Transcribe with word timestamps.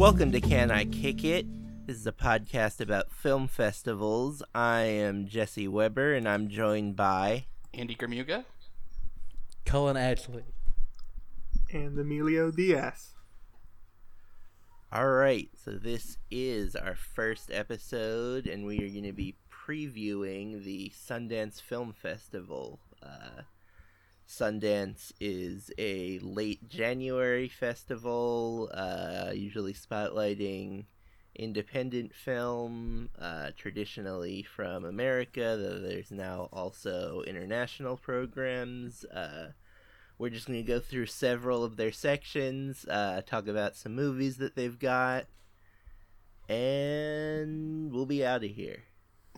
Welcome 0.00 0.32
to 0.32 0.40
Can 0.40 0.70
I 0.70 0.86
Kick 0.86 1.24
It? 1.24 1.44
This 1.86 1.98
is 1.98 2.06
a 2.06 2.12
podcast 2.12 2.80
about 2.80 3.12
film 3.12 3.46
festivals. 3.46 4.42
I 4.54 4.80
am 4.80 5.28
Jesse 5.28 5.68
Weber, 5.68 6.14
and 6.14 6.26
I'm 6.26 6.48
joined 6.48 6.96
by 6.96 7.44
Andy 7.74 7.94
Gramuga. 7.94 8.46
Cullen 9.66 9.98
Ashley. 9.98 10.44
and 11.70 11.98
Emilio 11.98 12.50
Diaz. 12.50 13.10
All 14.90 15.10
right, 15.10 15.50
so 15.62 15.72
this 15.72 16.16
is 16.30 16.74
our 16.74 16.94
first 16.94 17.50
episode, 17.52 18.46
and 18.46 18.64
we 18.64 18.78
are 18.78 18.88
going 18.88 19.04
to 19.04 19.12
be 19.12 19.36
previewing 19.52 20.64
the 20.64 20.90
Sundance 20.96 21.60
Film 21.60 21.92
Festival. 21.92 22.80
Uh, 23.02 23.42
Sundance 24.30 25.12
is 25.20 25.72
a 25.76 26.20
late 26.20 26.68
January 26.68 27.48
festival, 27.48 28.70
uh, 28.72 29.32
usually 29.34 29.74
spotlighting 29.74 30.84
independent 31.34 32.14
film, 32.14 33.10
uh, 33.18 33.50
traditionally 33.56 34.44
from 34.44 34.84
America, 34.84 35.58
though 35.60 35.80
there's 35.80 36.12
now 36.12 36.48
also 36.52 37.22
international 37.26 37.96
programs. 37.96 39.04
Uh, 39.06 39.50
we're 40.16 40.30
just 40.30 40.46
going 40.46 40.64
to 40.64 40.72
go 40.72 40.78
through 40.78 41.06
several 41.06 41.64
of 41.64 41.76
their 41.76 41.92
sections, 41.92 42.86
uh, 42.88 43.22
talk 43.26 43.48
about 43.48 43.74
some 43.74 43.96
movies 43.96 44.36
that 44.36 44.54
they've 44.54 44.78
got, 44.78 45.26
and 46.48 47.92
we'll 47.92 48.06
be 48.06 48.24
out 48.24 48.44
of 48.44 48.50
here. 48.50 48.84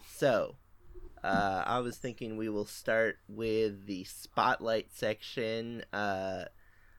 So, 0.07 0.57
uh, 1.23 1.63
I 1.67 1.79
was 1.81 1.97
thinking 1.97 2.37
we 2.37 2.49
will 2.49 2.67
start 2.67 3.19
with 3.29 3.87
the 3.87 4.05
spotlight 4.05 4.89
section. 4.93 5.85
Uh, 5.93 6.45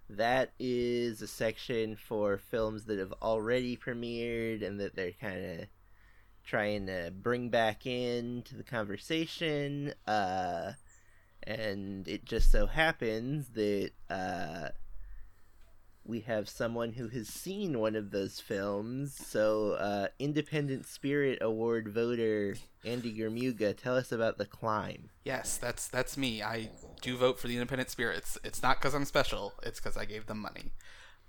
that 0.09 0.51
is 0.59 1.21
a 1.21 1.27
section 1.27 1.95
for 1.95 2.37
films 2.37 2.85
that 2.85 2.99
have 2.99 3.13
already 3.21 3.75
premiered 3.75 4.65
and 4.65 4.79
that 4.79 4.95
they're 4.95 5.11
kind 5.11 5.59
of 5.59 5.67
trying 6.45 6.85
to 6.87 7.11
bring 7.11 7.49
back 7.49 7.85
into 7.85 8.55
the 8.55 8.63
conversation. 8.63 9.93
Uh, 10.05 10.73
and 11.43 12.07
it 12.07 12.25
just 12.25 12.51
so 12.51 12.67
happens 12.67 13.49
that 13.49 13.91
uh, 14.09 14.69
we 16.05 16.21
have 16.21 16.49
someone 16.49 16.93
who 16.93 17.07
has 17.09 17.27
seen 17.27 17.79
one 17.79 17.95
of 17.95 18.11
those 18.11 18.39
films. 18.39 19.15
So, 19.15 19.73
uh, 19.73 20.07
Independent 20.19 20.85
Spirit 20.85 21.39
Award 21.41 21.87
voter 21.89 22.55
Andy 22.85 23.13
Germuga, 23.13 23.75
tell 23.75 23.95
us 23.95 24.11
about 24.11 24.37
The 24.37 24.45
Climb. 24.45 25.09
Yes, 25.23 25.57
that's 25.57 25.87
that's 25.87 26.17
me. 26.17 26.43
I 26.43 26.69
do 27.01 27.17
vote 27.17 27.39
for 27.39 27.47
the 27.47 27.55
Independent 27.55 27.89
Spirits. 27.89 28.37
It's 28.43 28.61
not 28.61 28.79
because 28.79 28.93
I'm 28.93 29.05
special. 29.05 29.53
It's 29.63 29.79
because 29.79 29.97
I 29.97 30.05
gave 30.05 30.25
them 30.25 30.39
money. 30.39 30.71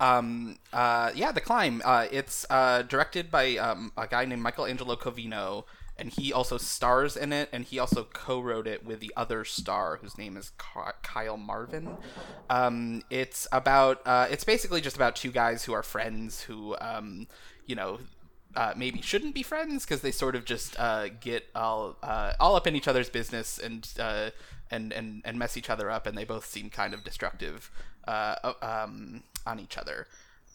Um, 0.01 0.59
uh, 0.73 1.13
yeah, 1.15 1.31
The 1.31 1.41
Climb. 1.41 1.81
Uh, 1.85 2.07
it's 2.11 2.45
uh, 2.51 2.83
directed 2.83 3.31
by 3.31 3.57
um, 3.57 3.93
a 3.97 4.07
guy 4.07 4.25
named 4.25 4.43
Michael 4.43 4.67
Angelo 4.67 4.97
Covino, 4.97 5.65
and 5.97 6.11
he 6.11 6.33
also 6.33 6.59
stars 6.59 7.17
in 7.17 7.33
it, 7.33 7.49
and 7.53 7.65
he 7.65 7.79
also 7.79 8.05
co-wrote 8.13 8.67
it 8.67 8.85
with 8.85 9.01
the 9.01 9.13
other 9.17 9.45
star, 9.45 9.99
whose 10.03 10.19
name 10.19 10.37
is 10.37 10.53
Kyle 10.59 11.37
Marvin. 11.37 11.97
Um, 12.51 13.03
it's 13.11 13.47
about. 13.53 14.01
Uh, 14.05 14.27
it's 14.31 14.45
basically 14.45 14.81
just 14.81 14.97
about 14.97 15.17
two 15.17 15.31
guys 15.31 15.65
who 15.65 15.73
are 15.73 15.83
friends 15.83 16.43
who, 16.43 16.77
um, 16.81 17.29
you 17.67 17.77
know, 17.77 18.01
uh, 18.57 18.73
maybe 18.77 19.01
shouldn't 19.03 19.35
be 19.35 19.43
friends 19.43 19.85
because 19.85 20.01
they 20.01 20.11
sort 20.11 20.35
of 20.35 20.45
just 20.45 20.79
uh, 20.79 21.09
get 21.21 21.45
all 21.55 21.97
uh, 22.03 22.33
all 22.41 22.57
up 22.57 22.67
in 22.67 22.75
each 22.75 22.89
other's 22.89 23.09
business 23.09 23.59
and 23.59 23.89
uh, 23.99 24.31
and 24.71 24.93
and 24.93 25.23
and 25.25 25.39
mess 25.39 25.57
each 25.57 25.71
other 25.71 25.91
up, 25.91 26.07
and 26.07 26.17
they 26.17 26.25
both 26.25 26.47
seem 26.47 26.71
kind 26.71 26.95
of 26.95 27.05
destructive 27.05 27.71
uh, 28.07 28.53
um, 28.63 29.23
on 29.47 29.61
each 29.61 29.79
other. 29.79 30.07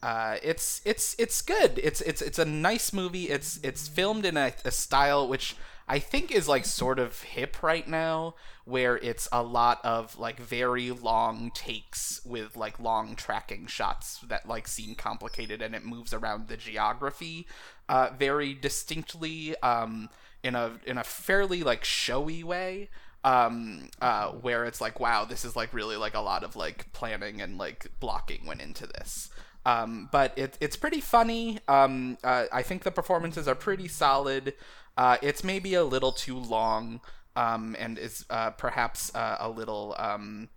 Uh, 0.01 0.37
it's 0.41 0.81
it's 0.85 1.15
it's 1.19 1.41
good. 1.41 1.79
It's 1.83 2.01
it's 2.01 2.21
it's 2.21 2.39
a 2.39 2.45
nice 2.45 2.93
movie. 2.93 3.29
It's 3.29 3.59
it's 3.63 3.87
filmed 3.87 4.25
in 4.25 4.37
a, 4.37 4.53
a 4.63 4.71
style 4.71 5.27
which 5.27 5.55
I 5.89 5.99
think 5.99 6.31
is 6.31 6.47
like 6.47 6.65
sort 6.65 6.99
of 6.99 7.21
hip 7.21 7.61
right 7.61 7.87
now, 7.87 8.35
where 8.63 8.97
it's 8.97 9.27
a 9.31 9.43
lot 9.43 9.79
of 9.83 10.17
like 10.17 10.39
very 10.39 10.91
long 10.91 11.51
takes 11.53 12.21
with 12.23 12.55
like 12.55 12.79
long 12.79 13.15
tracking 13.15 13.67
shots 13.67 14.19
that 14.29 14.47
like 14.47 14.67
seem 14.67 14.95
complicated, 14.95 15.61
and 15.61 15.75
it 15.75 15.83
moves 15.83 16.13
around 16.13 16.47
the 16.47 16.57
geography 16.57 17.47
uh, 17.89 18.11
very 18.17 18.53
distinctly 18.53 19.57
um, 19.61 20.09
in 20.43 20.55
a 20.55 20.73
in 20.85 20.97
a 20.97 21.03
fairly 21.03 21.63
like 21.63 21.83
showy 21.83 22.43
way. 22.43 22.89
Um, 23.21 23.89
uh, 24.01 24.29
where 24.31 24.63
it's 24.63 24.79
like, 24.79 25.01
wow, 25.01 25.25
this 25.25 25.43
is 25.43 25.53
like 25.53 25.73
really 25.73 25.97
like 25.97 26.13
a 26.13 26.21
lot 26.21 26.45
of 26.45 26.55
like 26.55 26.93
planning 26.93 27.41
and 27.41 27.57
like 27.57 27.87
blocking 27.99 28.45
went 28.45 28.61
into 28.61 28.87
this. 28.87 29.29
Um, 29.65 30.09
but 30.11 30.37
it, 30.37 30.57
it's 30.61 30.75
pretty 30.75 31.01
funny. 31.01 31.59
Um, 31.67 32.17
uh, 32.23 32.45
I 32.51 32.61
think 32.63 32.83
the 32.83 32.91
performances 32.91 33.47
are 33.47 33.55
pretty 33.55 33.87
solid. 33.87 34.53
Uh, 34.97 35.17
it's 35.21 35.43
maybe 35.43 35.73
a 35.73 35.83
little 35.83 36.11
too 36.11 36.37
long, 36.37 37.01
um, 37.35 37.75
and 37.79 37.97
is 37.97 38.25
uh, 38.29 38.51
perhaps 38.51 39.13
uh, 39.15 39.37
a 39.39 39.49
little 39.49 39.95
um, 39.97 40.49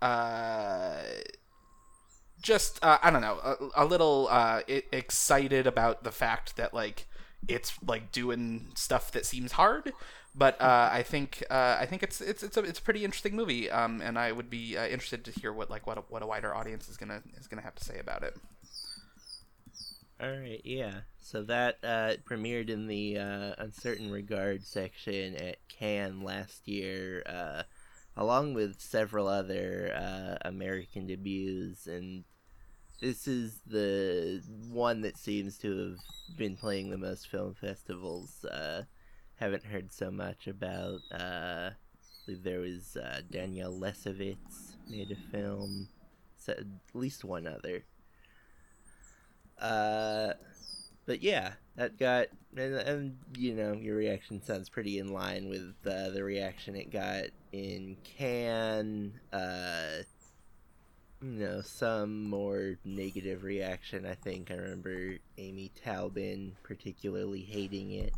uh, 0.00 0.96
just 2.42 2.82
uh, 2.84 2.98
I 3.02 3.10
don't 3.10 3.22
know, 3.22 3.38
a, 3.74 3.84
a 3.84 3.84
little 3.84 4.28
excited 4.68 5.66
about 5.66 6.04
the 6.04 6.12
fact 6.12 6.56
that 6.56 6.72
like 6.74 7.06
it's 7.48 7.72
like 7.86 8.12
doing 8.12 8.72
stuff 8.74 9.10
that 9.12 9.26
seems 9.26 9.52
hard. 9.52 9.92
But 10.36 10.60
uh, 10.60 10.88
I 10.92 11.02
think 11.04 11.44
uh, 11.48 11.76
I 11.78 11.86
think 11.86 12.02
it's 12.02 12.20
it's 12.20 12.42
it's 12.42 12.56
a 12.56 12.60
it's 12.60 12.78
a 12.80 12.82
pretty 12.82 13.04
interesting 13.04 13.36
movie, 13.36 13.70
um, 13.70 14.00
and 14.00 14.18
I 14.18 14.32
would 14.32 14.50
be 14.50 14.76
uh, 14.76 14.86
interested 14.86 15.24
to 15.26 15.30
hear 15.30 15.52
what 15.52 15.70
like 15.70 15.86
what 15.86 15.98
a, 15.98 16.00
what 16.02 16.22
a 16.22 16.26
wider 16.26 16.52
audience 16.54 16.88
is 16.88 16.96
gonna 16.96 17.22
is 17.38 17.46
gonna 17.46 17.62
have 17.62 17.76
to 17.76 17.84
say 17.84 17.98
about 18.00 18.24
it. 18.24 18.36
All 20.20 20.30
right, 20.30 20.60
yeah. 20.64 21.00
So 21.20 21.42
that 21.44 21.78
uh, 21.82 22.14
premiered 22.28 22.70
in 22.70 22.86
the 22.86 23.18
uh, 23.18 23.54
Un 23.58 23.72
Certain 23.72 24.10
Regard 24.10 24.64
section 24.64 25.34
at 25.36 25.56
Cannes 25.68 26.22
last 26.22 26.68
year, 26.68 27.22
uh, 27.26 27.62
along 28.16 28.54
with 28.54 28.80
several 28.80 29.26
other 29.28 29.92
uh, 29.96 30.38
American 30.48 31.06
debuts, 31.06 31.86
and 31.86 32.24
this 33.00 33.28
is 33.28 33.60
the 33.66 34.42
one 34.70 35.02
that 35.02 35.18
seems 35.18 35.58
to 35.58 35.78
have 35.90 35.98
been 36.36 36.56
playing 36.56 36.90
the 36.90 36.98
most 36.98 37.28
film 37.28 37.54
festivals. 37.54 38.44
Haven't 39.36 39.64
heard 39.64 39.92
so 39.92 40.10
much 40.10 40.46
about. 40.46 41.00
Uh, 41.12 41.70
I 41.70 42.26
believe 42.26 42.42
there 42.44 42.60
was 42.60 42.96
uh, 42.96 43.20
Danielle 43.30 43.72
Lessovitz 43.78 44.76
made 44.88 45.10
a 45.10 45.30
film, 45.30 45.88
so 46.38 46.52
at 46.52 46.64
least 46.94 47.24
one 47.24 47.46
other. 47.46 47.84
Uh, 49.60 50.34
but 51.06 51.22
yeah, 51.22 51.52
that 51.76 51.98
got 51.98 52.28
and, 52.56 52.74
and 52.74 53.18
you 53.36 53.54
know 53.54 53.72
your 53.72 53.96
reaction 53.96 54.42
sounds 54.42 54.68
pretty 54.68 54.98
in 54.98 55.12
line 55.12 55.48
with 55.48 55.74
uh, 55.86 56.10
the 56.10 56.22
reaction 56.22 56.76
it 56.76 56.90
got 56.90 57.24
in 57.52 57.96
Cannes. 58.04 59.12
Uh, 59.32 60.02
you 61.22 61.30
know, 61.30 61.60
some 61.62 62.28
more 62.28 62.76
negative 62.84 63.44
reaction. 63.44 64.04
I 64.04 64.14
think 64.14 64.50
I 64.50 64.54
remember 64.54 65.16
Amy 65.38 65.72
Taubin 65.82 66.52
particularly 66.62 67.40
hating 67.40 67.92
it. 67.92 68.12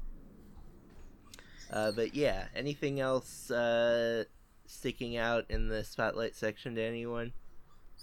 Uh, 1.73 1.93
but 1.93 2.15
yeah, 2.15 2.45
anything 2.55 3.01
else 3.01 3.51
uh, 3.51 4.25
sticking 4.67 5.17
out 5.17 5.45
in 5.49 5.69
the 5.69 5.85
spotlight 5.85 6.37
section 6.37 6.75
to 6.75 6.83
anyone? 6.83 7.33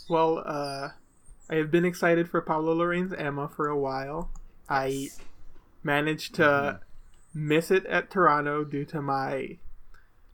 Well, 0.09 0.44
uh, 0.46 0.90
I 1.50 1.56
have 1.56 1.72
been 1.72 1.85
excited 1.85 2.29
for 2.29 2.41
Pablo 2.41 2.75
Larraín's 2.75 3.13
Emma 3.13 3.47
for 3.47 3.68
a 3.68 3.78
while. 3.78 4.31
I 4.69 5.09
managed 5.84 6.35
to 6.35 6.79
miss 7.34 7.72
it 7.72 7.85
at 7.85 8.09
Toronto 8.09 8.63
due 8.63 8.85
to 8.85 9.01
my 9.01 9.57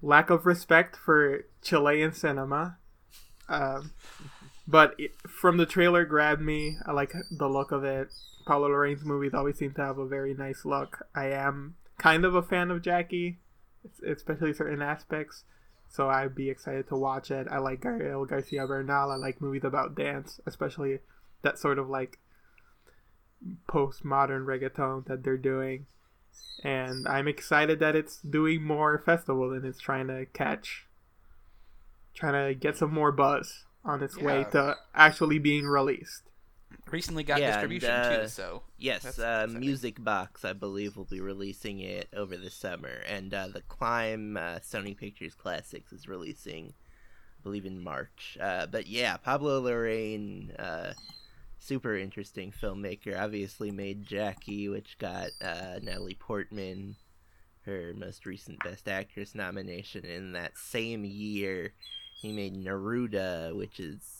lack 0.01 0.29
of 0.29 0.45
respect 0.45 0.95
for 0.95 1.45
Chilean 1.61 2.13
cinema. 2.13 2.77
Um, 3.47 3.91
but 4.67 4.95
it, 4.99 5.11
from 5.27 5.57
the 5.57 5.65
trailer, 5.65 6.05
grabbed 6.05 6.41
me. 6.41 6.77
I 6.85 6.91
like 6.91 7.13
the 7.31 7.47
look 7.47 7.71
of 7.71 7.83
it. 7.83 8.09
Pablo 8.45 8.69
Larraín's 8.69 9.03
movies 9.03 9.33
always 9.33 9.57
seem 9.57 9.73
to 9.73 9.81
have 9.81 9.97
a 9.97 10.07
very 10.07 10.33
nice 10.33 10.63
look. 10.63 11.05
I 11.15 11.27
am 11.27 11.75
kind 11.99 12.25
of 12.25 12.33
a 12.33 12.41
fan 12.41 12.71
of 12.71 12.81
Jackie, 12.81 13.37
especially 14.07 14.53
certain 14.53 14.81
aspects. 14.81 15.43
So 15.87 16.09
I'd 16.09 16.35
be 16.35 16.49
excited 16.49 16.87
to 16.89 16.95
watch 16.95 17.31
it. 17.31 17.47
I 17.49 17.57
like 17.57 17.81
Gabriel 17.81 18.25
Garcia 18.25 18.65
Bernal. 18.65 19.11
I 19.11 19.15
like 19.15 19.41
movies 19.41 19.63
about 19.63 19.95
dance, 19.95 20.39
especially 20.45 20.99
that 21.41 21.59
sort 21.59 21.79
of 21.79 21.89
like 21.89 22.19
postmodern 23.67 24.45
reggaeton 24.45 25.05
that 25.05 25.23
they're 25.23 25.37
doing. 25.37 25.87
And 26.63 27.07
I'm 27.07 27.27
excited 27.27 27.79
that 27.79 27.95
it's 27.95 28.21
doing 28.21 28.63
more 28.63 28.99
festival 28.99 29.51
and 29.53 29.65
it's 29.65 29.79
trying 29.79 30.07
to 30.07 30.25
catch, 30.27 30.85
trying 32.13 32.47
to 32.47 32.53
get 32.53 32.77
some 32.77 32.93
more 32.93 33.11
buzz 33.11 33.65
on 33.83 34.03
its 34.03 34.17
way 34.17 34.45
to 34.51 34.75
actually 34.93 35.39
being 35.39 35.65
released. 35.65 36.28
Recently 36.91 37.23
got 37.23 37.39
Yeah, 37.39 37.47
and, 37.47 37.53
distribution 37.55 37.89
uh, 37.89 38.21
too, 38.21 38.27
so 38.27 38.63
Yes, 38.77 39.03
That's 39.03 39.19
uh. 39.19 39.47
Music 39.49 40.03
Box, 40.03 40.43
I 40.45 40.53
believe, 40.53 40.97
will 40.97 41.05
be 41.05 41.21
releasing 41.21 41.79
it 41.79 42.07
over 42.15 42.37
the 42.37 42.49
summer, 42.49 43.01
and 43.07 43.33
uh, 43.33 43.47
the 43.47 43.61
Climb 43.61 44.37
uh, 44.37 44.59
Sony 44.59 44.95
Pictures 44.97 45.35
Classics 45.35 45.91
is 45.91 46.07
releasing, 46.07 46.73
I 47.39 47.43
believe, 47.43 47.65
in 47.65 47.83
March. 47.83 48.37
Uh, 48.41 48.65
but 48.65 48.87
yeah, 48.87 49.17
Pablo 49.17 49.61
Larraín, 49.61 50.51
uh, 50.59 50.93
super 51.59 51.95
interesting 51.95 52.51
filmmaker. 52.51 53.19
Obviously 53.19 53.71
made 53.71 54.05
Jackie, 54.05 54.69
which 54.69 54.97
got 54.97 55.29
uh, 55.41 55.79
Natalie 55.81 56.17
Portman 56.19 56.95
her 57.65 57.93
most 57.95 58.25
recent 58.25 58.63
Best 58.63 58.87
Actress 58.87 59.35
nomination. 59.35 60.05
In 60.05 60.31
that 60.33 60.57
same 60.57 61.05
year, 61.05 61.73
he 62.21 62.31
made 62.31 62.55
Neruda, 62.55 63.55
which 63.55 63.79
is 63.79 64.18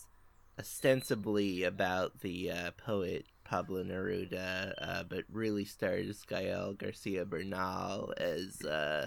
ostensibly 0.60 1.64
about 1.64 2.20
the 2.20 2.50
uh, 2.50 2.70
poet 2.72 3.24
Pablo 3.44 3.82
Neruda, 3.82 4.74
uh, 4.76 5.02
but 5.04 5.24
really 5.32 5.64
stars 5.64 6.22
Gael 6.28 6.74
Garcia 6.74 7.24
Bernal 7.24 8.12
as. 8.18 8.62
Uh, 8.62 9.06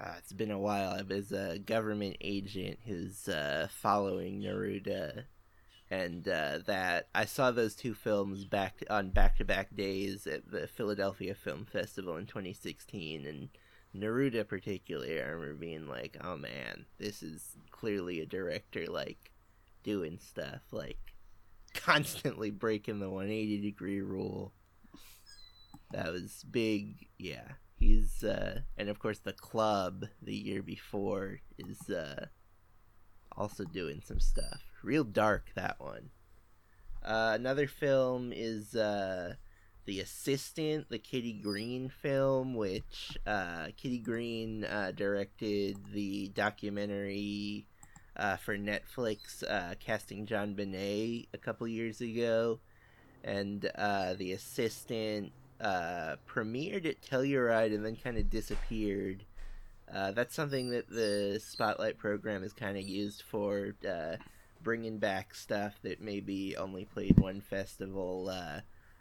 uh, 0.00 0.14
it's 0.16 0.32
been 0.32 0.52
a 0.52 0.58
while. 0.58 1.02
As 1.10 1.32
a 1.32 1.58
government 1.58 2.18
agent 2.20 2.78
who's 2.86 3.28
uh, 3.28 3.66
following 3.68 4.40
Neruda, 4.40 5.24
and 5.90 6.26
uh, 6.28 6.58
that 6.66 7.08
I 7.12 7.24
saw 7.24 7.50
those 7.50 7.74
two 7.74 7.92
films 7.92 8.44
back 8.44 8.84
on 8.88 9.10
back-to-back 9.10 9.74
days 9.74 10.28
at 10.28 10.48
the 10.52 10.68
Philadelphia 10.68 11.34
Film 11.34 11.66
Festival 11.66 12.16
in 12.16 12.26
2016, 12.26 13.26
and 13.26 13.48
Neruda 13.94 14.46
particularly, 14.46 15.20
I 15.20 15.24
remember 15.24 15.54
being 15.54 15.88
like, 15.88 16.16
"Oh 16.22 16.36
man, 16.36 16.86
this 16.98 17.24
is 17.24 17.56
clearly 17.72 18.20
a 18.20 18.26
director 18.26 18.86
like 18.86 19.32
doing 19.82 20.18
stuff 20.18 20.62
like 20.72 20.98
constantly 21.74 22.50
breaking 22.50 23.00
the 23.00 23.10
180 23.10 23.60
degree 23.60 24.00
rule." 24.00 24.52
That 25.92 26.12
was 26.12 26.44
big, 26.50 27.08
yeah. 27.18 27.48
He's 27.78 28.22
uh, 28.22 28.60
and 28.76 28.88
of 28.88 28.98
course 28.98 29.18
the 29.18 29.32
club 29.32 30.06
the 30.22 30.34
year 30.34 30.62
before 30.62 31.40
is 31.58 31.90
uh, 31.90 32.26
also 33.36 33.64
doing 33.64 34.02
some 34.04 34.20
stuff. 34.20 34.60
Real 34.82 35.04
dark 35.04 35.46
that 35.54 35.80
one. 35.80 36.10
Uh, 37.02 37.32
another 37.34 37.66
film 37.66 38.32
is 38.34 38.74
uh, 38.74 39.34
the 39.86 40.00
Assistant, 40.00 40.88
the 40.90 40.98
Kitty 40.98 41.32
Green 41.32 41.88
film, 41.88 42.54
which 42.54 43.16
uh, 43.26 43.68
Kitty 43.76 43.98
Green 43.98 44.64
uh, 44.64 44.92
directed 44.94 45.78
the 45.92 46.28
documentary 46.28 47.66
uh, 48.20 48.36
for 48.36 48.56
Netflix, 48.56 49.42
uh, 49.48 49.74
casting 49.80 50.26
JonBenet 50.26 51.28
a 51.32 51.38
couple 51.38 51.66
years 51.66 52.02
ago, 52.02 52.60
and 53.24 53.70
uh, 53.76 54.14
the 54.14 54.32
Assistant 54.32 55.32
uh, 55.60 56.16
premiered 56.28 56.86
at 56.86 57.00
Telluride 57.00 57.74
and 57.74 57.84
then 57.84 57.96
kind 57.96 58.18
of 58.18 58.28
disappeared. 58.28 59.24
Uh, 59.92 60.12
that's 60.12 60.34
something 60.34 60.70
that 60.70 60.88
the 60.88 61.40
Spotlight 61.42 61.98
program 61.98 62.44
is 62.44 62.52
kind 62.52 62.76
of 62.76 62.84
used 62.84 63.22
for 63.22 63.74
bringing 64.62 64.98
back 64.98 65.34
stuff 65.34 65.72
that 65.82 66.02
maybe 66.02 66.54
only 66.56 66.84
played 66.84 67.18
one 67.18 67.40
festival. 67.40 68.30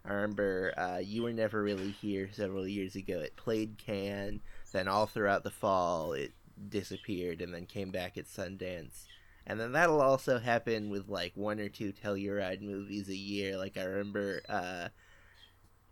I 0.05 0.13
remember 0.13 0.73
uh, 0.77 0.99
you 0.99 1.23
were 1.23 1.33
never 1.33 1.61
really 1.61 1.91
here 1.91 2.29
several 2.31 2.67
years 2.67 2.95
ago. 2.95 3.19
It 3.19 3.35
played 3.35 3.77
Cannes, 3.77 4.39
then 4.71 4.87
all 4.87 5.05
throughout 5.05 5.43
the 5.43 5.51
fall 5.51 6.13
it 6.13 6.31
disappeared 6.67 7.41
and 7.41 7.53
then 7.53 7.65
came 7.65 7.91
back 7.91 8.17
at 8.17 8.25
Sundance. 8.25 9.05
And 9.47 9.59
then 9.59 9.71
that'll 9.71 10.01
also 10.01 10.37
happen 10.39 10.89
with 10.89 11.07
like 11.09 11.31
one 11.35 11.59
or 11.59 11.69
two 11.69 11.91
Telluride 11.91 12.61
movies 12.61 13.09
a 13.09 13.15
year. 13.15 13.57
Like 13.57 13.77
I 13.77 13.83
remember, 13.83 14.41
uh, 14.47 14.89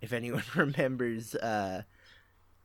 if 0.02 0.14
anyone 0.14 0.44
remembers, 0.56 1.34
uh, 1.36 1.84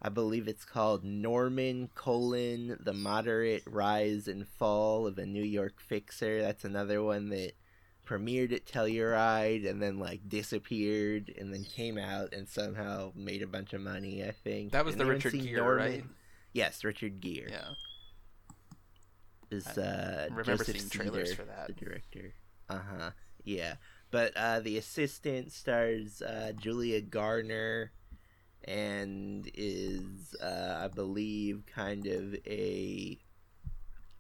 I 0.03 0.09
believe 0.09 0.49
it's 0.49 0.65
called 0.65 1.05
Norman 1.05 1.89
colon 1.95 2.77
the 2.83 2.93
moderate 2.93 3.63
rise 3.67 4.27
and 4.29 4.47
fall 4.47 5.07
of 5.07 5.17
a 5.19 5.25
New 5.25 5.45
York 5.45 5.81
fixer. 5.81 6.43
That's 6.43 6.65
another 6.65 7.03
one 7.03 7.29
that 7.31 7.53
premiered 8.07 8.53
at 8.53 8.67
Telluride 8.67 9.67
and 9.69 9.81
then 9.81 9.99
like 10.01 10.29
disappeared 10.29 11.33
and 11.39 11.55
then 11.55 11.63
came 11.65 11.97
out 11.97 12.35
and 12.35 12.49
somehow 12.49 13.13
made 13.15 13.43
a 13.43 13.47
bunch 13.47 13.73
of 13.73 13.81
money. 13.81 14.25
I 14.25 14.33
think 14.33 14.73
That 14.73 14.85
was 14.85 14.97
Did 14.97 15.07
the 15.07 15.11
Richard 15.11 15.33
Gere, 15.35 15.57
Norman? 15.57 15.79
right? 15.91 16.05
Yes, 16.53 16.83
Richard 16.85 17.21
Gere 17.21 17.47
Yeah. 17.49 17.71
Is 19.53 19.67
uh 19.67 20.27
remember 20.31 20.45
Joseph 20.57 20.79
seeing 20.79 20.89
trailers 20.91 21.31
Cedar, 21.31 21.43
for 21.43 21.49
that. 21.49 21.67
the 21.69 21.73
director. 21.85 22.35
Uh 22.69 22.79
huh. 22.79 23.11
Yeah, 23.45 23.75
but 24.11 24.37
uh, 24.37 24.61
the 24.61 24.79
assistant 24.79 25.53
stars 25.53 26.23
uh, 26.23 26.53
Julia 26.57 27.01
Garner, 27.01 27.93
and 28.65 29.51
is 29.55 30.35
uh, 30.41 30.83
I 30.85 30.89
believe 30.89 31.65
kind 31.67 32.07
of 32.07 32.35
a 32.47 33.19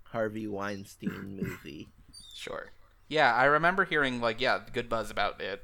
Harvey 0.04 0.46
Weinstein 0.46 1.36
movie. 1.42 1.88
Sure. 2.34 2.72
Yeah, 3.08 3.34
I 3.34 3.44
remember 3.44 3.84
hearing 3.84 4.20
like 4.20 4.40
yeah, 4.40 4.60
good 4.72 4.88
buzz 4.88 5.10
about 5.10 5.40
it 5.40 5.62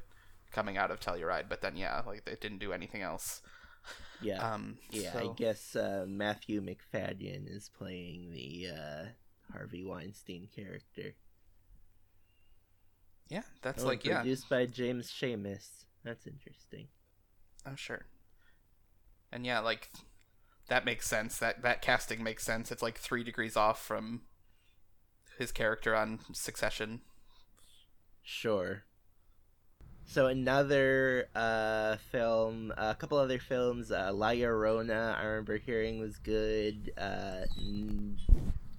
coming 0.51 0.77
out 0.77 0.91
of 0.91 0.99
Telluride, 0.99 1.49
but 1.49 1.61
then 1.61 1.75
yeah, 1.75 2.01
like 2.05 2.25
they 2.25 2.35
didn't 2.39 2.59
do 2.59 2.71
anything 2.71 3.01
else. 3.01 3.41
Yeah. 4.21 4.53
Um, 4.53 4.77
yeah, 4.91 5.13
so- 5.13 5.31
I 5.31 5.33
guess 5.35 5.75
uh, 5.75 6.05
Matthew 6.07 6.61
Macfadyen 6.61 7.53
is 7.53 7.69
playing 7.69 8.31
the 8.31 8.67
uh, 8.73 9.05
Harvey 9.51 9.83
Weinstein 9.83 10.47
character. 10.47 11.15
Yeah, 13.29 13.43
that's 13.61 13.83
Oh, 13.83 13.87
like 13.87 14.03
yeah. 14.03 14.25
produced 14.25 14.49
by 14.49 14.65
James 14.65 15.09
Schamus. 15.11 15.85
That's 16.03 16.27
interesting. 16.27 16.89
Oh 17.65 17.75
sure. 17.75 18.05
And 19.31 19.45
yeah, 19.45 19.59
like 19.59 19.89
that 20.69 20.85
makes 20.85 21.07
sense. 21.07 21.37
That 21.39 21.61
that 21.63 21.81
casting 21.81 22.23
makes 22.23 22.43
sense. 22.45 22.71
It's 22.71 22.83
like 22.83 22.97
three 22.99 23.23
degrees 23.23 23.57
off 23.57 23.81
from 23.83 24.23
his 25.39 25.51
character 25.51 25.95
on 25.95 26.19
Succession. 26.33 27.01
Sure. 28.23 28.85
So 30.05 30.25
another 30.27 31.29
uh, 31.35 31.97
film, 32.11 32.73
a 32.77 32.95
couple 32.95 33.17
other 33.17 33.39
films. 33.39 33.91
Uh, 33.91 34.11
La 34.13 34.29
Llorona, 34.31 35.15
I 35.17 35.23
remember 35.23 35.57
hearing 35.57 35.99
was 35.99 36.17
good. 36.17 36.91
Uh, 36.97 37.45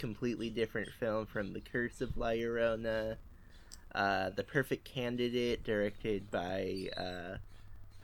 completely 0.00 0.48
different 0.48 0.88
film 0.98 1.26
from 1.26 1.52
The 1.52 1.60
Curse 1.60 2.00
of 2.00 2.16
La 2.16 2.28
Llorona. 2.28 3.16
Uh, 3.94 4.30
the 4.30 4.42
Perfect 4.42 4.84
Candidate, 4.84 5.62
directed 5.62 6.30
by 6.30 6.88
uh, 6.96 7.36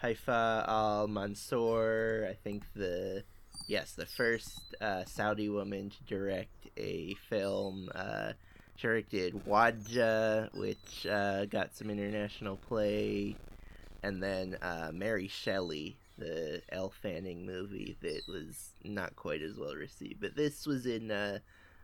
Haifa 0.03 0.65
Al 0.69 1.09
Mansour. 1.09 2.29
I 2.31 2.35
think 2.35 2.65
the 2.75 3.25
yes, 3.67 3.93
the 3.93 4.05
first 4.05 4.75
uh, 4.81 5.05
Saudi 5.07 5.49
woman 5.49 5.91
to 5.91 6.05
direct 6.05 6.69
a 6.77 7.15
film. 7.31 7.89
Uh, 7.95 8.33
directed 8.77 9.33
Wadjda, 9.47 10.55
which 10.55 11.07
uh, 11.07 11.47
got 11.47 11.75
some 11.75 11.89
international 11.89 12.57
play, 12.57 13.35
and 14.03 14.23
then 14.23 14.59
uh, 14.61 14.91
Mary 14.93 15.29
Shelley, 15.29 15.97
the 16.19 16.61
Elle 16.69 16.93
Fanning 17.03 17.47
movie 17.47 17.97
that 18.03 18.21
was 18.29 18.73
not 18.85 19.17
quite 19.17 19.41
as 19.41 19.57
well 19.57 19.75
received. 19.75 20.21
But 20.21 20.37
this 20.37 20.67
was 20.67 20.85
in 20.85 21.11
uh, 21.11 21.39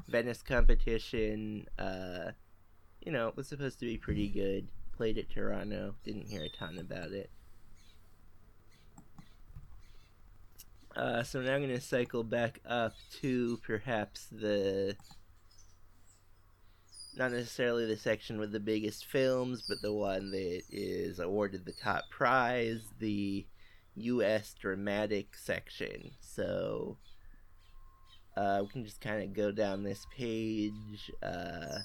Venice 0.08 0.42
competition. 0.42 1.66
Uh, 1.78 2.32
you 3.00 3.12
know, 3.12 3.28
it 3.28 3.36
was 3.36 3.48
supposed 3.48 3.78
to 3.80 3.86
be 3.86 3.98
pretty 3.98 4.28
good. 4.28 4.68
Played 4.96 5.18
at 5.18 5.30
Toronto. 5.30 5.94
Didn't 6.04 6.28
hear 6.28 6.44
a 6.44 6.48
ton 6.48 6.78
about 6.78 7.12
it. 7.12 7.30
Uh, 10.94 11.22
so 11.22 11.40
now 11.40 11.54
I'm 11.54 11.62
going 11.62 11.74
to 11.74 11.80
cycle 11.80 12.22
back 12.22 12.60
up 12.66 12.92
to 13.22 13.58
perhaps 13.64 14.26
the 14.30 14.94
not 17.16 17.32
necessarily 17.32 17.86
the 17.86 17.96
section 17.96 18.38
with 18.38 18.52
the 18.52 18.60
biggest 18.60 19.06
films, 19.06 19.64
but 19.68 19.82
the 19.82 19.92
one 19.92 20.30
that 20.30 20.62
is 20.70 21.18
awarded 21.18 21.64
the 21.64 21.72
top 21.72 22.04
prize, 22.10 22.88
the 22.98 23.46
U.S. 23.96 24.54
dramatic 24.58 25.36
section. 25.36 26.12
So 26.20 26.96
uh, 28.36 28.60
we 28.62 28.68
can 28.68 28.84
just 28.84 29.00
kind 29.00 29.22
of 29.22 29.32
go 29.32 29.50
down 29.52 29.82
this 29.82 30.06
page. 30.16 31.10
Uh, 31.22 31.78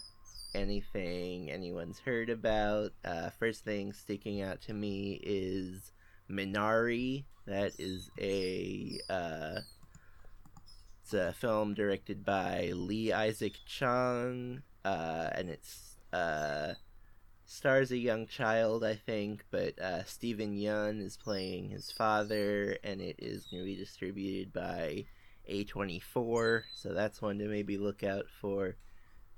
anything 0.55 1.51
anyone's 1.51 1.99
heard 1.99 2.29
about. 2.29 2.91
Uh, 3.03 3.29
first 3.39 3.63
thing 3.63 3.93
sticking 3.93 4.41
out 4.41 4.61
to 4.61 4.73
me 4.73 5.19
is 5.23 5.91
Minari. 6.29 7.25
That 7.45 7.73
is 7.79 8.09
a 8.19 8.99
uh, 9.09 9.59
it's 11.01 11.13
a 11.13 11.33
film 11.33 11.73
directed 11.73 12.25
by 12.25 12.71
Lee 12.73 13.13
Isaac 13.13 13.53
Chung, 13.65 14.61
uh, 14.83 15.29
and 15.33 15.49
it's 15.49 15.95
uh, 16.11 16.73
stars 17.45 17.91
a 17.91 17.97
young 17.97 18.27
child, 18.27 18.83
I 18.83 18.95
think, 18.95 19.45
but 19.49 19.79
uh, 19.79 20.03
Steven 20.03 20.57
Yeun 20.57 21.01
is 21.01 21.15
playing 21.15 21.69
his 21.69 21.91
father, 21.91 22.77
and 22.83 22.99
it 22.99 23.15
is 23.19 23.45
going 23.45 23.63
to 23.63 23.65
be 23.65 23.77
distributed 23.77 24.51
by 24.51 25.05
A24, 25.49 26.63
so 26.73 26.93
that's 26.93 27.21
one 27.21 27.37
to 27.39 27.47
maybe 27.47 27.77
look 27.77 28.03
out 28.03 28.25
for. 28.41 28.75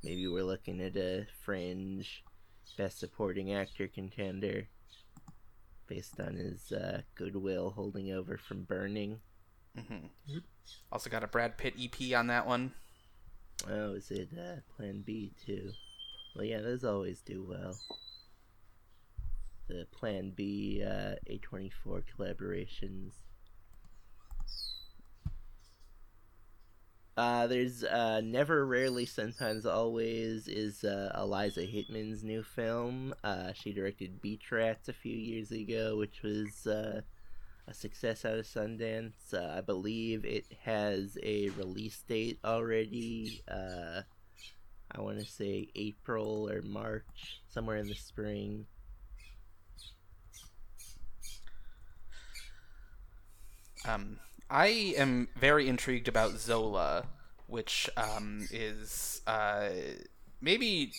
Maybe 0.03 0.27
we're 0.27 0.43
looking 0.43 0.81
at 0.81 0.95
a 0.95 1.27
fringe 1.43 2.23
best 2.77 2.99
supporting 2.99 3.53
actor 3.53 3.87
contender 3.87 4.67
based 5.87 6.19
on 6.19 6.35
his 6.35 6.71
uh, 6.71 7.01
goodwill 7.15 7.71
holding 7.71 8.11
over 8.11 8.37
from 8.37 8.63
Burning. 8.63 9.19
hmm 9.75 10.07
Also 10.91 11.09
got 11.09 11.23
a 11.23 11.27
Brad 11.27 11.57
Pitt 11.57 11.73
EP 11.79 12.15
on 12.17 12.27
that 12.27 12.45
one. 12.47 12.73
Oh, 13.69 13.93
is 13.93 14.09
it 14.11 14.29
uh, 14.37 14.61
Plan 14.75 15.01
B 15.05 15.33
too? 15.45 15.71
Well, 16.35 16.45
yeah, 16.45 16.61
those 16.61 16.83
always 16.85 17.21
do 17.21 17.43
well. 17.43 17.75
the 19.67 19.85
Plan 19.91 20.31
B 20.35 20.83
uh, 20.85 21.15
A24 21.29 22.03
collaborations. 22.17 23.13
Uh, 27.19 27.47
there's 27.47 27.83
uh, 27.83 28.21
Never, 28.23 28.65
Rarely, 28.65 29.05
Sometimes, 29.05 29.65
Always 29.65 30.47
is 30.47 30.85
uh, 30.85 31.11
Eliza 31.17 31.63
Hittman's 31.63 32.23
new 32.23 32.41
film. 32.41 33.13
Uh, 33.25 33.51
she 33.51 33.73
directed 33.73 34.21
Beach 34.21 34.49
Rats 34.49 34.87
a 34.87 34.93
few 34.93 35.17
years 35.17 35.51
ago, 35.51 35.97
which 35.97 36.23
was 36.23 36.65
uh, 36.65 37.01
a 37.67 37.73
success 37.73 38.23
out 38.23 38.37
of 38.37 38.45
Sundance. 38.45 39.33
Uh, 39.33 39.57
I 39.57 39.59
believe 39.59 40.23
it 40.23 40.45
has 40.63 41.17
a 41.21 41.49
release 41.57 42.01
date 42.07 42.39
already. 42.45 43.41
I 43.49 45.01
want 45.01 45.19
to 45.19 45.25
say 45.25 45.67
April 45.75 46.49
or 46.49 46.61
March, 46.61 47.41
somewhere 47.49 47.75
in 47.75 47.89
the 47.89 47.95
spring. 47.95 48.65
Um, 53.85 54.19
I 54.49 54.93
am 54.97 55.27
very 55.35 55.67
intrigued 55.67 56.07
about 56.07 56.39
Zola, 56.39 57.05
which 57.47 57.89
um, 57.97 58.47
is 58.51 59.21
uh, 59.27 59.69
maybe 60.41 60.91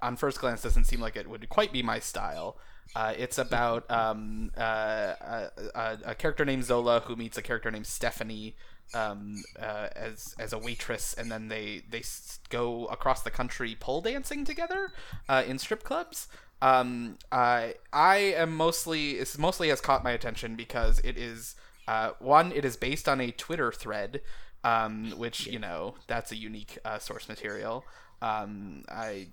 on 0.00 0.16
first 0.16 0.40
glance 0.40 0.62
doesn't 0.62 0.84
seem 0.84 1.00
like 1.00 1.16
it 1.16 1.28
would 1.28 1.48
quite 1.48 1.72
be 1.72 1.82
my 1.82 1.98
style. 1.98 2.56
Uh, 2.96 3.12
it's 3.16 3.38
about 3.38 3.88
um, 3.90 4.50
uh, 4.56 5.14
a, 5.74 5.98
a, 6.06 6.14
character 6.14 6.44
named 6.44 6.64
Zola 6.64 7.00
who 7.00 7.16
meets 7.16 7.36
a 7.36 7.42
character 7.42 7.70
named 7.70 7.86
Stephanie 7.86 8.56
um, 8.94 9.42
uh, 9.60 9.88
as 9.94 10.34
as 10.38 10.54
a 10.54 10.58
waitress, 10.58 11.14
and 11.14 11.30
then 11.30 11.48
they 11.48 11.82
they 11.90 12.02
go 12.48 12.86
across 12.86 13.22
the 13.22 13.30
country 13.30 13.76
pole 13.78 14.00
dancing 14.00 14.44
together 14.44 14.92
uh, 15.28 15.42
in 15.46 15.58
strip 15.58 15.82
clubs. 15.82 16.28
Um, 16.62 17.18
I 17.30 17.74
I 17.92 18.16
am 18.16 18.56
mostly 18.56 19.12
it's 19.12 19.36
mostly 19.36 19.68
has 19.68 19.82
caught 19.82 20.02
my 20.02 20.12
attention 20.12 20.56
because 20.56 20.98
it 21.00 21.18
is 21.18 21.54
uh, 21.88 22.10
one 22.18 22.52
it 22.52 22.64
is 22.64 22.76
based 22.76 23.08
on 23.08 23.20
a 23.20 23.30
Twitter 23.30 23.72
thread, 23.72 24.20
um, 24.62 25.12
which 25.16 25.46
you 25.46 25.58
know 25.58 25.94
that's 26.06 26.30
a 26.30 26.36
unique 26.36 26.78
uh, 26.84 26.98
source 26.98 27.28
material. 27.28 27.84
Um, 28.20 28.84
I 28.90 29.28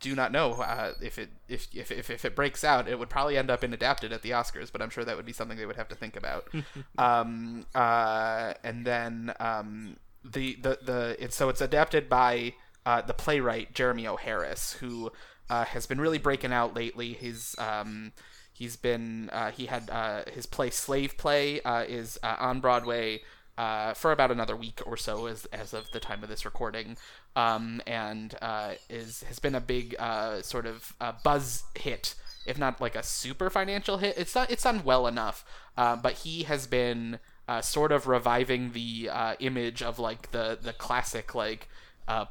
do 0.00 0.14
not 0.14 0.32
know 0.32 0.52
uh, 0.52 0.92
if 1.02 1.18
it 1.18 1.28
if, 1.48 1.68
if, 1.74 2.10
if 2.10 2.24
it 2.24 2.34
breaks 2.34 2.64
out, 2.64 2.88
it 2.88 2.98
would 2.98 3.10
probably 3.10 3.36
end 3.36 3.50
up 3.50 3.62
in 3.62 3.74
adapted 3.74 4.12
at 4.12 4.22
the 4.22 4.30
Oscars, 4.30 4.72
but 4.72 4.80
I'm 4.80 4.90
sure 4.90 5.04
that 5.04 5.16
would 5.16 5.26
be 5.26 5.34
something 5.34 5.58
they 5.58 5.66
would 5.66 5.76
have 5.76 5.88
to 5.88 5.94
think 5.94 6.16
about. 6.16 6.48
um, 6.98 7.66
uh, 7.74 8.54
and 8.64 8.86
then 8.86 9.34
um, 9.38 9.96
the 10.24 10.56
the 10.62 10.78
the 10.82 11.16
it's 11.18 11.36
so 11.36 11.50
it's 11.50 11.60
adapted 11.60 12.08
by 12.08 12.54
uh, 12.86 13.02
the 13.02 13.14
playwright 13.14 13.74
Jeremy 13.74 14.06
O. 14.06 14.16
Harris, 14.16 14.72
who 14.74 15.12
uh, 15.50 15.66
has 15.66 15.86
been 15.86 16.00
really 16.00 16.18
breaking 16.18 16.54
out 16.54 16.74
lately. 16.74 17.12
His 17.12 17.54
um, 17.58 18.12
he's 18.58 18.76
been 18.76 19.30
uh, 19.30 19.50
he 19.50 19.66
had 19.66 19.88
uh, 19.90 20.22
his 20.32 20.46
play 20.46 20.70
Slave 20.70 21.16
Play 21.16 21.60
is 21.88 22.18
on 22.22 22.60
Broadway 22.60 23.22
uh, 23.58 23.92
for 23.92 24.12
about 24.12 24.30
another 24.30 24.56
week 24.56 24.80
or 24.86 24.96
so 24.96 25.26
as, 25.26 25.44
as 25.46 25.74
of 25.74 25.90
the 25.90 25.98
time 25.98 26.22
of 26.22 26.28
this 26.28 26.44
recording, 26.44 26.96
um, 27.34 27.82
and 27.86 28.36
uh, 28.40 28.74
is 28.88 29.24
has 29.24 29.40
been 29.40 29.56
a 29.56 29.60
big 29.60 29.96
uh, 29.98 30.40
sort 30.42 30.64
of 30.64 30.94
uh, 31.00 31.12
buzz 31.24 31.64
hit, 31.74 32.14
if 32.46 32.56
not 32.56 32.80
like 32.80 32.94
a 32.94 33.02
super 33.02 33.50
financial 33.50 33.98
hit. 33.98 34.16
It's 34.16 34.34
not 34.34 34.48
it's 34.50 34.62
done 34.62 34.84
well 34.84 35.08
enough, 35.08 35.44
uh, 35.76 35.96
but 35.96 36.12
he 36.18 36.44
has 36.44 36.68
been 36.68 37.18
uh, 37.48 37.60
sort 37.60 37.90
of 37.90 38.06
reviving 38.06 38.72
the 38.72 39.10
image 39.40 39.82
of 39.82 39.98
like 39.98 40.30
the 40.30 40.56
the 40.62 40.72
classic 40.72 41.34
like. 41.34 41.68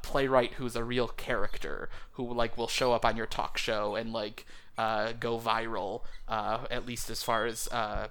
playwright 0.01 0.53
who's 0.53 0.75
a 0.75 0.83
real 0.83 1.09
character 1.09 1.89
who 2.13 2.33
like 2.33 2.57
will 2.57 2.69
show 2.69 2.93
up 2.93 3.05
on 3.05 3.15
your 3.17 3.27
talk 3.27 3.57
show 3.59 3.95
and 3.95 4.11
like 4.11 4.45
go 4.77 5.39
viral 5.39 6.01
at 6.29 6.85
least 6.85 7.09
as 7.09 7.23
far 7.23 7.45
as 7.45 7.67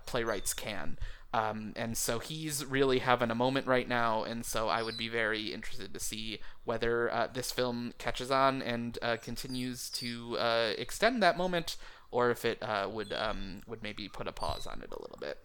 playwrights 0.07 0.53
can 0.55 0.99
um, 1.37 1.75
and 1.77 1.99
so 1.99 2.19
he's 2.19 2.65
really 2.65 3.01
having 3.01 3.31
a 3.31 3.35
moment 3.35 3.67
right 3.67 3.87
now, 3.87 4.25
and 4.25 4.43
so 4.43 4.69
I 4.69 4.83
would 4.83 4.97
be 4.97 5.09
very 5.09 5.53
interested 5.53 5.93
to 5.93 6.01
see 6.01 6.41
whether 6.65 7.13
uh, 7.13 7.29
this 7.31 7.53
film 7.53 7.93
catches 7.99 8.31
on 8.31 8.63
and 8.63 8.99
uh, 9.03 9.19
continues 9.19 9.91
to 9.91 10.39
uh, 10.39 10.73
extend 10.79 11.23
that 11.23 11.37
moment, 11.37 11.77
or 12.11 12.31
if 12.31 12.47
it 12.47 12.63
uh, 12.63 12.89
would 12.91 13.13
um, 13.13 13.61
would 13.67 13.83
maybe 13.83 14.09
put 14.09 14.27
a 14.27 14.33
pause 14.33 14.67
on 14.67 14.81
it 14.81 14.91
a 14.91 15.03
little 15.03 15.19
bit. 15.21 15.45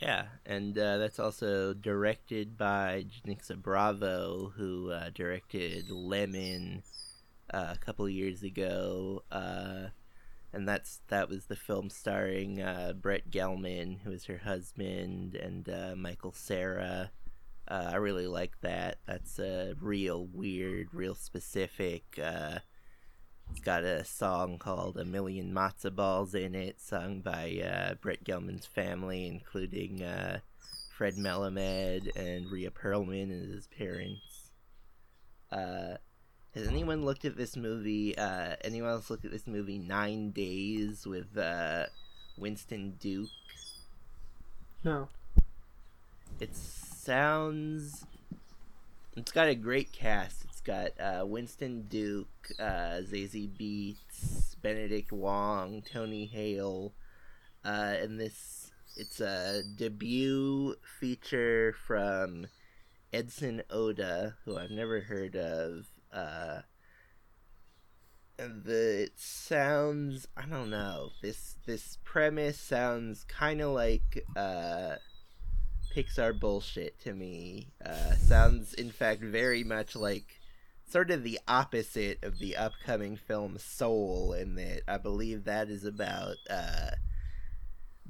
Yeah, 0.00 0.26
and 0.46 0.78
uh, 0.78 0.96
that's 0.96 1.18
also 1.18 1.74
directed 1.74 2.56
by 2.56 3.04
Janicza 3.26 3.60
Bravo, 3.60 4.52
who 4.56 4.92
uh, 4.92 5.10
directed 5.14 5.90
Lemon 5.90 6.82
a 7.60 7.78
couple 7.78 8.08
years 8.08 8.42
ago 8.42 9.22
and 10.56 10.66
that's 10.66 11.02
that 11.08 11.28
was 11.28 11.46
the 11.46 11.54
film 11.54 11.90
starring 11.90 12.62
uh, 12.62 12.94
Brett 12.94 13.30
Gelman, 13.30 14.00
who 14.00 14.10
is 14.10 14.24
her 14.24 14.38
husband, 14.38 15.34
and 15.34 15.68
uh, 15.68 15.94
Michael 15.94 16.32
Cera. 16.32 17.10
Uh, 17.68 17.90
I 17.92 17.96
really 17.96 18.26
like 18.26 18.60
that. 18.62 18.98
That's 19.06 19.38
a 19.38 19.74
real 19.78 20.26
weird, 20.32 20.94
real 20.94 21.14
specific. 21.14 22.18
Uh, 22.22 22.60
it's 23.50 23.60
got 23.60 23.84
a 23.84 24.02
song 24.02 24.58
called 24.58 24.96
"A 24.96 25.04
Million 25.04 25.52
Matzo 25.52 25.94
Balls" 25.94 26.34
in 26.34 26.54
it, 26.54 26.80
sung 26.80 27.20
by 27.20 27.60
uh, 27.62 27.94
Brett 28.00 28.24
Gelman's 28.24 28.66
family, 28.66 29.26
including 29.26 30.02
uh, 30.02 30.38
Fred 30.96 31.16
Melamed 31.16 32.16
and 32.16 32.50
Rhea 32.50 32.70
Perlman 32.70 33.30
as 33.30 33.50
his 33.50 33.66
parents. 33.66 34.52
Has 36.56 36.68
anyone 36.68 37.04
looked 37.04 37.26
at 37.26 37.36
this 37.36 37.54
movie? 37.54 38.16
Uh, 38.16 38.56
anyone 38.64 38.88
else 38.88 39.10
looked 39.10 39.26
at 39.26 39.30
this 39.30 39.46
movie 39.46 39.76
Nine 39.78 40.30
Days 40.30 41.06
with 41.06 41.36
uh, 41.36 41.84
Winston 42.38 42.94
Duke? 42.98 43.28
No. 44.82 45.08
It 46.40 46.56
sounds. 46.56 48.06
It's 49.18 49.32
got 49.32 49.48
a 49.48 49.54
great 49.54 49.92
cast. 49.92 50.46
It's 50.46 50.62
got 50.62 50.92
uh, 50.98 51.26
Winston 51.26 51.88
Duke, 51.90 52.48
uh, 52.58 53.02
Zazie 53.04 53.50
Beetz, 53.50 54.56
Benedict 54.62 55.12
Wong, 55.12 55.82
Tony 55.82 56.24
Hale, 56.24 56.94
uh, 57.66 57.96
and 58.00 58.18
this. 58.18 58.70
It's 58.96 59.20
a 59.20 59.60
debut 59.76 60.76
feature 61.00 61.74
from 61.86 62.46
Edson 63.12 63.60
Oda, 63.68 64.36
who 64.46 64.56
I've 64.56 64.70
never 64.70 65.00
heard 65.00 65.36
of 65.36 65.84
uh 66.12 66.60
the 68.38 69.02
it 69.04 69.12
sounds 69.16 70.28
I 70.36 70.46
don't 70.46 70.70
know 70.70 71.10
this 71.22 71.56
this 71.66 71.98
premise 72.04 72.58
sounds 72.58 73.24
kind 73.24 73.60
of 73.60 73.70
like 73.70 74.24
uh 74.36 74.96
Pixar 75.96 76.38
bullshit 76.38 77.00
to 77.00 77.14
me. 77.14 77.68
Uh, 77.84 78.14
sounds 78.16 78.74
in 78.74 78.90
fact 78.90 79.22
very 79.22 79.64
much 79.64 79.96
like 79.96 80.40
sort 80.86 81.10
of 81.10 81.22
the 81.22 81.40
opposite 81.48 82.22
of 82.22 82.38
the 82.38 82.54
upcoming 82.54 83.16
film 83.16 83.56
Soul, 83.58 84.34
in 84.34 84.56
that 84.56 84.82
I 84.86 84.98
believe 84.98 85.44
that 85.44 85.68
is 85.70 85.84
about 85.84 86.36
uh, 86.50 86.90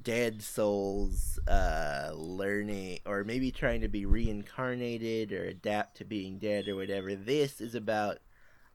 dead 0.07 0.41
souls 0.41 1.41
uh, 1.49 2.13
learning 2.15 3.01
or 3.05 3.25
maybe 3.25 3.51
trying 3.51 3.81
to 3.81 3.89
be 3.89 4.07
reincarnated 4.07 5.33
or 5.33 5.43
adapt 5.43 5.97
to 5.97 6.05
being 6.05 6.39
dead 6.39 6.69
or 6.69 6.77
whatever. 6.77 7.17
This 7.17 7.61
is 7.61 7.75
about 7.75 8.19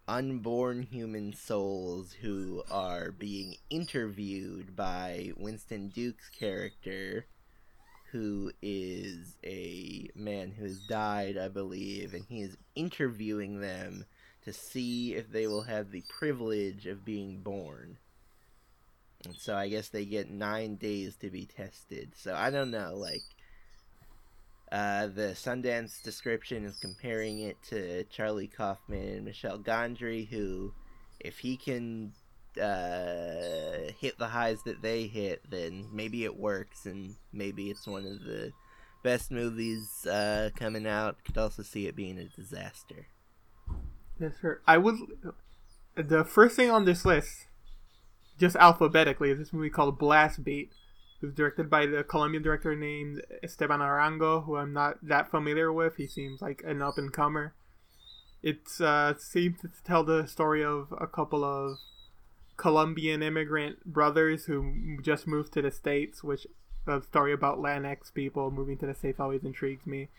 unborn 0.10 0.84
human 0.84 1.32
souls 1.32 2.12
who 2.12 2.62
are 2.70 3.12
being 3.12 3.56
interviewed 3.70 4.76
by 4.76 5.32
Winston 5.38 5.88
Duke's 5.88 6.28
character, 6.38 7.28
who 8.12 8.52
is 8.62 9.38
a 9.46 10.10
man 10.14 10.52
who 10.52 10.64
has 10.64 10.80
died, 10.80 11.38
I 11.38 11.48
believe, 11.48 12.14
and 12.14 12.26
he 12.28 12.42
is 12.42 12.58
interviewing 12.76 13.62
them 13.62 14.04
to 14.44 14.52
see 14.52 15.14
if 15.14 15.32
they 15.32 15.48
will 15.48 15.64
have 15.64 15.92
the 15.92 16.04
privilege 16.10 16.88
of 16.88 17.06
being 17.06 17.42
born. 17.42 18.00
So 19.38 19.56
I 19.56 19.70
guess 19.70 19.90
they 19.90 20.06
get 20.06 20.30
nine 20.30 20.76
days 20.76 21.16
to 21.18 21.30
be 21.30 21.46
tested. 21.46 22.14
So 22.16 22.34
I 22.36 22.50
don't 22.50 22.72
know, 22.72 22.96
like 22.96 23.24
uh, 24.72 25.08
the 25.08 25.34
Sundance 25.36 26.02
description 26.02 26.66
is 26.66 26.78
comparing 26.80 27.42
it 27.42 27.58
to 27.70 28.04
Charlie 28.06 28.48
Kaufman 28.48 29.08
and 29.08 29.26
Michel 29.26 29.60
Gondry, 29.60 30.28
who, 30.28 30.74
if 31.20 31.40
he 31.40 31.58
can 31.58 32.14
uh, 32.58 33.92
hit 34.00 34.18
the 34.18 34.28
highs 34.30 34.64
that 34.64 34.82
they 34.82 35.08
hit, 35.08 35.42
then 35.50 35.88
maybe 35.92 36.24
it 36.24 36.38
works, 36.38 36.86
and 36.86 37.16
maybe 37.34 37.70
it's 37.70 37.88
one 37.88 38.06
of 38.06 38.24
the 38.24 38.52
best 39.04 39.32
movies 39.32 40.06
uh, 40.06 40.50
coming 40.56 40.88
out. 40.88 41.24
Could 41.26 41.38
also 41.38 41.64
see 41.64 41.88
it 41.88 41.96
being 41.96 42.18
a 42.18 42.26
disaster. 42.26 43.08
Yes, 44.20 44.34
sir. 44.42 44.62
I 44.68 44.78
would. 44.78 44.96
The 45.96 46.24
first 46.24 46.56
thing 46.56 46.70
on 46.70 46.86
this 46.86 47.04
list 47.04 47.48
just 48.42 48.56
alphabetically, 48.56 49.30
is 49.30 49.38
this 49.38 49.54
movie 49.54 49.70
called 49.70 50.00
Blast 50.00 50.44
Beat. 50.44 50.72
It 51.22 51.26
was 51.28 51.36
directed 51.36 51.70
by 51.70 51.86
the 51.86 52.04
Colombian 52.04 52.42
director 52.42 52.76
named 52.76 53.22
Esteban 53.44 53.80
Arango, 53.80 54.44
who 54.44 54.58
I'm 54.58 54.74
not 54.74 54.98
that 55.04 55.30
familiar 55.30 55.72
with. 55.72 55.98
He 55.98 56.08
seems 56.08 56.42
like 56.42 56.64
an 56.66 56.82
up 56.82 56.98
and 56.98 57.14
comer. 57.14 57.54
It 58.42 58.64
uh, 58.80 59.14
seems 59.20 59.62
to 59.62 59.70
tell 59.86 60.04
the 60.04 60.26
story 60.26 60.64
of 60.64 60.92
a 61.00 61.06
couple 61.06 61.46
of 61.46 61.78
Colombian 62.58 63.22
immigrant 63.22 63.86
brothers 63.86 64.46
who 64.46 64.98
just 65.04 65.28
moved 65.28 65.54
to 65.54 65.62
the 65.62 65.70
states, 65.70 66.24
which 66.24 66.48
the 66.88 67.02
story 67.02 67.34
about 67.34 67.60
Latinx 67.60 68.12
people 68.12 68.50
moving 68.50 68.80
to 68.80 68.88
the 68.88 68.96
states 68.96 69.20
always 69.20 69.44
intrigues 69.44 69.86
me. 69.86 70.10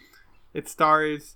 It 0.55 0.69
stars 0.69 1.35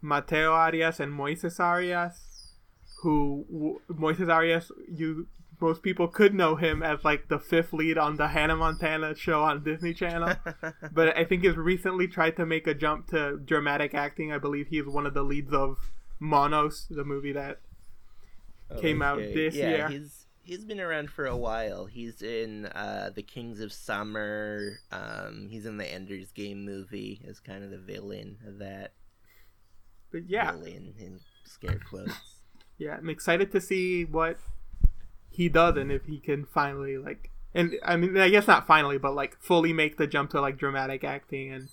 Mateo 0.00 0.52
Arias 0.52 0.98
and 0.98 1.12
Moises 1.12 1.60
Arias, 1.60 2.54
who 3.02 3.80
Moises 3.88 4.28
Arias 4.28 4.72
you 4.92 5.28
most 5.60 5.82
people 5.82 6.08
could 6.08 6.34
know 6.34 6.56
him 6.56 6.82
as 6.82 7.04
like 7.04 7.28
the 7.28 7.38
fifth 7.38 7.72
lead 7.72 7.98
on 7.98 8.16
the 8.16 8.28
Hannah 8.28 8.56
Montana 8.56 9.14
show 9.14 9.42
on 9.42 9.62
Disney 9.62 9.94
Channel, 9.94 10.36
but 10.92 11.16
I 11.16 11.24
think 11.24 11.44
he's 11.44 11.56
recently 11.56 12.06
tried 12.06 12.36
to 12.36 12.46
make 12.46 12.66
a 12.66 12.74
jump 12.74 13.08
to 13.08 13.38
dramatic 13.38 13.94
acting. 13.94 14.32
I 14.32 14.38
believe 14.38 14.68
he's 14.68 14.86
one 14.86 15.06
of 15.06 15.14
the 15.14 15.22
leads 15.22 15.52
of 15.52 15.78
Monos, 16.20 16.86
the 16.90 17.04
movie 17.04 17.32
that 17.32 17.60
came 18.80 19.02
out 19.02 19.18
this 19.18 19.54
yeah, 19.54 19.68
year. 19.68 19.88
He's 19.88 20.26
he's 20.42 20.64
been 20.64 20.80
around 20.80 21.10
for 21.10 21.26
a 21.26 21.36
while. 21.36 21.86
He's 21.86 22.22
in 22.22 22.66
uh, 22.66 23.10
the 23.14 23.22
Kings 23.22 23.60
of 23.60 23.72
Summer. 23.72 24.78
Um, 24.92 25.48
he's 25.50 25.66
in 25.66 25.76
the 25.76 25.86
Ender's 25.86 26.30
Game 26.32 26.64
movie 26.64 27.20
as 27.28 27.40
kind 27.40 27.64
of 27.64 27.70
the 27.70 27.78
villain 27.78 28.38
of 28.46 28.58
that. 28.58 28.92
But 30.12 30.28
yeah, 30.28 30.52
villain 30.52 30.94
in 30.98 31.20
scare 31.44 31.80
quotes. 31.88 32.14
yeah, 32.78 32.96
I'm 32.96 33.10
excited 33.10 33.50
to 33.52 33.60
see 33.60 34.04
what 34.04 34.38
he 35.36 35.50
doesn't 35.50 35.90
if 35.90 36.06
he 36.06 36.18
can 36.18 36.46
finally 36.46 36.96
like 36.96 37.30
and 37.54 37.74
I 37.84 37.96
mean 37.96 38.16
I 38.16 38.30
guess 38.30 38.46
not 38.46 38.66
finally 38.66 38.96
but 38.96 39.14
like 39.14 39.36
fully 39.38 39.74
make 39.74 39.98
the 39.98 40.06
jump 40.06 40.30
to 40.30 40.40
like 40.40 40.56
dramatic 40.56 41.04
acting 41.04 41.52
and 41.52 41.68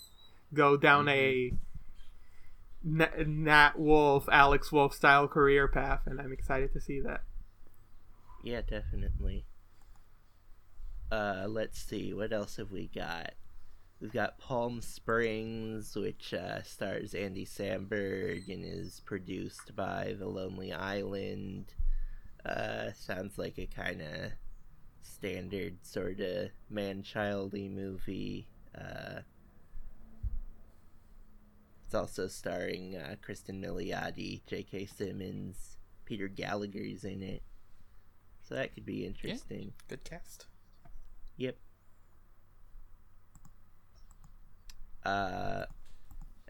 go 0.53 0.75
down 0.75 1.05
mm-hmm. 1.05 1.55
a 1.55 3.23
Nat 3.25 3.79
Wolff, 3.79 4.27
Alex 4.29 4.69
Wolff 4.69 4.93
style 4.93 5.29
career 5.29 5.69
path 5.69 6.01
and 6.05 6.19
I'm 6.19 6.33
excited 6.33 6.73
to 6.73 6.81
see 6.81 6.99
that. 6.99 7.21
Yeah, 8.43 8.59
definitely. 8.61 9.45
Uh 11.09 11.45
let's 11.47 11.81
see, 11.81 12.13
what 12.13 12.33
else 12.33 12.57
have 12.57 12.71
we 12.71 12.89
got? 12.93 13.31
We've 14.01 14.11
got 14.11 14.37
Palm 14.37 14.81
Springs, 14.81 15.95
which 15.95 16.33
uh, 16.33 16.61
stars 16.63 17.13
Andy 17.13 17.45
Samberg 17.45 18.49
and 18.53 18.65
is 18.65 19.01
produced 19.05 19.77
by 19.77 20.17
The 20.19 20.27
Lonely 20.27 20.73
Island. 20.73 21.73
Uh, 22.45 22.91
sounds 22.93 23.37
like 23.37 23.57
a 23.57 23.65
kind 23.67 24.01
of 24.01 24.31
standard 25.01 25.77
sort 25.83 26.19
of 26.19 26.49
man-childy 26.69 27.71
movie. 27.71 28.47
Uh, 28.77 29.21
it's 31.85 31.95
also 31.95 32.27
starring 32.27 32.95
uh, 32.97 33.15
Cristin 33.25 33.63
Milioti, 33.63 34.41
J.K. 34.45 34.87
Simmons, 34.87 35.77
Peter 36.05 36.27
Gallagher's 36.27 37.03
in 37.03 37.21
it, 37.21 37.43
so 38.41 38.55
that 38.55 38.73
could 38.73 38.85
be 38.85 39.05
interesting. 39.05 39.65
Yeah, 39.65 39.85
good 39.87 40.03
cast. 40.03 40.47
Yep. 41.37 41.57
Uh, 45.05 45.65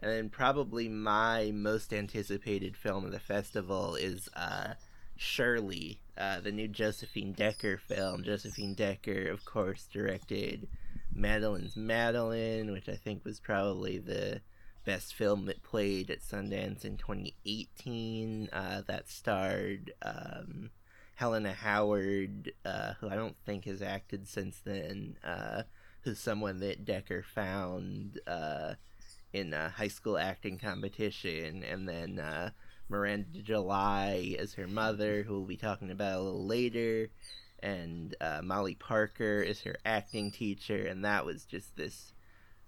and 0.00 0.10
then 0.10 0.28
probably 0.28 0.88
my 0.88 1.50
most 1.54 1.92
anticipated 1.92 2.76
film 2.76 3.04
of 3.04 3.12
the 3.12 3.20
festival 3.20 3.94
is 3.94 4.28
uh, 4.36 4.74
Shirley, 5.16 6.00
uh, 6.16 6.40
the 6.40 6.52
new 6.52 6.68
Josephine 6.68 7.32
Decker 7.32 7.78
film. 7.78 8.24
Josephine 8.24 8.74
Decker, 8.74 9.28
of 9.28 9.44
course, 9.44 9.86
directed 9.92 10.68
Madeline's 11.14 11.76
Madeline, 11.76 12.72
which 12.72 12.88
I 12.88 12.96
think 12.96 13.24
was 13.24 13.40
probably 13.40 13.98
the 13.98 14.40
best 14.84 15.14
film 15.14 15.46
that 15.46 15.62
played 15.62 16.10
at 16.10 16.20
Sundance 16.20 16.84
in 16.84 16.96
2018. 16.96 18.48
Uh, 18.52 18.82
that 18.86 19.08
starred 19.08 19.92
um, 20.02 20.70
Helena 21.16 21.52
Howard, 21.52 22.52
uh, 22.64 22.94
who 23.00 23.08
I 23.08 23.14
don't 23.14 23.36
think 23.46 23.64
has 23.64 23.82
acted 23.82 24.28
since 24.28 24.60
then, 24.64 25.16
uh, 25.24 25.62
who's 26.02 26.18
someone 26.18 26.60
that 26.60 26.84
Decker 26.84 27.22
found 27.22 28.20
uh, 28.26 28.74
in 29.32 29.54
a 29.54 29.70
high 29.70 29.88
school 29.88 30.18
acting 30.18 30.58
competition, 30.58 31.62
and 31.62 31.88
then 31.88 32.18
uh, 32.18 32.50
Miranda 32.88 33.40
July 33.40 34.36
as 34.38 34.54
her 34.54 34.66
mother, 34.66 35.22
who 35.22 35.34
we'll 35.34 35.46
be 35.46 35.56
talking 35.56 35.90
about 35.90 36.20
a 36.20 36.22
little 36.22 36.46
later, 36.46 37.08
and 37.60 38.14
uh, 38.20 38.40
Molly 38.42 38.74
Parker 38.74 39.40
is 39.40 39.62
her 39.62 39.76
acting 39.84 40.30
teacher, 40.30 40.86
and 40.86 41.04
that 41.04 41.24
was 41.24 41.44
just 41.44 41.76
this 41.76 42.12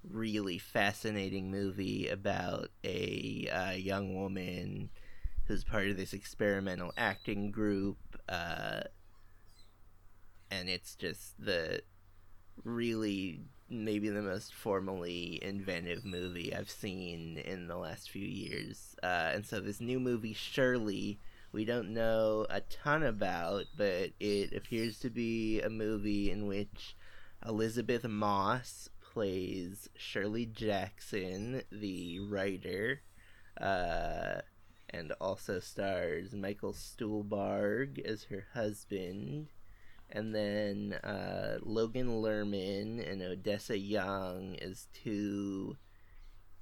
really 0.08 0.58
fascinating 0.58 1.50
movie 1.50 2.08
about 2.08 2.70
a 2.84 3.48
uh, 3.52 3.72
young 3.72 4.14
woman 4.14 4.90
who's 5.44 5.64
part 5.64 5.88
of 5.88 5.96
this 5.96 6.12
experimental 6.12 6.92
acting 6.96 7.50
group, 7.50 7.98
uh, 8.28 8.80
and 10.50 10.68
it's 10.68 10.94
just 10.94 11.34
the 11.38 11.82
really 12.64 13.42
maybe 13.68 14.08
the 14.08 14.22
most 14.22 14.54
formally 14.54 15.38
inventive 15.42 16.04
movie 16.04 16.54
I've 16.54 16.70
seen 16.70 17.38
in 17.38 17.66
the 17.66 17.76
last 17.76 18.10
few 18.10 18.26
years. 18.26 18.94
Uh, 19.02 19.30
and 19.34 19.44
so 19.44 19.60
this 19.60 19.80
new 19.80 19.98
movie, 19.98 20.34
Shirley, 20.34 21.18
we 21.52 21.64
don't 21.64 21.90
know 21.90 22.46
a 22.50 22.60
ton 22.60 23.02
about, 23.02 23.64
but 23.76 24.10
it 24.20 24.54
appears 24.54 24.98
to 25.00 25.10
be 25.10 25.60
a 25.60 25.70
movie 25.70 26.30
in 26.30 26.46
which 26.46 26.96
Elisabeth 27.46 28.04
Moss 28.04 28.88
plays 29.00 29.88
Shirley 29.96 30.46
Jackson, 30.46 31.62
the 31.72 32.20
writer, 32.20 33.00
uh, 33.60 34.42
and 34.90 35.12
also 35.20 35.58
stars 35.58 36.34
Michael 36.34 36.72
Stuhlbarg 36.72 37.98
as 38.04 38.24
her 38.24 38.46
husband 38.52 39.48
and 40.10 40.34
then 40.34 40.94
uh, 41.04 41.58
Logan 41.62 42.22
Lerman 42.22 43.10
and 43.10 43.22
Odessa 43.22 43.78
Young 43.78 44.56
as 44.60 44.86
two 44.92 45.76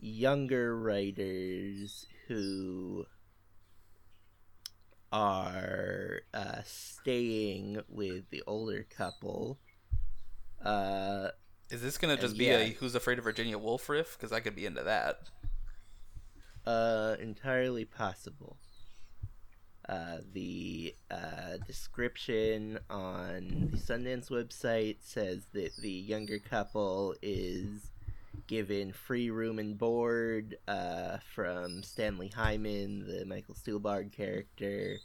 younger 0.01 0.77
writers 0.79 2.07
who 2.29 3.07
are 5.13 6.23
uh, 6.35 6.61
staying 6.65 7.81
with 7.89 8.29
the 8.31 8.43
older 8.47 8.85
couple. 8.91 9.59
Uh, 10.65 11.29
Is 11.71 11.83
this 11.83 11.99
gonna 11.99 12.17
just 12.17 12.37
be 12.37 12.47
yeah. 12.47 12.59
a 12.59 12.71
Who's 12.71 12.95
Afraid 12.95 13.19
of 13.19 13.25
Virginia 13.25 13.57
Woolf 13.59 13.89
riff? 13.89 14.17
Because 14.19 14.33
I 14.33 14.41
could 14.41 14.57
be 14.57 14.67
into 14.67 14.83
that. 14.83 15.21
Uh, 16.67 17.17
entirely 17.21 17.85
possible. 17.85 18.57
Uh, 19.89 20.19
the 20.33 20.95
uh, 21.11 21.59
description 21.67 22.79
on 22.89 23.69
the 23.71 23.77
Sundance 23.77 24.31
website 24.31 24.97
says 25.01 25.47
that 25.53 25.77
the 25.77 25.91
younger 25.91 26.39
couple 26.39 27.15
is 27.21 27.91
given 28.47 28.93
free 28.93 29.31
room 29.31 29.59
and 29.59 29.77
board 29.79 30.57
uh, 30.69 31.19
from 31.35 31.83
Stanley 31.83 32.29
Hyman, 32.29 33.07
the 33.07 33.25
Michael 33.27 33.55
Stuhlbarg 33.55 34.13
character, 34.13 34.97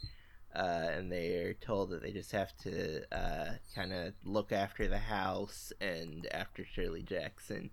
uh, 0.56 0.88
and 0.92 1.12
they're 1.12 1.54
told 1.56 1.90
that 1.90 2.02
they 2.02 2.12
just 2.12 2.32
have 2.32 2.56
to 2.58 3.04
uh, 3.12 3.52
kind 3.76 3.94
of 3.94 4.14
look 4.24 4.52
after 4.52 4.88
the 4.88 4.98
house 4.98 5.72
and 5.80 6.28
after 6.32 6.66
Shirley 6.66 7.04
Jackson. 7.04 7.70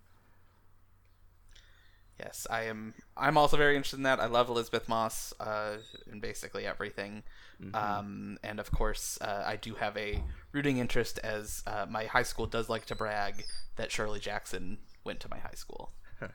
Yes, 2.19 2.47
I 2.49 2.63
am. 2.63 2.95
I'm 3.15 3.37
also 3.37 3.57
very 3.57 3.75
interested 3.75 3.97
in 3.97 4.03
that. 4.03 4.19
I 4.19 4.25
love 4.25 4.49
Elisabeth 4.49 4.89
Moss 4.89 5.33
uh, 5.39 5.77
in 6.11 6.19
basically 6.19 6.65
everything, 6.65 7.21
mm-hmm. 7.61 7.75
um, 7.75 8.39
and 8.43 8.59
of 8.59 8.71
course, 8.71 9.19
uh, 9.21 9.43
I 9.45 9.55
do 9.55 9.75
have 9.75 9.95
a 9.97 10.23
rooting 10.51 10.79
interest 10.79 11.19
as 11.23 11.61
uh, 11.67 11.85
my 11.87 12.05
high 12.05 12.23
school 12.23 12.47
does 12.47 12.69
like 12.69 12.85
to 12.85 12.95
brag 12.95 13.43
that 13.75 13.91
Shirley 13.91 14.19
Jackson 14.19 14.79
went 15.03 15.19
to 15.21 15.29
my 15.29 15.37
high 15.37 15.53
school. 15.53 15.91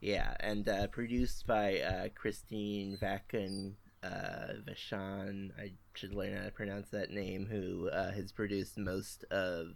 yeah, 0.00 0.34
and 0.40 0.66
uh, 0.66 0.86
produced 0.86 1.46
by 1.46 1.80
uh, 1.80 2.08
Christine 2.14 2.96
Vachon 3.00 3.74
uh, 4.02 4.54
Vachon. 4.66 5.50
I 5.60 5.72
should 5.92 6.14
learn 6.14 6.34
how 6.34 6.44
to 6.44 6.50
pronounce 6.50 6.88
that 6.90 7.10
name. 7.10 7.46
Who 7.50 7.90
has 7.92 8.32
produced 8.32 8.78
most 8.78 9.24
of 9.24 9.74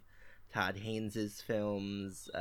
Todd 0.51 0.77
Haynes's 0.77 1.39
films 1.39 2.31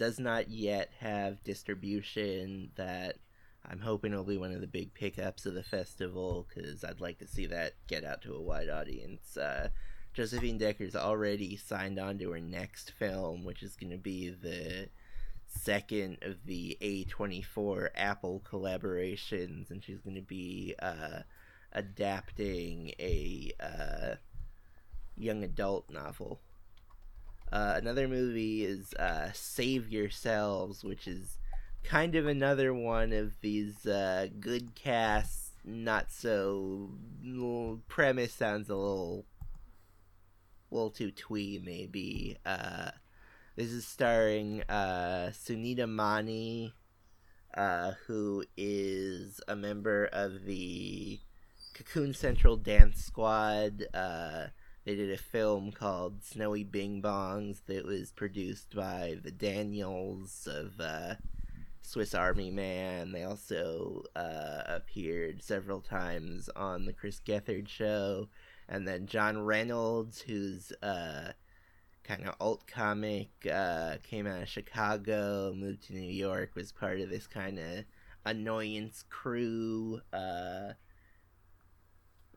does 0.00 0.18
not 0.18 0.48
yet 0.48 0.90
have 0.98 1.44
distribution 1.44 2.70
that 2.74 3.16
I'm 3.70 3.80
hoping 3.80 4.14
will 4.14 4.24
be 4.24 4.38
one 4.38 4.54
of 4.54 4.62
the 4.62 4.66
big 4.66 4.94
pickups 4.94 5.44
of 5.44 5.52
the 5.52 5.62
festival 5.62 6.46
because 6.48 6.82
I'd 6.82 7.02
like 7.02 7.18
to 7.18 7.26
see 7.26 7.44
that 7.48 7.74
get 7.86 8.02
out 8.02 8.22
to 8.22 8.32
a 8.32 8.40
wide 8.40 8.70
audience. 8.70 9.36
Uh, 9.36 9.68
Josephine 10.14 10.56
Decker's 10.56 10.96
already 10.96 11.54
signed 11.54 11.98
on 11.98 12.16
to 12.16 12.30
her 12.30 12.40
next 12.40 12.92
film, 12.92 13.44
which 13.44 13.62
is 13.62 13.76
going 13.76 13.90
to 13.90 13.98
be 13.98 14.30
the 14.30 14.88
second 15.46 16.16
of 16.22 16.46
the 16.46 16.78
A24 16.80 17.90
Apple 17.94 18.42
collaborations, 18.50 19.70
and 19.70 19.84
she's 19.84 20.00
going 20.00 20.16
to 20.16 20.22
be 20.22 20.74
uh, 20.80 21.20
adapting 21.74 22.94
a 22.98 23.52
uh, 23.60 24.14
young 25.18 25.44
adult 25.44 25.90
novel. 25.90 26.40
Uh, 27.52 27.74
another 27.76 28.06
movie 28.06 28.64
is 28.64 28.94
uh, 28.94 29.30
Save 29.32 29.88
Yourselves, 29.88 30.84
which 30.84 31.08
is 31.08 31.38
kind 31.82 32.14
of 32.14 32.26
another 32.26 32.72
one 32.72 33.12
of 33.12 33.40
these 33.40 33.86
uh, 33.86 34.28
good 34.38 34.74
casts, 34.74 35.50
not 35.64 36.10
so 36.12 36.90
premise 37.88 38.32
sounds 38.32 38.68
a 38.68 38.76
little 38.76 39.24
little 40.70 40.90
too 40.90 41.10
twee, 41.10 41.60
maybe. 41.64 42.38
Uh, 42.46 42.90
this 43.56 43.72
is 43.72 43.84
starring 43.84 44.62
uh, 44.68 45.30
Sunita 45.32 45.88
Mani, 45.88 46.72
uh, 47.54 47.92
who 48.06 48.44
is 48.56 49.40
a 49.48 49.56
member 49.56 50.08
of 50.12 50.44
the 50.44 51.18
Cocoon 51.74 52.14
Central 52.14 52.56
Dance 52.56 53.04
Squad. 53.04 53.84
They 54.90 54.96
did 54.96 55.12
a 55.12 55.18
film 55.18 55.70
called 55.70 56.24
Snowy 56.24 56.64
Bing 56.64 57.00
Bongs 57.00 57.58
that 57.66 57.84
was 57.84 58.10
produced 58.10 58.74
by 58.74 59.18
the 59.22 59.30
Daniels 59.30 60.48
of 60.50 60.80
uh, 60.80 61.14
Swiss 61.80 62.12
Army 62.12 62.50
Man. 62.50 63.12
They 63.12 63.22
also 63.22 64.02
uh, 64.16 64.62
appeared 64.66 65.44
several 65.44 65.80
times 65.80 66.50
on 66.56 66.86
the 66.86 66.92
Chris 66.92 67.20
Gethard 67.24 67.68
show. 67.68 68.30
And 68.68 68.88
then 68.88 69.06
John 69.06 69.44
Reynolds, 69.44 70.22
who's 70.22 70.72
uh, 70.82 71.34
kind 72.02 72.26
of 72.26 72.34
alt 72.40 72.66
comic, 72.66 73.28
uh, 73.48 73.98
came 74.02 74.26
out 74.26 74.42
of 74.42 74.48
Chicago, 74.48 75.54
moved 75.56 75.84
to 75.84 75.92
New 75.92 76.12
York, 76.12 76.56
was 76.56 76.72
part 76.72 76.98
of 76.98 77.10
this 77.10 77.28
kind 77.28 77.60
of 77.60 77.84
annoyance 78.24 79.04
crew. 79.08 80.00
Uh, 80.12 80.72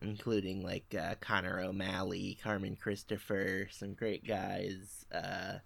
including 0.02 0.62
like 0.62 0.94
uh, 0.98 1.14
Connor 1.20 1.60
O'Malley, 1.60 2.38
Carmen 2.42 2.76
Christopher, 2.76 3.68
some 3.70 3.94
great 3.94 4.26
guys. 4.26 5.06
Uh, 5.12 5.58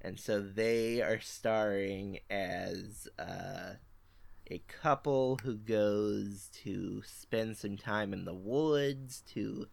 and 0.00 0.18
so 0.20 0.40
they 0.40 1.00
are 1.00 1.20
starring 1.20 2.18
as 2.28 3.08
uh, 3.18 3.74
a 4.50 4.58
couple 4.68 5.38
who 5.42 5.56
goes 5.56 6.50
to 6.64 7.02
spend 7.04 7.56
some 7.56 7.76
time 7.76 8.12
in 8.12 8.24
the 8.24 8.34
woods 8.34 9.22
to 9.32 9.66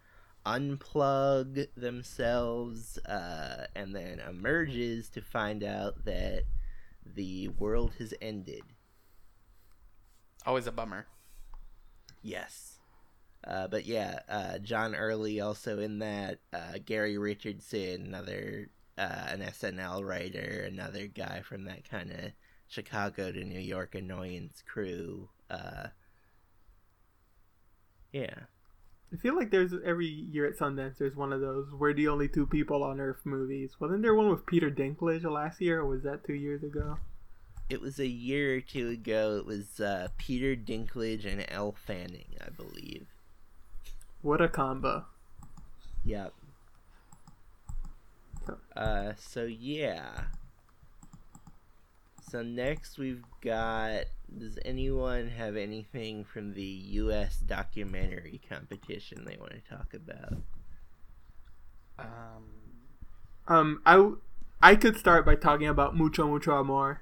unplug 0.46 1.68
themselves 1.76 2.98
uh, 3.00 3.68
and 3.76 3.96
then 3.96 4.20
emerges 4.20 5.10
to 5.10 5.22
find 5.22 5.64
out 5.64 6.06
that 6.06 6.44
the 7.06 7.48
world 7.50 7.94
has 8.00 8.14
ended. 8.22 8.64
Always 10.46 10.66
a 10.66 10.72
bummer. 10.72 11.08
Yes. 12.22 12.71
Uh, 13.46 13.68
but 13.68 13.86
yeah, 13.86 14.20
uh, 14.30 14.58
John 14.60 14.96
Early 14.96 15.42
also 15.42 15.80
in 15.80 16.00
that. 16.00 16.40
Uh, 16.54 16.74
Gary 16.86 17.18
Richardson, 17.18 18.06
another 18.06 18.70
uh, 18.98 19.26
an 19.30 19.42
SNL 19.42 20.06
writer, 20.06 20.68
another 20.68 21.08
guy 21.08 21.42
from 21.42 21.66
that 21.66 21.90
kind 21.90 22.12
of 22.12 22.32
Chicago 22.68 23.32
to 23.32 23.44
New 23.44 23.60
York 23.60 23.96
annoyance 23.96 24.64
crew. 24.66 25.30
Uh, 25.50 25.88
yeah. 28.12 28.34
I 29.14 29.18
feel 29.18 29.36
like 29.36 29.52
there's 29.52 29.74
every 29.86 30.08
year 30.08 30.46
at 30.46 30.58
Sundance 30.58 30.98
there's 30.98 31.18
one 31.18 31.34
of 31.34 31.42
those 31.42 31.68
we're 31.74 31.94
the 31.94 32.08
only 32.08 32.30
two 32.30 32.46
people 32.46 32.84
on 32.84 33.02
Earth 33.02 33.20
movies. 33.26 33.76
Wasn't 33.80 34.02
there 34.02 34.16
one 34.16 34.30
with 34.30 34.46
Peter 34.46 34.72
Dinklage 34.72 35.30
last 35.30 35.60
year, 35.60 35.82
or 35.82 35.86
was 35.86 36.04
that 36.04 36.24
two 36.24 36.34
years 36.34 36.64
ago? 36.64 36.98
It 37.70 37.82
was 37.82 38.00
a 38.00 38.08
year 38.08 38.58
or 38.58 38.62
two 38.62 38.90
ago. 38.90 39.38
It 39.38 39.46
was 39.46 39.80
uh, 39.80 40.10
Peter 40.18 40.56
Dinklage 40.56 41.26
and 41.26 41.46
Elle 41.50 41.76
Fanning, 41.86 42.36
I 42.40 42.50
believe. 42.50 43.08
What 44.22 44.42
a 44.42 44.48
combo! 44.50 45.06
Yep. 46.04 46.34
Uh, 48.76 49.14
so 49.18 49.44
yeah. 49.46 50.26
So 52.30 52.42
next 52.42 52.98
we've 52.98 53.24
got. 53.42 54.06
Does 54.38 54.58
anyone 54.64 55.28
have 55.28 55.58
anything 55.58 56.24
from 56.24 56.54
the 56.54 56.64
U.S. 56.64 57.38
documentary 57.40 58.40
competition 58.48 59.26
they 59.26 59.36
want 59.38 59.52
to 59.52 59.62
talk 59.76 59.94
about? 59.94 60.38
Um, 62.00 62.44
Um, 63.48 63.82
I 63.86 63.94
w- 63.94 64.22
I 64.62 64.76
could 64.76 64.96
start 64.98 65.26
by 65.26 65.36
talking 65.36 65.68
about 65.68 65.96
Mucho 65.98 66.28
Mucho 66.28 66.58
Amor, 66.60 67.02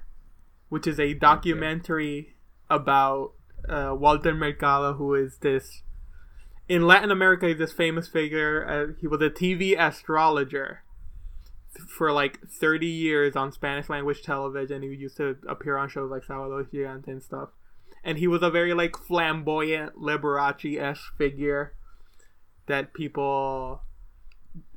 which 0.68 0.86
is 0.86 0.98
a 0.98 1.14
documentary 1.14 2.34
about 2.68 3.32
uh, 3.68 3.94
Walter 3.96 4.34
Mercado, 4.34 4.94
who 4.94 5.14
is 5.14 5.38
this 5.38 5.82
in 6.70 6.86
Latin 6.86 7.10
America. 7.10 7.48
He's 7.48 7.58
this 7.58 7.72
famous 7.72 8.06
figure. 8.06 8.64
Uh, 8.66 8.94
he 9.00 9.08
was 9.08 9.20
a 9.20 9.28
TV 9.28 9.76
astrologer 9.76 10.84
for 11.88 12.12
like 12.12 12.38
30 12.48 12.86
years 12.86 13.34
on 13.34 13.50
Spanish 13.50 13.88
language 13.88 14.22
television. 14.22 14.82
He 14.82 14.88
used 14.88 15.16
to 15.16 15.36
appear 15.48 15.76
on 15.76 15.88
shows 15.88 16.10
like 16.10 16.24
Sábado 16.24 16.64
Gigante 16.72 17.08
and 17.08 17.22
stuff. 17.22 17.48
And 18.04 18.18
he 18.18 18.28
was 18.28 18.42
a 18.42 18.50
very 18.50 18.72
like 18.72 18.96
flamboyant 18.96 19.96
Liberace 19.96 20.80
esque 20.80 21.16
figure 21.18 21.74
that 22.66 22.94
people 22.94 23.82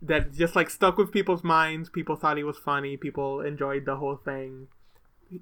that 0.02 0.34
just 0.34 0.56
like 0.56 0.72
stuck 0.72 0.98
with 0.98 1.12
people's 1.12 1.44
minds. 1.44 1.90
People 1.90 2.16
thought 2.16 2.38
he 2.38 2.44
was 2.44 2.58
funny. 2.58 2.98
People 2.98 3.40
enjoyed 3.40 3.86
the 3.86 3.98
whole 3.98 4.18
thing. 4.18 4.68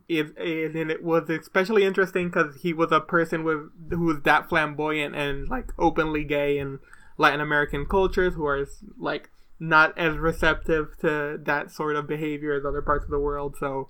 It, 0.07 0.33
it, 0.37 0.75
and 0.75 0.91
it 0.91 1.03
was 1.03 1.29
especially 1.29 1.83
interesting 1.83 2.29
because 2.29 2.61
he 2.61 2.73
was 2.73 2.91
a 2.91 2.99
person 2.99 3.43
with 3.43 3.69
who 3.89 4.05
was 4.05 4.21
that 4.23 4.49
flamboyant 4.49 5.15
and 5.15 5.49
like 5.49 5.71
openly 5.77 6.23
gay 6.23 6.57
in 6.57 6.79
Latin 7.17 7.41
American 7.41 7.85
cultures, 7.85 8.35
who 8.35 8.45
are 8.45 8.65
like 8.97 9.29
not 9.59 9.97
as 9.97 10.17
receptive 10.17 10.97
to 11.01 11.39
that 11.43 11.71
sort 11.71 11.95
of 11.95 12.07
behavior 12.07 12.53
as 12.53 12.65
other 12.65 12.81
parts 12.81 13.05
of 13.05 13.11
the 13.11 13.19
world. 13.19 13.55
So 13.59 13.89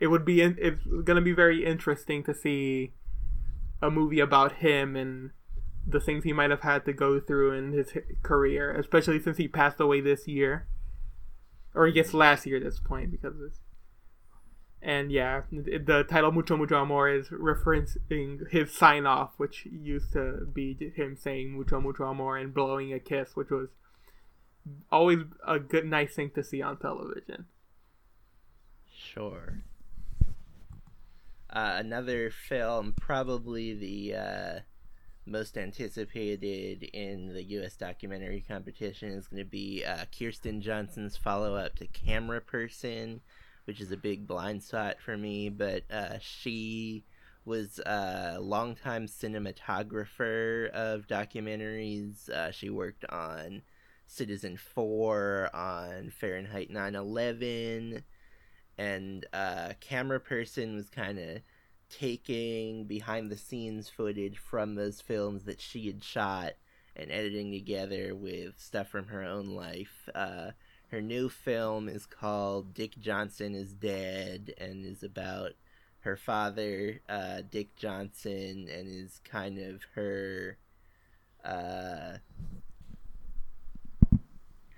it 0.00 0.08
would 0.08 0.24
be 0.24 0.40
it's 0.40 0.84
going 0.84 1.16
to 1.16 1.20
be 1.20 1.32
very 1.32 1.64
interesting 1.64 2.24
to 2.24 2.34
see 2.34 2.92
a 3.82 3.90
movie 3.90 4.20
about 4.20 4.56
him 4.56 4.96
and 4.96 5.30
the 5.86 6.00
things 6.00 6.24
he 6.24 6.32
might 6.32 6.50
have 6.50 6.62
had 6.62 6.84
to 6.86 6.92
go 6.92 7.20
through 7.20 7.52
in 7.52 7.72
his 7.72 7.92
career, 8.22 8.72
especially 8.72 9.20
since 9.20 9.36
he 9.36 9.48
passed 9.48 9.80
away 9.80 10.00
this 10.00 10.26
year, 10.26 10.66
or 11.74 11.86
I 11.86 11.90
guess 11.90 12.14
last 12.14 12.46
year 12.46 12.56
at 12.56 12.64
this 12.64 12.80
point 12.80 13.10
because 13.10 13.34
it's. 13.40 13.60
And 14.84 15.10
yeah, 15.10 15.42
the 15.50 16.04
title 16.06 16.30
"Mucho 16.30 16.58
Mucho 16.58 16.82
Amor" 16.82 17.08
is 17.08 17.28
referencing 17.28 18.50
his 18.50 18.70
sign 18.70 19.06
off, 19.06 19.32
which 19.38 19.66
used 19.66 20.12
to 20.12 20.46
be 20.52 20.76
him 20.94 21.16
saying 21.16 21.52
"Mucho 21.52 21.80
Mucho 21.80 22.04
Amor" 22.04 22.36
and 22.36 22.52
blowing 22.52 22.92
a 22.92 23.00
kiss, 23.00 23.30
which 23.34 23.48
was 23.48 23.68
always 24.92 25.20
a 25.46 25.58
good, 25.58 25.86
nice 25.86 26.14
thing 26.14 26.30
to 26.34 26.44
see 26.44 26.60
on 26.60 26.76
television. 26.76 27.46
Sure. 28.94 29.62
Uh, 31.48 31.76
another 31.78 32.30
film, 32.30 32.94
probably 33.00 33.72
the 33.72 34.14
uh, 34.14 34.58
most 35.24 35.56
anticipated 35.56 36.82
in 36.92 37.32
the 37.32 37.42
U.S. 37.44 37.74
documentary 37.76 38.44
competition, 38.46 39.12
is 39.12 39.28
going 39.28 39.42
to 39.42 39.48
be 39.48 39.82
uh, 39.82 40.04
Kirsten 40.18 40.60
Johnson's 40.60 41.16
follow 41.16 41.54
up 41.54 41.76
to 41.76 41.86
Cameraperson, 41.86 43.20
which 43.64 43.80
is 43.80 43.92
a 43.92 43.96
big 43.96 44.26
blind 44.26 44.62
spot 44.62 44.96
for 45.00 45.16
me. 45.16 45.48
But 45.48 45.84
uh, 45.90 46.18
she 46.20 47.04
was 47.44 47.78
a 47.80 48.38
longtime 48.40 49.06
cinematographer 49.06 50.70
of 50.70 51.06
documentaries. 51.06 52.28
Uh, 52.30 52.50
she 52.50 52.70
worked 52.70 53.04
on 53.06 53.62
Citizenfour, 54.08 55.54
on 55.54 56.10
Fahrenheit 56.10 56.70
9 56.70 56.94
11 56.94 58.04
and 58.76 59.26
uh, 59.32 59.72
Cameraperson 59.80 60.74
was 60.74 60.88
kind 60.88 61.18
of 61.18 61.40
taking 61.90 62.86
behind 62.86 63.30
the 63.30 63.36
scenes 63.36 63.88
footage 63.88 64.38
from 64.38 64.74
those 64.74 65.00
films 65.00 65.44
that 65.44 65.60
she 65.60 65.86
had 65.86 66.02
shot 66.02 66.54
and 66.96 67.10
editing 67.10 67.52
together 67.52 68.14
with 68.14 68.58
stuff 68.58 68.88
from 68.88 69.08
her 69.08 69.22
own 69.22 69.46
life. 69.46 70.08
Uh, 70.14 70.50
her 70.94 71.02
new 71.02 71.28
film 71.28 71.88
is 71.88 72.06
called 72.06 72.72
Dick 72.72 72.96
Johnson 73.00 73.52
is 73.56 73.72
Dead 73.72 74.54
and 74.58 74.86
is 74.86 75.02
about 75.02 75.54
her 76.00 76.16
father, 76.16 77.00
uh, 77.08 77.42
Dick 77.50 77.74
Johnson, 77.74 78.68
and 78.72 78.86
is 78.88 79.20
kind 79.24 79.58
of 79.58 79.82
her. 79.96 80.56
Uh, 81.44 82.18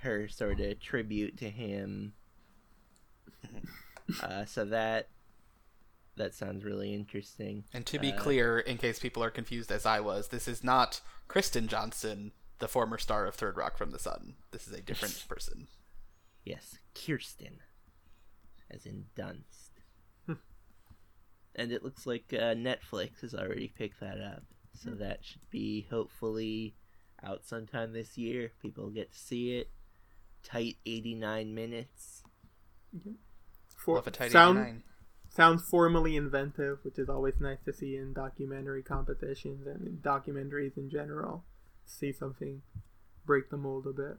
her 0.01 0.27
sort 0.29 0.61
of 0.61 0.81
tribute 0.81 1.37
to 1.37 1.51
him 1.51 2.13
uh, 4.23 4.45
so 4.45 4.65
that 4.65 5.09
that 6.17 6.33
sounds 6.33 6.65
really 6.65 6.95
interesting. 6.95 7.65
and 7.75 7.85
to 7.87 7.99
be 7.99 8.13
Uh, 8.13 8.17
clear, 8.17 8.59
in 8.59 8.79
case 8.79 8.99
people 8.99 9.23
are 9.23 9.31
confused 9.31 9.71
as 9.71 9.85
I 9.85 10.01
was, 10.01 10.29
this 10.29 10.49
is 10.49 10.65
not 10.65 11.03
Kristen 11.29 11.69
Johnson, 11.69 12.33
the 12.59 12.69
former 12.69 12.97
star 12.99 13.27
of 13.27 13.35
Third 13.35 13.57
Rock 13.57 13.77
from 13.77 13.91
the 13.91 13.99
Sun. 13.99 14.37
This 14.51 14.67
is 14.67 14.73
a 14.73 14.81
different 14.81 15.25
person. 15.29 15.69
Yes, 16.47 16.79
Kirsten, 16.95 17.59
as 18.71 18.87
in 18.87 19.07
Dunst. 19.17 19.83
Hmm. 20.27 20.35
and 21.57 21.73
it 21.73 21.83
looks 21.83 22.07
like 22.07 22.33
uh, 22.33 22.55
Netflix 22.55 23.21
has 23.23 23.35
already 23.35 23.67
picked 23.77 23.99
that 23.99 24.21
up, 24.21 24.45
so 24.73 24.93
hmm. 24.93 24.99
that 24.99 25.25
should 25.25 25.51
be 25.51 25.89
hopefully 25.91 26.77
out 27.23 27.45
sometime 27.45 27.93
this 27.93 28.17
year. 28.17 28.53
People 28.63 28.91
get 28.91 29.13
to 29.13 29.19
see 29.19 29.57
it. 29.57 29.71
Tight 30.45 30.77
eighty 30.87 31.17
nine 31.17 31.53
minutes. 31.53 32.23
For, 33.77 33.97
Love 33.97 34.07
a 34.07 34.11
tight 34.13 34.31
sound, 34.31 34.59
89. 34.59 34.83
sounds 35.29 35.69
formally 35.69 36.17
inventive, 36.17 36.79
which 36.83 36.99
is 36.99 37.09
always 37.09 37.35
nice 37.41 37.59
to 37.65 37.73
see 37.73 37.97
in 37.97 38.13
documentary 38.13 38.83
competitions 38.83 39.67
and 39.67 39.87
in 39.87 39.97
documentaries 39.97 40.77
in 40.77 40.89
general. 40.89 41.45
See 41.85 42.13
something 42.13 42.63
break 43.27 43.51
the 43.51 43.57
mold 43.57 43.87
a 43.87 43.93
bit. 43.93 44.19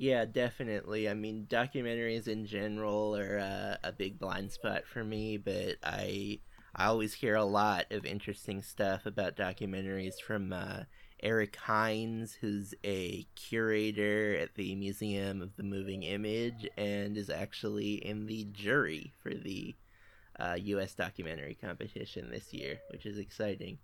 Yeah, 0.00 0.24
definitely. 0.26 1.08
I 1.08 1.14
mean, 1.14 1.46
documentaries 1.50 2.28
in 2.28 2.46
general 2.46 3.16
are 3.16 3.38
uh, 3.38 3.76
a 3.82 3.92
big 3.92 4.18
blind 4.18 4.52
spot 4.52 4.86
for 4.86 5.02
me, 5.04 5.36
but 5.38 5.76
I 5.82 6.38
I 6.74 6.86
always 6.86 7.14
hear 7.14 7.34
a 7.34 7.44
lot 7.44 7.86
of 7.90 8.04
interesting 8.06 8.62
stuff 8.62 9.06
about 9.06 9.36
documentaries 9.36 10.20
from 10.20 10.52
uh, 10.52 10.84
Eric 11.20 11.56
Hynes, 11.56 12.34
who's 12.40 12.74
a 12.84 13.26
curator 13.34 14.36
at 14.36 14.54
the 14.54 14.74
Museum 14.76 15.42
of 15.42 15.56
the 15.56 15.64
Moving 15.64 16.04
Image 16.04 16.66
and 16.76 17.16
is 17.16 17.28
actually 17.30 17.94
in 17.94 18.26
the 18.26 18.44
jury 18.52 19.12
for 19.20 19.34
the 19.34 19.74
uh, 20.38 20.56
U.S. 20.60 20.94
documentary 20.94 21.56
competition 21.60 22.30
this 22.30 22.52
year, 22.54 22.80
which 22.90 23.06
is 23.06 23.18
exciting. 23.18 23.78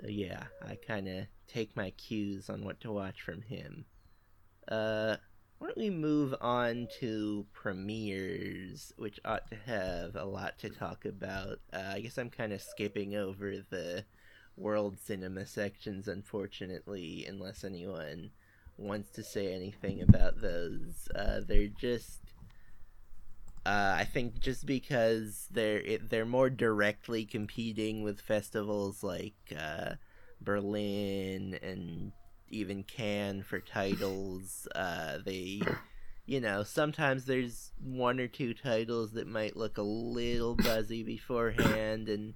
So 0.00 0.08
yeah, 0.08 0.44
I 0.66 0.76
kind 0.76 1.08
of 1.08 1.26
take 1.46 1.76
my 1.76 1.90
cues 1.90 2.50
on 2.50 2.64
what 2.64 2.80
to 2.80 2.92
watch 2.92 3.22
from 3.22 3.42
him. 3.42 3.86
Uh, 4.68 5.16
why 5.58 5.68
don't 5.68 5.78
we 5.78 5.90
move 5.90 6.34
on 6.40 6.88
to 7.00 7.46
premieres, 7.54 8.92
which 8.96 9.18
ought 9.24 9.48
to 9.50 9.56
have 9.56 10.14
a 10.16 10.24
lot 10.24 10.58
to 10.58 10.68
talk 10.68 11.06
about? 11.06 11.60
Uh, 11.72 11.92
I 11.94 12.00
guess 12.00 12.18
I'm 12.18 12.28
kind 12.28 12.52
of 12.52 12.60
skipping 12.60 13.16
over 13.16 13.64
the 13.70 14.04
world 14.56 14.98
cinema 14.98 15.46
sections, 15.46 16.08
unfortunately, 16.08 17.24
unless 17.26 17.64
anyone 17.64 18.30
wants 18.76 19.10
to 19.12 19.22
say 19.22 19.54
anything 19.54 20.02
about 20.02 20.42
those. 20.42 21.08
Uh, 21.14 21.40
they're 21.46 21.68
just. 21.68 22.20
Uh, 23.66 23.96
I 23.98 24.04
think 24.04 24.38
just 24.38 24.64
because 24.64 25.48
they're 25.50 25.80
it, 25.80 26.08
they're 26.08 26.24
more 26.24 26.48
directly 26.48 27.24
competing 27.24 28.04
with 28.04 28.20
festivals 28.20 29.02
like 29.02 29.34
uh, 29.58 29.94
Berlin 30.40 31.58
and 31.60 32.12
even 32.48 32.84
Cannes 32.84 33.42
for 33.42 33.58
titles. 33.58 34.68
Uh, 34.72 35.18
they, 35.24 35.62
you 36.26 36.40
know, 36.40 36.62
sometimes 36.62 37.24
there's 37.24 37.72
one 37.82 38.20
or 38.20 38.28
two 38.28 38.54
titles 38.54 39.10
that 39.14 39.26
might 39.26 39.56
look 39.56 39.78
a 39.78 39.82
little 39.82 40.54
buzzy 40.54 41.02
beforehand, 41.02 42.08
and 42.08 42.34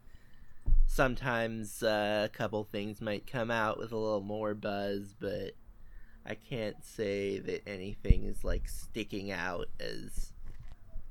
sometimes 0.88 1.80
uh, 1.84 2.28
a 2.28 2.36
couple 2.36 2.64
things 2.64 3.00
might 3.00 3.30
come 3.30 3.52
out 3.52 3.78
with 3.78 3.92
a 3.92 3.96
little 3.96 4.20
more 4.20 4.52
buzz, 4.52 5.14
but 5.20 5.52
I 6.26 6.34
can't 6.34 6.84
say 6.84 7.38
that 7.38 7.68
anything 7.68 8.24
is 8.24 8.42
like 8.42 8.68
sticking 8.68 9.30
out 9.30 9.68
as 9.78 10.29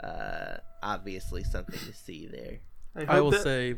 uh, 0.03 0.57
obviously 0.83 1.43
something 1.43 1.79
to 1.79 1.93
see 1.93 2.27
there. 2.27 2.59
I, 3.07 3.17
I 3.17 3.21
will 3.21 3.31
that- 3.31 3.43
say, 3.43 3.75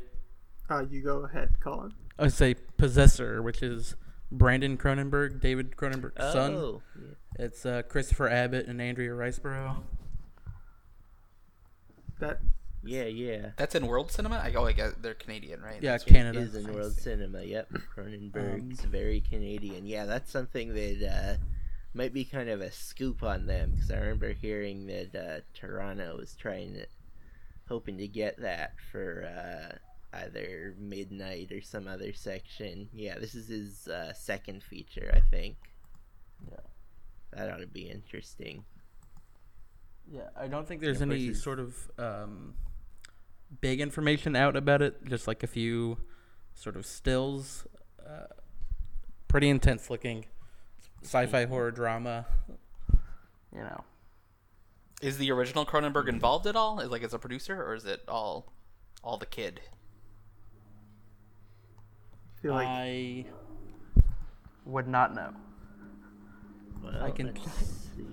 Uh, 0.69 0.86
you 0.89 1.01
go 1.01 1.25
ahead, 1.25 1.55
Colin. 1.60 1.93
I 2.19 2.27
say 2.27 2.53
Possessor, 2.77 3.41
which 3.41 3.62
is 3.63 3.95
Brandon 4.31 4.77
Cronenberg, 4.77 5.39
David 5.41 5.75
Cronenberg's 5.75 6.31
son. 6.34 6.53
Oh, 6.55 6.81
yeah. 6.99 7.45
It's 7.45 7.65
uh, 7.65 7.81
Christopher 7.84 8.29
Abbott 8.29 8.67
and 8.67 8.81
Andrea 8.81 9.12
Riseborough. 9.12 9.77
That 12.19 12.39
yeah, 12.84 13.03
yeah. 13.03 13.51
That's 13.57 13.75
in 13.75 13.86
world 13.88 14.12
cinema. 14.12 14.36
I 14.43 14.53
oh, 14.55 14.65
I 14.65 14.71
guess 14.73 14.93
they're 15.01 15.13
Canadian, 15.13 15.62
right? 15.62 15.81
Yeah, 15.81 15.91
That's- 15.97 16.03
Canada. 16.03 16.39
is 16.39 16.55
in 16.55 16.71
world 16.73 16.93
cinema. 16.93 17.41
Yep, 17.43 17.67
Um, 17.73 17.84
Cronenberg's 17.95 18.81
very 18.86 19.21
Canadian. 19.21 19.86
Yeah, 19.86 20.05
that's 20.05 20.31
something 20.31 20.73
that 20.73 21.07
uh, 21.07 21.43
might 21.93 22.13
be 22.13 22.23
kind 22.23 22.49
of 22.49 22.62
a 22.62 22.71
scoop 22.71 23.23
on 23.23 23.45
them 23.45 23.71
because 23.71 23.91
I 23.91 23.97
remember 23.97 24.34
hearing 24.34 24.88
that 24.88 25.15
uh, 25.15 25.41
Toronto 25.54 26.17
was 26.17 26.36
trying 26.36 26.73
to, 26.75 26.86
hoping 27.67 27.97
to 27.97 28.08
get 28.08 28.39
that 28.41 28.75
for 28.91 29.25
uh, 29.25 30.17
either 30.17 30.73
Midnight 30.80 31.51
or 31.51 31.62
some 31.62 31.88
other 31.88 32.13
section. 32.13 32.88
Yeah, 32.93 33.19
this 33.19 33.36
is 33.36 33.49
his 33.49 33.88
uh, 33.88 34.13
second 34.13 34.63
feature, 34.63 35.12
I 35.13 35.19
think. 35.19 35.58
Yeah. 36.49 36.58
That 37.34 37.49
ought 37.49 37.60
to 37.60 37.67
be 37.67 37.89
interesting. 37.89 38.63
Yeah, 40.10 40.30
I 40.38 40.47
don't 40.47 40.67
think 40.67 40.82
there's 40.82 41.01
any 41.01 41.27
versus- 41.30 41.43
sort 41.43 41.60
of 41.60 41.91
um, 41.97 42.56
big 43.60 43.80
information 43.82 44.36
out 44.36 44.56
about 44.56 44.82
it. 44.82 45.06
Just 45.06 45.27
like 45.27 45.43
a 45.43 45.47
few 45.47 45.97
sort 46.56 46.75
of 46.75 46.86
stills. 46.86 47.65
Uh, 48.06 48.25
pretty 49.27 49.47
intense 49.49 49.89
looking 49.89 50.25
sci-fi 51.04 51.46
horror 51.46 51.72
drama. 51.72 52.26
You 53.54 53.62
know. 53.62 53.84
Is 55.02 55.18
the 55.18 55.32
original 55.32 55.66
Cronenberg 55.66 56.08
involved 56.08 56.46
at 56.48 56.56
all? 56.56 56.80
Is 56.80 56.90
Like 56.90 57.04
as 57.04 57.14
a 57.14 57.20
producer, 57.20 57.62
or 57.62 57.74
is 57.74 57.86
it 57.86 58.02
all, 58.08 58.52
all 59.04 59.18
the 59.18 59.26
kid? 59.26 59.62
feel 62.42 62.54
like 62.54 62.68
I 62.68 63.26
would 64.66 64.88
not 64.88 65.14
know. 65.14 65.32
Well, 66.84 67.04
I 67.04 67.12
can- 67.12 67.28
let's 67.28 67.44
see. 67.96 68.04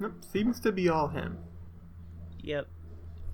nope, 0.00 0.12
seems 0.32 0.60
to 0.60 0.72
be 0.72 0.88
all 0.88 1.08
him. 1.08 1.38
Yep. 2.42 2.66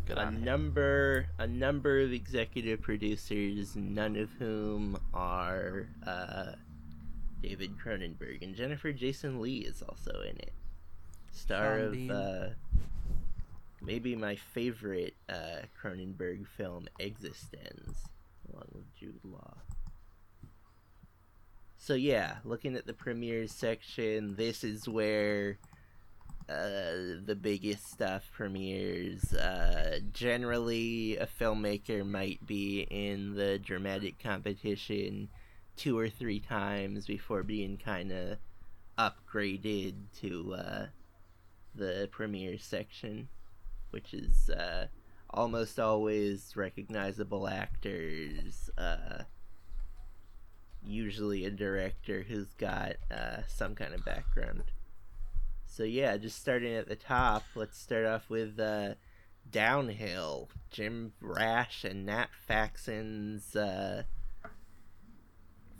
Good 0.06 0.18
a 0.18 0.22
on 0.22 0.34
him. 0.34 0.44
number 0.44 1.26
a 1.38 1.46
number 1.46 2.00
of 2.00 2.12
executive 2.12 2.82
producers, 2.82 3.74
none 3.74 4.16
of 4.16 4.30
whom 4.32 4.98
are 5.14 5.88
uh, 6.06 6.52
David 7.42 7.78
Cronenberg, 7.78 8.42
and 8.42 8.54
Jennifer 8.54 8.92
Jason 8.92 9.40
Leigh 9.40 9.58
is 9.58 9.82
also 9.82 10.20
in 10.22 10.36
it. 10.36 10.52
Star 11.32 11.78
Sean 11.78 12.10
of 12.10 12.10
uh, 12.10 12.48
maybe 13.80 14.14
my 14.14 14.36
favorite 14.36 15.14
uh, 15.28 15.62
Cronenberg 15.80 16.46
film, 16.46 16.86
eXistenZ, 17.00 17.96
along 18.52 18.68
with 18.72 18.94
Jude 18.98 19.20
Law. 19.24 19.54
So 21.76 21.94
yeah, 21.94 22.36
looking 22.44 22.76
at 22.76 22.86
the 22.86 22.94
premieres 22.94 23.52
section, 23.52 24.36
this 24.36 24.64
is 24.64 24.88
where 24.88 25.58
uh, 26.48 27.22
the 27.24 27.36
biggest 27.40 27.90
stuff 27.90 28.30
premieres. 28.32 29.32
Uh, 29.32 29.98
generally, 30.12 31.16
a 31.16 31.26
filmmaker 31.26 32.06
might 32.06 32.44
be 32.46 32.86
in 32.90 33.34
the 33.34 33.58
dramatic 33.58 34.18
competition 34.18 35.28
two 35.76 35.98
or 35.98 36.08
three 36.08 36.40
times 36.40 37.06
before 37.06 37.42
being 37.42 37.76
kind 37.76 38.12
of 38.12 38.38
upgraded 38.98 39.94
to 40.20 40.54
uh, 40.54 40.86
the 41.74 42.08
premiere 42.12 42.58
section, 42.58 43.28
which 43.90 44.14
is 44.14 44.50
uh, 44.50 44.86
almost 45.30 45.80
always 45.80 46.52
recognizable 46.56 47.48
actors. 47.48 48.70
Uh, 48.76 49.22
usually 50.86 51.44
a 51.44 51.50
director 51.50 52.24
who's 52.28 52.52
got 52.54 52.96
uh, 53.10 53.38
some 53.48 53.74
kind 53.74 53.94
of 53.94 54.04
background. 54.04 54.64
So 55.74 55.82
yeah, 55.82 56.16
just 56.18 56.38
starting 56.40 56.72
at 56.74 56.88
the 56.88 56.94
top, 56.94 57.42
let's 57.56 57.76
start 57.80 58.06
off 58.06 58.30
with 58.30 58.60
uh, 58.60 58.94
Downhill, 59.50 60.48
Jim 60.70 61.14
Rash 61.20 61.82
and 61.82 62.06
Nat 62.06 62.28
Faxon's 62.48 63.56
uh, 63.56 64.04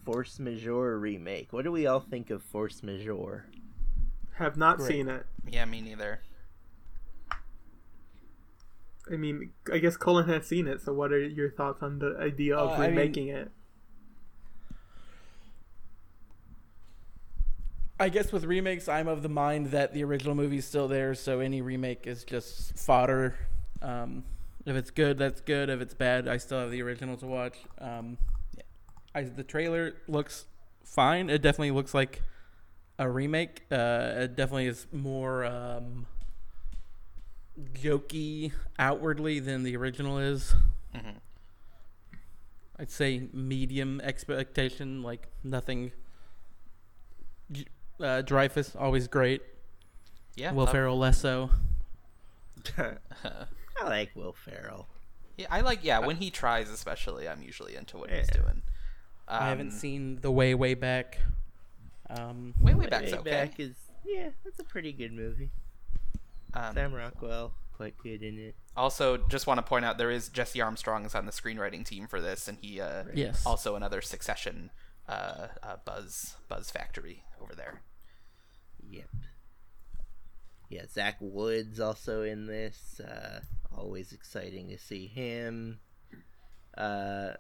Force 0.05 0.41
Majeure 0.41 0.99
remake. 0.99 1.53
What 1.53 1.63
do 1.63 1.71
we 1.71 1.87
all 1.87 2.01
think 2.01 2.31
of 2.31 2.43
Force 2.43 2.83
Majeure? 2.83 3.47
Have 4.39 4.57
not 4.57 4.79
Great. 4.79 4.89
seen 4.89 5.09
it. 5.09 5.27
Yeah, 5.49 5.65
me 5.65 5.81
neither. 5.81 6.23
I 9.13 9.17
mean, 9.17 9.53
I 9.73 9.79
guess 9.79 9.97
Colin 9.97 10.27
has 10.29 10.45
seen 10.45 10.67
it. 10.67 10.81
So, 10.81 10.93
what 10.93 11.13
are 11.13 11.21
your 11.25 11.53
thoughts 11.53 11.85
on 11.85 12.01
the 12.01 12.17
idea 12.19 12.57
of 12.57 12.71
Uh, 12.71 12.73
I 12.73 12.79
mean- 12.89 12.91
remaking 12.97 13.29
it? 13.29 13.53
I 17.99 18.09
guess 18.09 18.33
with 18.33 18.45
remakes, 18.45 18.89
I'm 18.89 19.07
of 19.07 19.23
the 19.23 19.29
mind 19.29 19.69
that 19.69 19.95
the 19.95 20.03
original 20.03 20.35
movie's 20.35 20.65
still 20.65 20.89
there, 20.89 21.15
so 21.15 21.39
any 21.41 21.63
remake 21.63 22.07
is 22.07 22.25
just 22.25 22.77
fodder. 22.77 23.37
Um, 23.83 24.25
if 24.67 24.75
it's 24.75 24.91
good, 24.91 25.17
that's 25.17 25.41
good. 25.41 25.71
If 25.71 25.81
it's 25.81 25.95
bad, 25.95 26.27
I 26.27 26.39
still 26.39 26.59
have 26.59 26.71
the 26.71 26.83
original 26.83 27.17
to 27.19 27.27
watch. 27.27 27.57
Um, 27.81 28.19
I, 29.15 29.23
the 29.23 29.45
trailer 29.45 29.95
looks 30.09 30.47
fine. 30.85 31.31
It 31.31 31.41
definitely 31.41 31.71
looks 31.71 31.95
like 31.95 32.23
a 32.99 33.09
remake. 33.09 33.63
Uh, 33.71 34.13
it 34.17 34.37
definitely 34.37 34.67
is 34.67 34.87
more 34.91 35.45
um, 35.45 36.07
jokey 37.75 38.53
outwardly 38.79 39.39
than 39.39 39.63
the 39.63 39.77
original 39.77 40.19
is. 40.19 40.55
hmm 40.95 41.11
I'd 42.77 42.91
say 42.91 43.29
medium 43.33 44.01
expectation, 44.01 45.05
like 45.05 45.29
nothing. 45.45 45.93
J- 48.01 48.05
Uh, 48.07 48.23
Dreyfus 48.23 48.75
always 48.77 49.09
great. 49.09 49.43
Yeah. 50.37 50.53
Will 50.53 50.65
love- 50.65 50.73
Ferrell 50.73 50.99
less 50.99 51.19
so. 51.21 51.51
I 52.79 53.85
like 53.85 54.11
Will 54.15 54.33
Ferrell. 54.33 54.87
Yeah, 55.37 55.47
I 55.51 55.61
like. 55.61 55.81
Yeah, 55.83 55.99
when 56.01 56.17
he 56.17 56.31
tries, 56.31 56.71
especially, 56.71 57.29
I'm 57.29 57.43
usually 57.43 57.75
into 57.77 57.97
what 57.99 58.11
he's 58.11 58.29
Yeah. 58.33 58.43
doing. 58.43 58.63
I 59.27 59.49
haven't 59.49 59.69
Um, 59.69 59.73
seen 59.73 60.21
the 60.21 60.31
way 60.31 60.55
way 60.55 60.75
back. 60.75 61.19
Um, 62.11 62.55
Way, 62.61 62.75
way 62.75 62.87
back's 62.87 63.11
Way 63.13 63.19
okay. 63.19 63.31
Back 63.31 63.59
is 63.61 63.75
yeah, 64.05 64.31
that's 64.45 64.59
a 64.61 64.65
pretty 64.65 64.93
good 64.93 65.13
movie. 65.13 65.51
Um, 66.53 66.75
Sam 66.75 66.95
Rockwell. 66.95 67.55
quite 67.73 67.97
good 67.99 68.23
in 68.23 68.39
it. 68.39 68.55
Also, 68.77 69.17
just 69.17 69.47
want 69.49 69.59
to 69.59 69.63
point 69.63 69.85
out 69.85 69.99
there 69.99 70.11
is 70.11 70.29
Jesse 70.29 70.61
Armstrong 70.61 71.05
is 71.05 71.15
on 71.15 71.27
the 71.27 71.33
screenwriting 71.33 71.85
team 71.85 72.07
for 72.07 72.21
this, 72.21 72.47
and 72.47 72.59
he 72.59 72.81
uh, 72.81 73.05
Yes. 73.15 73.45
also 73.45 73.75
another 73.75 74.01
Succession 74.01 74.71
uh, 75.09 75.49
uh, 75.63 75.77
Buzz 75.85 76.37
Buzz 76.49 76.71
Factory 76.71 77.25
over 77.45 77.55
there. 77.55 77.83
Yep. 78.91 79.09
Yeah, 80.71 80.87
Zach 80.91 81.17
Woods 81.21 81.79
also 81.79 82.23
in 82.23 82.47
this. 82.47 83.01
Uh, 83.01 83.41
always 83.77 84.13
exciting 84.13 84.69
to 84.69 84.79
see 84.79 85.07
him. 85.07 85.79
Uh, 86.77 87.35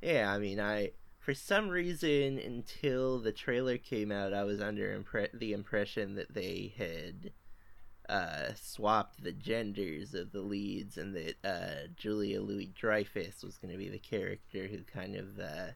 yeah, 0.00 0.32
I 0.32 0.38
mean, 0.38 0.60
I 0.60 0.92
for 1.18 1.34
some 1.34 1.68
reason 1.68 2.38
until 2.38 3.18
the 3.18 3.32
trailer 3.32 3.78
came 3.78 4.12
out, 4.12 4.34
I 4.34 4.44
was 4.44 4.60
under 4.60 4.98
impre- 4.98 5.38
the 5.38 5.52
impression 5.52 6.14
that 6.16 6.34
they 6.34 6.74
had 6.76 7.32
uh, 8.08 8.52
swapped 8.54 9.22
the 9.22 9.32
genders 9.32 10.14
of 10.14 10.32
the 10.32 10.42
leads, 10.42 10.98
and 10.98 11.14
that 11.16 11.36
uh, 11.44 11.88
Julia 11.96 12.42
Louis 12.42 12.72
Dreyfus 12.78 13.42
was 13.42 13.56
going 13.56 13.72
to 13.72 13.78
be 13.78 13.88
the 13.88 13.98
character 13.98 14.66
who 14.66 14.82
kind 14.84 15.16
of 15.16 15.38
uh, 15.38 15.72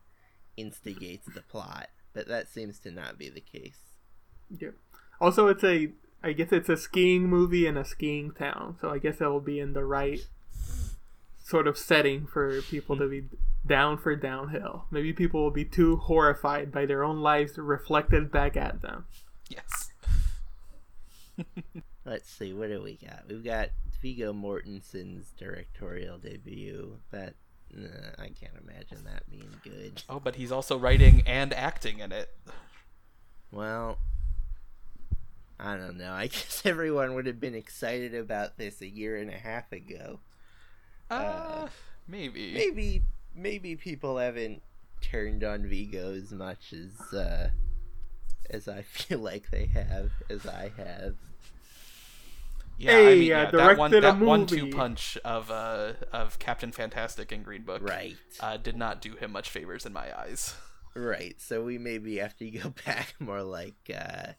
instigates 0.57 1.27
the 1.35 1.43
plot. 1.43 1.89
But 2.19 2.27
that 2.27 2.49
seems 2.49 2.81
to 2.81 2.91
not 2.91 3.17
be 3.17 3.29
the 3.29 3.41
case. 3.41 3.79
Yep. 4.51 4.75
Also, 5.21 5.47
it's 5.47 5.63
a. 5.63 5.93
I 6.21 6.33
guess 6.33 6.51
it's 6.51 6.69
a 6.69 6.77
skiing 6.77 7.29
movie 7.29 7.65
in 7.65 7.77
a 7.77 7.85
skiing 7.85 8.33
town, 8.33 8.77
so 8.81 8.91
I 8.91 8.99
guess 8.99 9.21
it'll 9.21 9.39
be 9.39 9.61
in 9.61 9.73
the 9.73 9.85
right 9.85 10.27
sort 11.41 11.69
of 11.69 11.79
setting 11.79 12.27
for 12.27 12.61
people 12.63 12.97
to 12.97 13.09
be 13.09 13.29
down 13.65 13.99
for 13.99 14.17
downhill. 14.17 14.87
Maybe 14.91 15.13
people 15.13 15.45
will 15.45 15.53
be 15.53 15.65
too 15.65 15.99
horrified 15.99 16.73
by 16.73 16.87
their 16.87 17.05
own 17.05 17.21
lives 17.21 17.57
reflected 17.57 18.33
back 18.33 18.57
at 18.57 18.83
them. 18.83 19.07
Yes. 19.49 19.93
Let's 22.05 22.29
see, 22.29 22.53
what 22.53 22.69
do 22.69 22.83
we 22.83 22.97
got? 22.97 23.29
We've 23.29 23.45
got 23.45 23.69
Viggo 24.03 24.33
Mortensen's 24.33 25.31
directorial 25.39 26.19
debut. 26.19 26.99
That 27.13 27.35
nah, 27.75 27.89
I 28.19 28.29
can't 28.29 28.55
imagine 28.63 29.05
that 29.05 29.29
being 29.31 29.55
good. 29.63 30.03
Oh, 30.09 30.21
but 30.21 30.37
he's 30.37 30.53
also 30.53 30.79
writing 30.79 31.23
and 31.27 31.53
acting 31.53 32.01
in 32.01 32.13
it. 32.13 32.31
Well, 33.51 33.99
I 35.59 35.77
don't 35.77 35.97
know. 35.97 36.13
I 36.13 36.27
guess 36.29 36.63
everyone 36.65 37.15
would 37.15 37.27
have 37.27 37.41
been 37.41 37.55
excited 37.55 38.15
about 38.15 38.59
this 38.59 38.81
a 38.81 38.89
year 38.89 39.17
and 39.17 39.31
a 39.31 39.39
half 39.39 39.73
ago. 39.73 40.21
Uh, 41.11 41.69
maybe. 42.07 42.53
Maybe, 42.55 43.03
maybe 43.35 43.77
people 43.77 44.19
haven't 44.19 44.63
turned 45.01 45.45
on 45.45 45.67
Viggo 45.67 46.15
as 46.15 46.33
much 46.33 46.73
as 46.73 47.15
uh, 47.15 47.51
as 48.51 48.69
I 48.69 48.83
feel 48.91 49.19
like 49.19 49.51
they 49.51 49.67
have, 49.67 50.11
as 50.31 50.47
I 50.47 50.73
have. 50.77 51.17
Yeah, 52.79 53.01
I 53.05 53.15
Hey, 53.15 53.17
mean, 53.17 53.37
uh, 53.37 53.51
yeah, 53.51 53.51
that 53.53 53.77
one 53.77 53.99
that 54.01 54.25
one-two 54.25 54.67
punch 54.67 55.19
of 55.25 55.51
uh 55.51 55.95
of 56.13 56.39
Captain 56.39 56.73
Fantastic 56.73 57.31
and 57.33 57.45
Green 57.45 57.63
Book, 57.65 57.91
Right. 57.91 58.19
uh, 58.41 58.57
did 58.57 58.77
not 58.77 59.01
do 59.03 59.15
him 59.17 59.33
much 59.33 59.51
favors 59.51 59.85
in 59.85 59.93
my 59.93 60.17
eyes. 60.19 60.55
Right, 60.95 61.41
so 61.41 61.65
we 61.65 61.79
maybe 61.79 62.17
have 62.19 62.37
to 62.39 62.51
go 62.51 62.71
back 62.87 63.15
more 63.21 63.43
like 63.43 63.91
uh, 63.95 64.33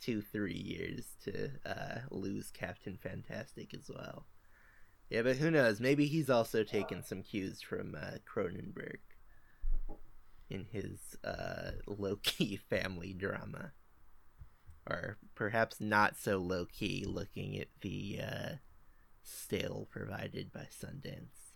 two, 0.00 0.22
three 0.22 0.54
years 0.54 1.16
to 1.24 1.50
uh, 1.66 2.00
lose 2.10 2.50
Captain 2.50 2.96
Fantastic 2.96 3.74
as 3.74 3.90
well. 3.92 4.26
Yeah, 5.10 5.22
but 5.22 5.36
who 5.38 5.50
knows? 5.50 5.80
Maybe 5.80 6.06
he's 6.06 6.30
also 6.30 6.64
taken 6.64 7.02
some 7.04 7.22
cues 7.22 7.62
from 7.62 7.96
uh, 7.96 8.18
Cronenberg 8.26 8.98
in 10.50 10.64
his 10.70 11.16
uh, 11.24 11.72
low 11.86 12.16
key 12.16 12.56
family 12.56 13.12
drama. 13.12 13.72
Or 14.86 15.16
perhaps 15.34 15.80
not 15.80 16.16
so 16.18 16.36
low 16.38 16.66
key, 16.66 17.04
looking 17.06 17.58
at 17.58 17.68
the 17.80 18.18
uh, 18.22 18.48
still 19.22 19.88
provided 19.90 20.52
by 20.52 20.66
Sundance. 20.70 21.52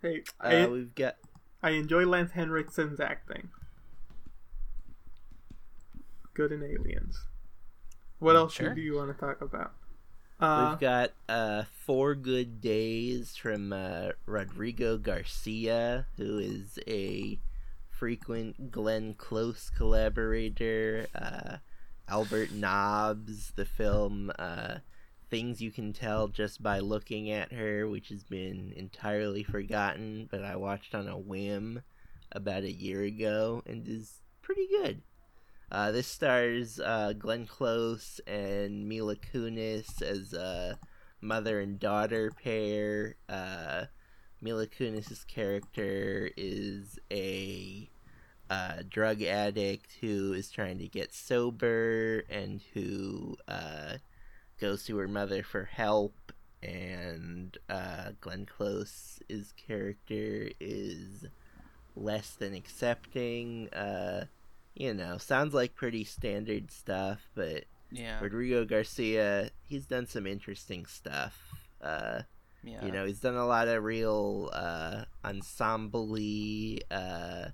Hey, 0.00 0.22
Uh, 0.42 0.46
I, 0.46 0.66
we've 0.66 0.94
got 0.94 1.16
I 1.62 1.70
enjoy 1.70 2.06
Lance 2.06 2.32
Henriksen's 2.32 3.00
acting. 3.00 3.50
Good 6.32 6.52
in 6.52 6.62
Aliens. 6.62 7.18
What 8.18 8.36
else 8.36 8.54
Sure. 8.54 8.74
do 8.74 8.80
you 8.80 8.96
want 8.96 9.14
to 9.14 9.18
talk 9.20 9.40
about? 9.42 9.72
Uh, 10.38 10.70
We've 10.70 10.80
got 10.80 11.10
uh, 11.28 11.64
Four 11.84 12.14
Good 12.14 12.62
Days 12.62 13.36
from 13.36 13.74
uh, 13.74 14.10
Rodrigo 14.24 14.96
Garcia, 14.96 16.06
who 16.16 16.38
is 16.38 16.78
a 16.86 17.38
frequent 18.00 18.70
Glenn 18.70 19.12
Close 19.12 19.68
collaborator. 19.68 21.06
Uh, 21.14 21.58
Albert 22.08 22.50
Nobbs, 22.50 23.52
the 23.54 23.66
film 23.66 24.32
uh, 24.38 24.76
Things 25.28 25.60
You 25.60 25.70
Can 25.70 25.92
Tell 25.92 26.26
Just 26.26 26.62
by 26.62 26.78
Looking 26.78 27.30
at 27.30 27.52
Her, 27.52 27.86
which 27.86 28.08
has 28.08 28.24
been 28.24 28.72
entirely 28.74 29.42
forgotten, 29.44 30.28
but 30.30 30.42
I 30.42 30.56
watched 30.56 30.94
on 30.94 31.08
a 31.08 31.18
whim 31.18 31.82
about 32.32 32.62
a 32.62 32.72
year 32.72 33.02
ago 33.02 33.62
and 33.66 33.86
is 33.86 34.22
pretty 34.40 34.66
good. 34.66 35.02
Uh, 35.70 35.92
this 35.92 36.06
stars 36.06 36.80
uh, 36.80 37.12
Glenn 37.12 37.46
Close 37.46 38.18
and 38.26 38.88
Mila 38.88 39.16
Kunis 39.16 40.00
as 40.00 40.32
a 40.32 40.78
mother 41.20 41.60
and 41.60 41.78
daughter 41.78 42.32
pair. 42.42 43.16
Uh, 43.28 43.84
Mila 44.40 44.66
Kunis' 44.66 45.26
character 45.26 46.30
is 46.36 46.98
a 47.10 47.90
uh, 48.48 48.82
drug 48.88 49.22
addict 49.22 49.92
who 50.00 50.32
is 50.32 50.50
trying 50.50 50.78
to 50.78 50.88
get 50.88 51.14
sober 51.14 52.24
and 52.28 52.60
who 52.74 53.36
uh, 53.46 53.94
goes 54.60 54.84
to 54.86 54.96
her 54.98 55.08
mother 55.08 55.42
for 55.42 55.64
help. 55.64 56.32
And 56.62 57.56
uh, 57.68 58.10
Glenn 58.20 58.46
Close's 58.46 59.54
character 59.56 60.50
is 60.60 61.26
less 61.96 62.30
than 62.30 62.54
accepting. 62.54 63.68
Uh, 63.70 64.24
you 64.74 64.94
know, 64.94 65.16
sounds 65.18 65.54
like 65.54 65.74
pretty 65.74 66.04
standard 66.04 66.70
stuff, 66.70 67.20
but 67.34 67.64
Yeah, 67.90 68.20
Rodrigo 68.20 68.64
Garcia, 68.64 69.50
he's 69.64 69.86
done 69.86 70.06
some 70.06 70.26
interesting 70.26 70.86
stuff. 70.86 71.38
Uh, 71.80 72.22
yeah. 72.62 72.84
you 72.84 72.92
know, 72.92 73.06
he's 73.06 73.20
done 73.20 73.36
a 73.36 73.46
lot 73.46 73.68
of 73.68 73.82
real 73.84 74.50
uh, 74.52 75.04
ensemble 75.24 76.12
uh 76.90 77.48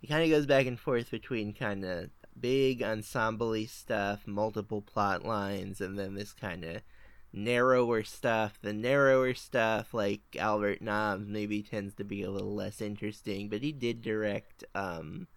He 0.00 0.06
kind 0.06 0.24
of 0.24 0.30
goes 0.30 0.46
back 0.46 0.66
and 0.66 0.78
forth 0.78 1.10
between 1.10 1.52
kind 1.54 1.84
of 1.84 2.10
big 2.38 2.82
ensemble 2.82 3.66
stuff, 3.66 4.26
multiple 4.26 4.82
plot 4.82 5.24
lines, 5.24 5.80
and 5.80 5.98
then 5.98 6.14
this 6.14 6.32
kind 6.32 6.64
of 6.64 6.82
narrower 7.32 8.02
stuff. 8.02 8.58
The 8.60 8.72
narrower 8.72 9.34
stuff, 9.34 9.94
like 9.94 10.22
Albert 10.38 10.82
Nobbs, 10.82 11.28
maybe 11.28 11.62
tends 11.62 11.94
to 11.94 12.04
be 12.04 12.22
a 12.22 12.30
little 12.30 12.54
less 12.54 12.80
interesting, 12.80 13.48
but 13.48 13.62
he 13.62 13.72
did 13.72 14.02
direct. 14.02 14.64
um 14.74 15.28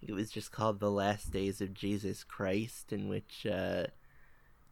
it 0.00 0.12
was 0.12 0.30
just 0.30 0.50
called 0.50 0.80
The 0.80 0.90
Last 0.90 1.30
Days 1.30 1.60
of 1.60 1.74
Jesus 1.74 2.24
Christ, 2.24 2.92
in 2.92 3.08
which 3.08 3.46
uh, 3.46 3.86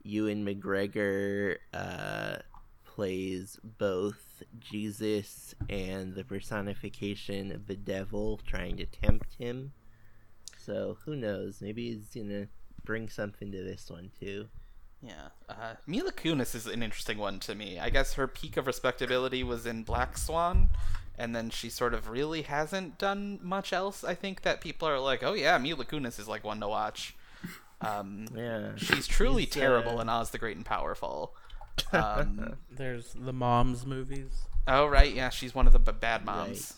Ewan 0.03 0.45
McGregor 0.45 1.57
uh, 1.75 2.37
plays 2.85 3.59
both 3.79 4.43
Jesus 4.59 5.55
and 5.69 6.15
the 6.15 6.25
personification 6.25 7.53
of 7.53 7.67
the 7.67 7.77
devil 7.77 8.41
trying 8.47 8.77
to 8.79 8.87
tempt 8.87 9.35
him. 9.39 9.73
So 10.59 10.99
who 11.05 11.17
knows? 11.17 11.61
Maybe 11.61 11.91
he's 11.91 12.09
gonna 12.15 12.49
bring 12.85 13.09
something 13.09 13.51
to 13.53 13.63
this 13.63 13.91
one 13.91 14.11
too. 14.19 14.49
Yeah. 15.03 15.29
Uh, 15.49 15.75
Mila 15.87 16.13
Kunis 16.13 16.55
is 16.55 16.67
an 16.67 16.83
interesting 16.83 17.19
one 17.19 17.41
to 17.41 17.55
me. 17.55 17.79
I 17.79 17.89
guess 17.91 18.15
her 18.15 18.27
peak 18.27 18.57
of 18.57 18.67
respectability 18.67 19.43
was 19.43 19.65
in 19.67 19.83
Black 19.83 20.19
Swan, 20.19 20.71
and 21.17 21.35
then 21.35 21.49
she 21.51 21.71
sort 21.71 21.95
of 21.95 22.11
really 22.11 22.43
hasn't 22.43 22.99
done 22.99 23.39
much 23.43 23.73
else. 23.73 24.05
I 24.05 24.15
think 24.15 24.43
that 24.43 24.61
people 24.61 24.87
are 24.87 25.01
like, 25.01 25.23
oh 25.23 25.33
yeah, 25.33 25.57
Mila 25.59 25.85
Kunis 25.85 26.19
is 26.19 26.29
like 26.29 26.45
one 26.45 26.61
to 26.61 26.69
watch. 26.69 27.17
Um, 27.81 28.27
Yeah. 28.35 28.73
she's 28.77 29.07
truly 29.07 29.45
She's, 29.45 29.55
terrible 29.55 29.99
uh, 29.99 30.03
in 30.03 30.09
Oz 30.09 30.31
the 30.31 30.39
Great 30.39 30.57
and 30.57 30.67
Powerful. 30.67 31.35
Um, 31.93 32.57
There's 32.71 33.13
the 33.15 33.33
moms 33.33 33.87
movies. 33.87 34.31
oh 34.69 34.87
right, 34.87 35.13
yeah, 35.15 35.31
she's 35.31 35.55
one 35.55 35.67
of 35.67 35.73
the 35.73 35.79
b- 35.79 35.93
bad 35.99 36.25
moms. 36.25 36.75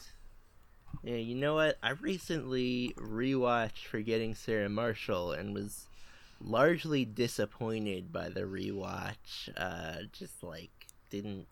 Yeah, 1.03 1.17
you 1.17 1.35
know 1.35 1.55
what? 1.55 1.79
I 1.83 1.91
recently 1.91 2.95
rewatched 2.97 3.87
Forgetting 3.87 4.35
Sarah 4.35 4.69
Marshall 4.69 5.33
and 5.33 5.55
was 5.55 5.89
largely 6.41 7.05
disappointed 7.05 8.13
by 8.13 8.29
the 8.29 8.43
rewatch. 8.43 9.49
Uh, 9.57 10.03
just 10.13 10.43
like 10.43 10.71
didn't 11.11 11.47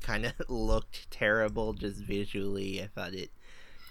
kind 0.00 0.24
of 0.24 0.32
looked 0.48 1.10
terrible 1.10 1.72
just 1.74 1.98
visually. 2.00 2.80
I 2.82 2.86
thought 2.86 3.14
it 3.14 3.30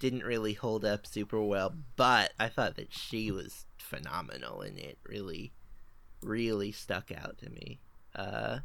didn't 0.01 0.25
really 0.25 0.53
hold 0.53 0.83
up 0.83 1.07
super 1.07 1.41
well, 1.41 1.73
but 1.95 2.33
I 2.37 2.49
thought 2.49 2.75
that 2.75 2.91
she 2.91 3.31
was 3.31 3.65
phenomenal 3.77 4.61
in 4.61 4.77
it. 4.77 4.97
Really, 5.07 5.53
really 6.21 6.73
stuck 6.73 7.11
out 7.11 7.37
to 7.37 7.49
me. 7.49 7.79
Uh, 8.13 8.59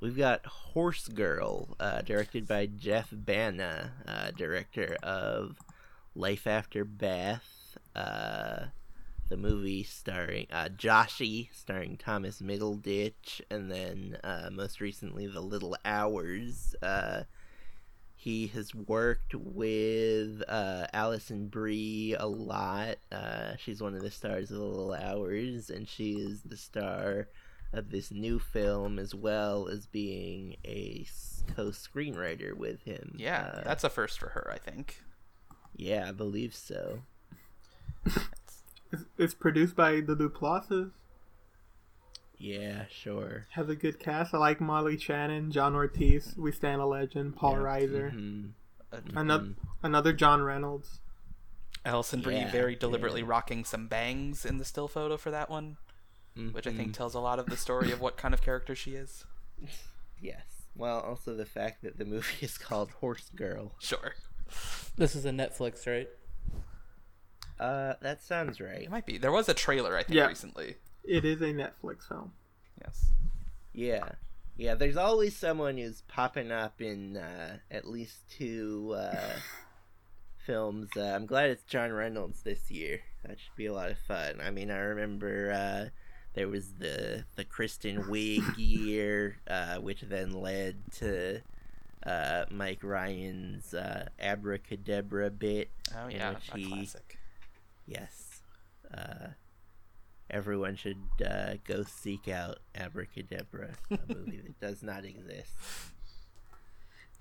We've 0.00 0.16
got 0.18 0.44
Horse 0.44 1.08
Girl, 1.08 1.76
uh, 1.80 2.02
directed 2.02 2.46
by 2.46 2.66
Jeff 2.66 3.08
Baena, 3.10 3.92
uh, 4.06 4.32
director 4.36 4.98
of 5.02 5.56
Life 6.14 6.46
After 6.46 6.84
Beth, 6.84 7.78
uh, 7.96 8.66
the 9.30 9.36
movie 9.38 9.82
starring 9.82 10.46
uh, 10.52 10.68
Joshy, 10.76 11.48
starring 11.54 11.96
Thomas 11.96 12.42
Middleditch, 12.42 13.40
and 13.50 13.70
then 13.70 14.18
uh, 14.22 14.50
most 14.52 14.80
recently 14.80 15.26
The 15.26 15.40
Little 15.40 15.74
Hours. 15.86 16.74
He 18.24 18.46
has 18.54 18.74
worked 18.74 19.34
with 19.34 20.42
uh, 20.48 20.86
Alison 20.94 21.48
Brie 21.48 22.16
a 22.18 22.26
lot. 22.26 22.96
Uh, 23.12 23.56
she's 23.58 23.82
one 23.82 23.94
of 23.94 24.00
the 24.00 24.10
stars 24.10 24.50
of 24.50 24.56
The 24.56 24.64
Little 24.64 24.94
Hours, 24.94 25.68
and 25.68 25.86
she 25.86 26.12
is 26.12 26.40
the 26.40 26.56
star 26.56 27.28
of 27.74 27.90
this 27.90 28.10
new 28.10 28.38
film 28.38 28.98
as 28.98 29.14
well 29.14 29.68
as 29.68 29.84
being 29.84 30.56
a 30.64 31.04
co-screenwriter 31.54 32.56
with 32.56 32.80
him. 32.84 33.14
Yeah, 33.18 33.56
Uh, 33.56 33.62
that's 33.62 33.84
a 33.84 33.90
first 33.90 34.18
for 34.18 34.30
her, 34.30 34.50
I 34.50 34.56
think. 34.56 35.02
yeah, 35.76 36.06
I 36.08 36.12
believe 36.12 36.54
so. 36.54 37.00
It's, 38.06 39.04
it's 39.18 39.34
produced 39.34 39.76
by 39.76 40.00
the 40.00 40.16
Duplasses. 40.16 40.92
Yeah, 42.36 42.84
sure. 42.90 43.46
Has 43.50 43.68
a 43.68 43.76
good 43.76 43.98
cast. 43.98 44.34
I 44.34 44.38
like 44.38 44.60
Molly 44.60 44.98
Shannon, 44.98 45.50
John 45.52 45.74
Ortiz, 45.74 46.34
We 46.36 46.52
Stand 46.52 46.80
a 46.80 46.86
Legend, 46.86 47.36
Paul 47.36 47.54
Reiser, 47.56 48.12
Mhm. 48.12 48.52
another 49.16 49.54
another 49.82 50.12
John 50.12 50.42
Reynolds. 50.42 51.00
Alison 51.86 52.22
Brie 52.22 52.36
Yeah, 52.36 52.50
very 52.50 52.74
deliberately 52.76 53.20
yeah. 53.20 53.26
rocking 53.28 53.64
some 53.64 53.88
bangs 53.88 54.46
in 54.46 54.56
the 54.58 54.64
still 54.64 54.88
photo 54.88 55.16
for 55.18 55.30
that 55.30 55.50
one, 55.50 55.76
which 56.52 56.66
I 56.66 56.72
think 56.72 56.90
Mhm. 56.92 56.94
tells 56.94 57.14
a 57.14 57.20
lot 57.20 57.38
of 57.38 57.46
the 57.46 57.56
story 57.58 57.92
of 57.92 58.00
what 58.00 58.16
kind 58.16 58.32
of 58.32 58.40
character 58.42 58.74
she 58.74 58.94
is. 58.94 59.24
Yes. 60.20 60.68
Well, 60.74 61.00
also 61.00 61.34
the 61.36 61.44
fact 61.44 61.82
that 61.82 61.98
the 61.98 62.04
movie 62.06 62.38
is 62.46 62.56
called 62.56 62.90
Horse 62.92 63.28
Girl. 63.36 63.74
Sure, 63.78 64.14
This 64.96 65.14
is 65.14 65.24
a 65.26 65.30
Netflix, 65.30 65.86
right? 65.86 66.08
Uh, 67.58 67.94
that 68.00 68.22
sounds 68.22 68.60
right. 68.60 68.82
it 68.82 68.90
might 68.90 69.04
be. 69.06 69.18
There 69.18 69.32
was 69.32 69.48
a 69.48 69.54
trailer 69.54 69.96
I 69.96 70.02
think 70.02 70.16
Yeah. 70.16 70.26
recently. 70.26 70.76
It 71.04 71.24
is 71.24 71.40
a 71.40 71.52
Netflix 71.52 72.08
film. 72.08 72.32
Yes. 72.80 73.06
Yeah. 73.72 74.08
Yeah, 74.56 74.74
there's 74.74 74.96
always 74.96 75.36
someone 75.36 75.76
who's 75.76 76.02
popping 76.08 76.52
up 76.52 76.80
in 76.80 77.16
uh, 77.16 77.58
at 77.70 77.86
least 77.88 78.18
two 78.30 78.94
uh, 78.96 79.32
films. 80.46 80.90
Uh, 80.96 81.02
I'm 81.02 81.26
glad 81.26 81.50
it's 81.50 81.64
John 81.64 81.92
Reynolds 81.92 82.42
this 82.42 82.70
year. 82.70 83.00
That 83.24 83.38
should 83.40 83.56
be 83.56 83.66
a 83.66 83.72
lot 83.72 83.90
of 83.90 83.98
fun. 83.98 84.40
I 84.40 84.50
mean, 84.50 84.70
I 84.70 84.76
remember 84.76 85.50
uh, 85.52 85.88
there 86.34 86.48
was 86.48 86.74
the 86.78 87.24
the 87.36 87.44
Kristen 87.44 88.04
Wiig 88.08 88.44
year, 88.56 89.38
uh, 89.48 89.76
which 89.78 90.02
then 90.02 90.30
led 90.32 90.76
to 90.98 91.40
uh, 92.06 92.44
Mike 92.50 92.84
Ryan's 92.84 93.74
uh, 93.74 94.08
Abracadabra 94.20 95.30
bit. 95.30 95.70
Oh 95.96 96.08
yeah, 96.08 96.30
which 96.30 96.50
a 96.52 96.56
he- 96.58 96.68
classic. 96.68 97.18
Yes. 97.86 98.40
Everyone 100.34 100.74
should 100.74 100.98
uh, 101.24 101.54
go 101.64 101.84
seek 101.84 102.26
out 102.26 102.58
Abracadabra, 102.74 103.70
a 103.90 103.98
movie 104.12 104.40
that 104.44 104.60
does 104.60 104.82
not 104.82 105.04
exist. 105.04 105.52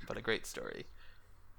but 0.08 0.18
a 0.18 0.22
great 0.22 0.48
story. 0.48 0.88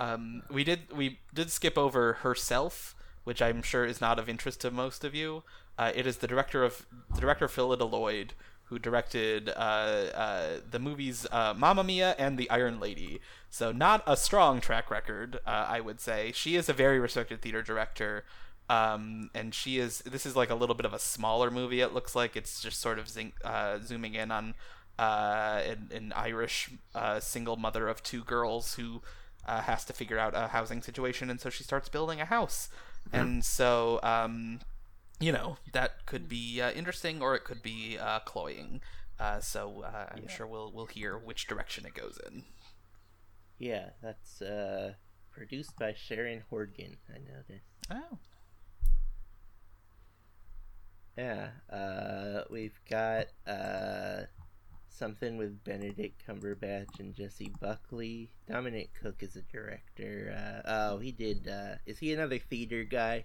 Um, 0.01 0.43
we 0.51 0.65
did 0.65 0.93
we 0.93 1.21
did 1.33 1.53
skip 1.53 1.79
over 1.79 2.15
herself, 2.15 2.97
which 3.23 3.41
I'm 3.41 3.63
sure 3.63 3.85
is 3.85 4.01
not 4.01 4.19
of 4.19 4.29
interest 4.29 4.61
to 4.63 4.73
most 4.73 5.05
of 5.05 5.15
you. 5.15 5.45
Uh, 5.79 5.93
it 5.95 6.09
is 6.09 6.17
the 6.17 6.27
director 6.27 6.65
of 6.65 6.87
the 7.15 7.21
director 7.21 7.47
Phyllida 7.47 7.89
Lloyd 7.91 8.35
who 8.65 8.79
directed 8.79 9.51
uh, 9.51 9.53
uh, 10.15 10.47
the 10.69 10.79
movies 10.79 11.27
uh, 11.31 11.55
Mamma 11.57 11.85
Mia 11.85 12.15
and 12.19 12.39
The 12.39 12.49
Iron 12.51 12.81
Lady. 12.81 13.21
So 13.51 13.73
not 13.73 14.03
a 14.07 14.17
strong 14.17 14.61
track 14.61 14.91
record, 14.91 15.39
uh, 15.47 15.67
I 15.69 15.81
would 15.81 16.01
say. 16.01 16.33
She 16.35 16.57
is 16.57 16.69
a 16.69 16.73
very 16.73 16.99
respected 16.99 17.43
theater 17.43 17.63
director. 17.63 18.25
Um, 18.69 19.31
and 19.35 19.55
she 19.55 19.79
is. 19.79 19.99
This 20.01 20.25
is 20.25 20.37
like 20.37 20.51
a 20.51 20.55
little 20.55 20.75
bit 20.75 20.87
of 20.87 20.95
a 20.95 20.99
smaller 20.99 21.51
movie. 21.51 21.81
It 21.81 21.93
looks 21.93 22.15
like 22.15 22.37
it's 22.37 22.63
just 22.63 22.81
sort 22.81 22.99
of 22.99 23.09
zing, 23.09 23.33
uh, 23.45 23.79
zooming 23.79 24.15
in 24.15 24.31
on 24.31 24.55
uh, 24.99 25.61
an, 25.67 25.91
an 25.93 26.13
Irish 26.17 26.71
uh, 26.95 27.21
single 27.21 27.57
mother 27.57 27.89
of 27.89 28.03
two 28.03 28.25
girls 28.25 28.75
who 28.75 29.03
uh, 29.47 29.61
has 29.63 29.85
to 29.85 29.93
figure 29.93 30.19
out 30.19 30.35
a 30.35 30.49
housing 30.49 30.83
situation, 30.83 31.29
and 31.31 31.41
so 31.41 31.51
she 31.51 31.63
starts 31.63 31.89
building 31.89 32.21
a 32.21 32.25
house. 32.25 32.69
And 33.13 33.45
so, 33.45 34.01
um, 34.03 34.61
you 35.21 35.31
know, 35.31 35.59
that 35.73 36.07
could 36.07 36.29
be 36.29 36.61
uh, 36.61 36.73
interesting, 36.73 37.21
or 37.21 37.35
it 37.35 37.45
could 37.45 37.63
be 37.63 37.99
uh, 37.99 38.21
cloying. 38.21 38.81
Uh, 39.21 39.41
so 39.41 39.85
uh, 39.87 40.07
I'm 40.15 40.27
sure 40.29 40.47
we'll 40.47 40.73
we'll 40.73 40.87
hear 40.87 41.17
which 41.19 41.47
direction 41.47 41.85
it 41.87 41.95
goes 41.95 42.19
in. 42.27 42.45
Yeah, 43.59 43.91
that's 44.03 44.43
uh, 44.43 44.95
produced 45.31 45.79
by 45.79 45.95
Sharon 45.95 46.43
Horgan, 46.51 46.97
I 47.09 47.19
noticed. 47.19 47.69
Oh, 47.91 48.19
Yeah, 51.17 51.49
uh, 51.71 52.43
we've 52.51 52.79
got 52.91 53.27
uh, 53.47 54.23
something 54.89 55.37
with 55.37 55.63
Benedict 55.63 56.23
Cumberbatch 56.27 56.99
and 56.99 57.15
Jessie 57.15 57.53
Buckley. 57.61 58.31
Dominic 58.49 58.91
Cooke 59.01 59.23
is 59.23 59.37
a 59.37 59.43
director. 59.43 60.35
Uh, 60.67 60.69
oh, 60.93 60.99
he 60.99 61.13
did. 61.13 61.47
Uh, 61.49 61.77
is 61.87 61.99
he 61.99 62.13
another 62.13 62.39
theater 62.39 62.83
guy? 62.83 63.25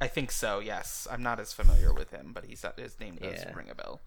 I 0.00 0.06
think 0.06 0.30
so. 0.32 0.60
Yes, 0.60 1.06
I'm 1.10 1.22
not 1.22 1.38
as 1.40 1.52
familiar 1.52 1.92
with 1.92 2.10
him, 2.10 2.30
but 2.32 2.46
he's 2.46 2.64
his 2.78 2.98
name 2.98 3.16
does 3.20 3.40
Yeah. 3.40 3.52
ring 3.54 3.68
a 3.70 3.74
bell. 3.74 4.00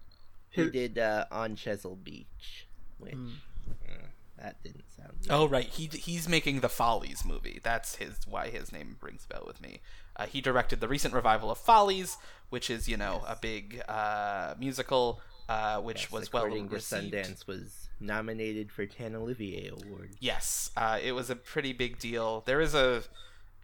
He 0.50 0.68
did 0.70 0.98
uh, 0.98 1.26
On 1.30 1.54
Chesil 1.56 2.02
Beach, 2.02 2.66
which 2.98 3.14
uh, 3.14 4.06
that 4.38 4.60
didn't 4.64 4.90
sound. 4.90 5.12
Good. 5.22 5.30
Oh 5.30 5.46
right, 5.46 5.66
he 5.66 5.86
he's 5.86 6.28
making 6.28 6.60
the 6.60 6.68
Follies 6.68 7.24
movie. 7.24 7.60
That's 7.62 7.96
his 7.96 8.18
why 8.26 8.48
his 8.48 8.72
name 8.72 8.96
rings 9.00 9.24
a 9.30 9.34
bell 9.34 9.44
with 9.46 9.60
me. 9.60 9.80
Uh, 10.16 10.26
he 10.26 10.40
directed 10.40 10.80
the 10.80 10.88
recent 10.88 11.14
revival 11.14 11.50
of 11.50 11.58
Follies, 11.58 12.16
which 12.50 12.70
is 12.70 12.88
you 12.88 12.96
know 12.96 13.22
a 13.26 13.36
big 13.36 13.82
uh, 13.88 14.54
musical, 14.58 15.20
uh, 15.48 15.80
which 15.80 16.02
Yes, 16.02 16.12
was 16.12 16.32
well 16.32 16.46
received. 16.46 17.12
Sundance, 17.12 17.46
was 17.46 17.88
nominated 18.00 18.70
for 18.70 18.86
ten 18.86 19.14
Olivier 19.14 19.68
Awards. 19.68 20.16
Yes, 20.20 20.70
uh, 20.76 20.98
it 21.02 21.12
was 21.12 21.30
a 21.30 21.36
pretty 21.36 21.72
big 21.72 21.98
deal. 21.98 22.42
There 22.46 22.60
is 22.60 22.74
a 22.74 23.02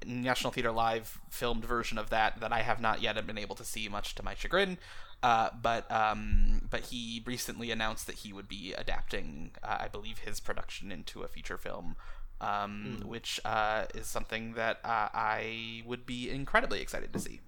National 0.04 0.50
Theater 0.50 0.72
Live 0.72 1.20
filmed 1.30 1.64
version 1.64 1.98
of 1.98 2.10
that 2.10 2.40
that 2.40 2.52
I 2.52 2.62
have 2.62 2.80
not 2.80 3.02
yet 3.02 3.24
been 3.26 3.38
able 3.38 3.56
to 3.56 3.64
see, 3.64 3.88
much 3.88 4.14
to 4.16 4.22
my 4.22 4.34
chagrin. 4.34 4.78
Uh, 5.22 5.50
but 5.60 5.90
um, 5.92 6.62
but 6.70 6.80
he 6.86 7.22
recently 7.26 7.70
announced 7.70 8.06
that 8.06 8.16
he 8.16 8.32
would 8.32 8.48
be 8.48 8.72
adapting, 8.72 9.50
uh, 9.62 9.76
I 9.80 9.88
believe, 9.88 10.20
his 10.20 10.40
production 10.40 10.90
into 10.90 11.22
a 11.22 11.28
feature 11.28 11.58
film, 11.58 11.96
um, 12.40 13.02
which 13.04 13.40
uh, 13.44 13.84
is 13.94 14.06
something 14.06 14.54
that 14.54 14.78
uh, 14.84 15.08
I 15.12 15.82
would 15.86 16.06
be 16.06 16.30
incredibly 16.30 16.80
excited 16.80 17.12
to 17.12 17.18
see. 17.18 17.40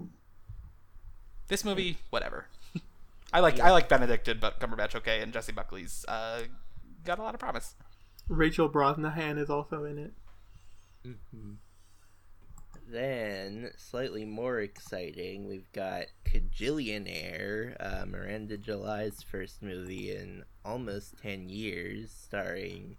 This 1.48 1.64
movie, 1.64 1.98
whatever. 2.10 2.46
I 3.32 3.40
like 3.40 3.60
I 3.60 3.70
like 3.70 3.88
Benedict 3.88 4.28
but 4.40 4.60
Cumberbatch 4.60 4.94
okay, 4.96 5.20
and 5.20 5.32
Jessie 5.32 5.52
Buckley's 5.52 6.04
uh, 6.08 6.42
got 7.04 7.18
a 7.18 7.22
lot 7.22 7.34
of 7.34 7.40
promise. 7.40 7.74
Rachel 8.28 8.68
Brosnahan 8.68 9.38
is 9.38 9.50
also 9.50 9.84
in 9.84 9.98
it. 9.98 10.12
Then, 12.92 13.70
slightly 13.78 14.26
more 14.26 14.60
exciting, 14.60 15.48
we've 15.48 15.72
got 15.72 16.06
Kajillionaire, 16.26 17.74
uh, 17.80 18.04
Miranda 18.04 18.58
July's 18.58 19.22
first 19.22 19.62
movie 19.62 20.14
in 20.14 20.44
almost 20.62 21.16
10 21.22 21.48
years, 21.48 22.10
starring 22.10 22.98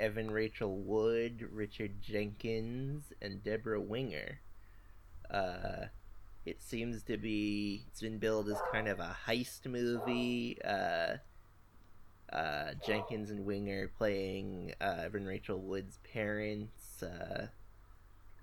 Evan 0.00 0.30
Rachel 0.30 0.78
Wood, 0.78 1.46
Richard 1.52 2.00
Jenkins, 2.00 3.12
and 3.20 3.44
Debra 3.44 3.80
Winger. 3.80 4.40
Uh, 5.30 5.86
it 6.46 6.62
seems 6.62 7.02
to 7.02 7.18
be, 7.18 7.84
it's 7.86 8.00
been 8.00 8.18
billed 8.18 8.48
as 8.48 8.56
kind 8.72 8.88
of 8.88 8.98
a 8.98 9.14
heist 9.26 9.66
movie. 9.66 10.58
Uh, 10.64 11.16
uh, 12.32 12.72
Jenkins 12.84 13.30
and 13.30 13.44
Winger 13.44 13.88
playing 13.98 14.72
uh, 14.80 15.02
Evan 15.04 15.26
Rachel 15.26 15.58
Wood's 15.58 15.98
parents. 16.12 17.02
Uh, 17.02 17.48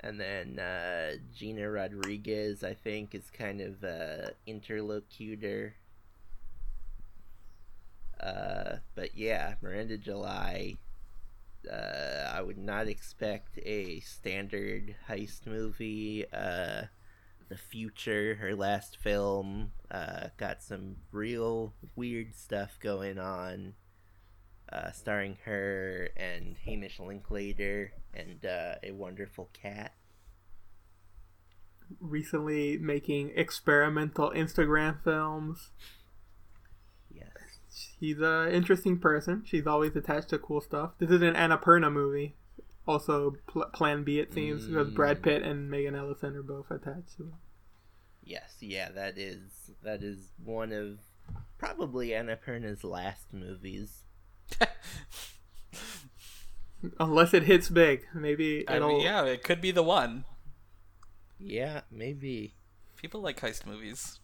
and 0.01 0.19
then 0.19 0.59
uh, 0.59 1.13
Gina 1.35 1.69
Rodriguez, 1.69 2.63
I 2.63 2.75
think, 2.75 3.15
is 3.15 3.31
kind 3.31 3.61
of 3.61 3.83
a 3.83 4.33
interlocutor. 4.45 5.73
But 8.19 9.15
yeah, 9.15 9.55
Miranda 9.61 9.97
July. 9.97 10.77
Uh, 11.67 12.31
I 12.33 12.41
would 12.41 12.57
not 12.57 12.87
expect 12.87 13.57
a 13.65 13.99
standard 14.01 14.95
heist 15.09 15.45
movie. 15.45 16.25
Uh, 16.31 16.83
the 17.49 17.57
Future, 17.57 18.35
her 18.35 18.55
last 18.55 18.97
film, 18.97 19.71
uh, 19.89 20.27
got 20.37 20.61
some 20.61 20.97
real 21.11 21.73
weird 21.95 22.35
stuff 22.35 22.77
going 22.81 23.17
on. 23.17 23.73
Uh, 24.69 24.91
starring 24.91 25.37
her 25.45 26.09
and 26.17 26.57
Hamish 26.65 26.99
Linklater 26.99 27.93
and 28.13 28.45
uh, 28.45 28.75
a 28.83 28.91
wonderful 28.91 29.49
cat. 29.53 29.93
Recently 32.01 32.77
making 32.77 33.31
experimental 33.33 34.29
Instagram 34.31 35.01
films. 35.01 35.71
Yes. 37.77 37.95
She's 37.99 38.19
an 38.19 38.49
interesting 38.51 38.97
person. 38.99 39.43
She's 39.45 39.67
always 39.67 39.95
attached 39.95 40.29
to 40.29 40.37
cool 40.39 40.61
stuff. 40.61 40.91
This 40.99 41.09
is 41.09 41.21
an 41.21 41.33
Annapurna 41.35 41.91
movie. 41.91 42.35
Also, 42.87 43.35
pl- 43.47 43.65
Plan 43.73 44.03
B, 44.03 44.19
it 44.19 44.33
seems, 44.33 44.65
because 44.65 44.89
Brad 44.89 45.21
Pitt 45.21 45.43
and 45.43 45.69
Megan 45.69 45.93
Ellison 45.95 46.35
are 46.35 46.43
both 46.43 46.71
attached 46.71 47.17
to 47.17 47.23
it. 47.23 47.33
Yes, 48.23 48.55
yeah, 48.61 48.89
that 48.91 49.17
is 49.17 49.71
that 49.83 50.03
is 50.03 50.31
one 50.43 50.71
of 50.71 50.99
probably 51.57 52.09
Annapurna's 52.09 52.83
last 52.83 53.33
movies. 53.33 54.03
Unless 56.99 57.33
it 57.33 57.43
hits 57.43 57.69
big, 57.69 58.05
maybe 58.13 58.67
I 58.67 58.75
it'll. 58.77 58.89
mean, 58.89 59.01
yeah, 59.01 59.23
it 59.25 59.43
could 59.43 59.61
be 59.61 59.71
the 59.71 59.83
one. 59.83 60.25
Yeah, 61.39 61.81
maybe. 61.91 62.53
People 62.97 63.21
like 63.21 63.39
heist 63.39 63.65
movies. 63.65 64.19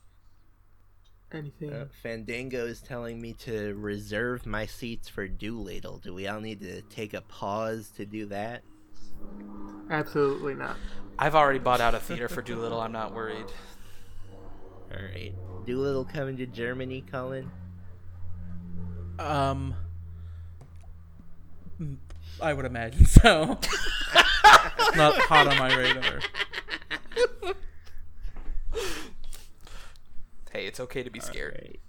Anything. 1.34 1.74
Uh, 1.74 1.88
Fandango 2.02 2.66
is 2.66 2.82
telling 2.82 3.20
me 3.20 3.34
to 3.40 3.74
reserve 3.76 4.46
my 4.46 4.66
seats 4.66 5.10
for 5.10 5.28
Dolittle. 5.28 5.98
Do 5.98 6.14
we 6.14 6.28
all 6.28 6.40
need 6.40 6.62
to 6.62 6.82
take 6.84 7.14
a 7.14 7.22
pause 7.22 7.90
to 7.98 8.06
do 8.06 8.28
that? 8.28 8.62
Absolutely 9.90 10.54
not. 10.54 10.78
I've 11.18 11.36
already 11.36 11.60
bought 11.60 11.82
out 11.82 11.96
a 11.96 12.00
theater 12.00 12.28
for 12.28 12.42
Dolittle. 12.42 12.80
I'm 12.80 12.92
not 12.92 13.14
worried. 13.14 13.48
All 14.92 15.02
right, 15.02 15.34
Dolittle 15.66 16.06
coming 16.06 16.38
to 16.38 16.46
Germany, 16.46 17.04
Colin. 17.12 17.50
Um, 19.18 19.76
I 22.42 22.54
would 22.54 22.66
imagine 22.66 23.06
so. 23.06 23.58
Not 24.96 25.16
hot 25.18 25.48
on 25.48 25.58
my 25.58 25.76
radar. 25.76 26.20
It's 30.68 30.80
okay 30.80 31.04
to 31.04 31.10
be 31.10 31.20
scared. 31.20 31.60
Right. 31.62 31.80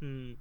hmm 0.00 0.32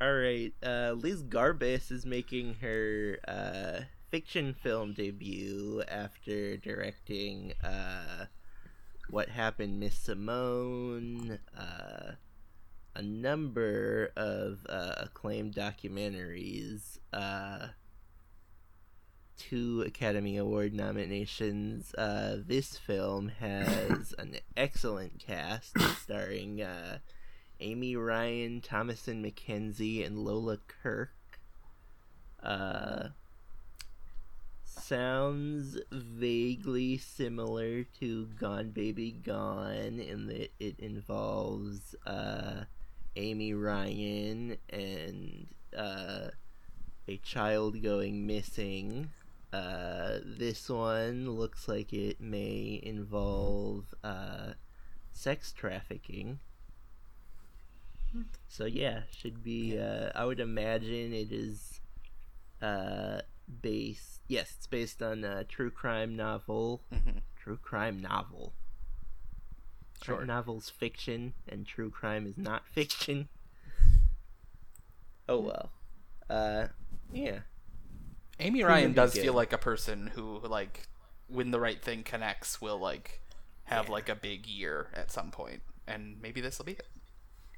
All 0.00 0.14
right. 0.14 0.52
Uh, 0.62 0.92
Liz 0.92 1.22
Garbus 1.22 1.90
is 1.90 2.06
making 2.06 2.54
her 2.60 3.18
uh, 3.26 3.80
fiction 4.10 4.54
film 4.54 4.92
debut 4.94 5.82
after 5.88 6.56
directing 6.56 7.52
uh, 7.64 8.26
"What 9.10 9.28
Happened, 9.30 9.80
Miss 9.80 9.94
Simone," 9.96 11.38
uh, 11.56 12.12
a 12.94 13.02
number 13.02 14.12
of 14.16 14.66
uh, 14.68 14.94
acclaimed 14.98 15.54
documentaries. 15.54 16.98
Uh, 17.12 17.68
two 19.38 19.82
Academy 19.86 20.36
Award 20.36 20.74
nominations. 20.74 21.94
Uh, 21.94 22.38
this 22.46 22.76
film 22.76 23.28
has 23.40 24.12
an 24.18 24.36
excellent 24.56 25.18
cast 25.18 25.78
starring 26.02 26.60
uh, 26.60 26.98
Amy 27.60 27.96
Ryan, 27.96 28.60
Thomasin 28.60 29.24
McKenzie, 29.24 30.04
and 30.04 30.18
Lola 30.18 30.58
Kirke. 30.82 31.08
Uh, 32.42 33.08
sounds 34.64 35.78
vaguely 35.90 36.96
similar 36.98 37.84
to 38.00 38.26
Gone 38.38 38.70
Baby 38.70 39.12
Gone 39.12 39.98
in 39.98 40.26
that 40.26 40.52
it 40.58 40.78
involves 40.78 41.94
uh, 42.06 42.64
Amy 43.16 43.54
Ryan 43.54 44.56
and 44.70 45.46
uh, 45.76 46.28
a 47.08 47.16
child 47.18 47.82
going 47.82 48.26
missing. 48.26 49.10
Uh, 49.52 50.18
this 50.24 50.68
one 50.68 51.30
looks 51.30 51.68
like 51.68 51.92
it 51.92 52.20
may 52.20 52.80
involve 52.82 53.94
uh, 54.04 54.52
sex 55.12 55.52
trafficking. 55.52 56.38
So 58.48 58.64
yeah, 58.64 59.02
should 59.10 59.42
be. 59.42 59.78
Uh, 59.78 60.10
I 60.14 60.24
would 60.24 60.40
imagine 60.40 61.12
it 61.12 61.30
is 61.32 61.80
uh, 62.62 63.20
based. 63.62 64.20
Yes, 64.28 64.54
it's 64.56 64.66
based 64.66 65.02
on 65.02 65.24
a 65.24 65.44
true 65.44 65.70
crime 65.70 66.16
novel. 66.16 66.82
Mhm. 66.92 67.20
True 67.36 67.58
crime 67.62 68.00
novel. 68.00 68.52
Sure. 70.02 70.24
Novels 70.24 70.70
fiction 70.70 71.34
and 71.48 71.66
true 71.66 71.90
crime 71.90 72.26
is 72.26 72.36
not 72.38 72.66
fiction. 72.66 73.28
Oh 75.30 75.40
well. 75.40 75.70
Uh, 76.30 76.68
yeah. 77.12 77.40
Amy 78.40 78.62
Ryan 78.62 78.92
does 78.92 79.14
feel 79.14 79.34
like 79.34 79.52
a 79.52 79.58
person 79.58 80.08
who, 80.14 80.40
like, 80.40 80.86
when 81.28 81.50
the 81.50 81.60
right 81.60 81.82
thing 81.82 82.02
connects, 82.02 82.60
will 82.60 82.78
like 82.78 83.20
have 83.64 83.86
Yeah. 83.86 83.92
like 83.92 84.08
a 84.08 84.14
big 84.14 84.46
year 84.46 84.88
at 84.94 85.10
some 85.10 85.30
point, 85.30 85.62
and 85.86 86.20
maybe 86.22 86.40
this 86.40 86.58
will 86.58 86.64
be 86.64 86.72
it. 86.72 86.86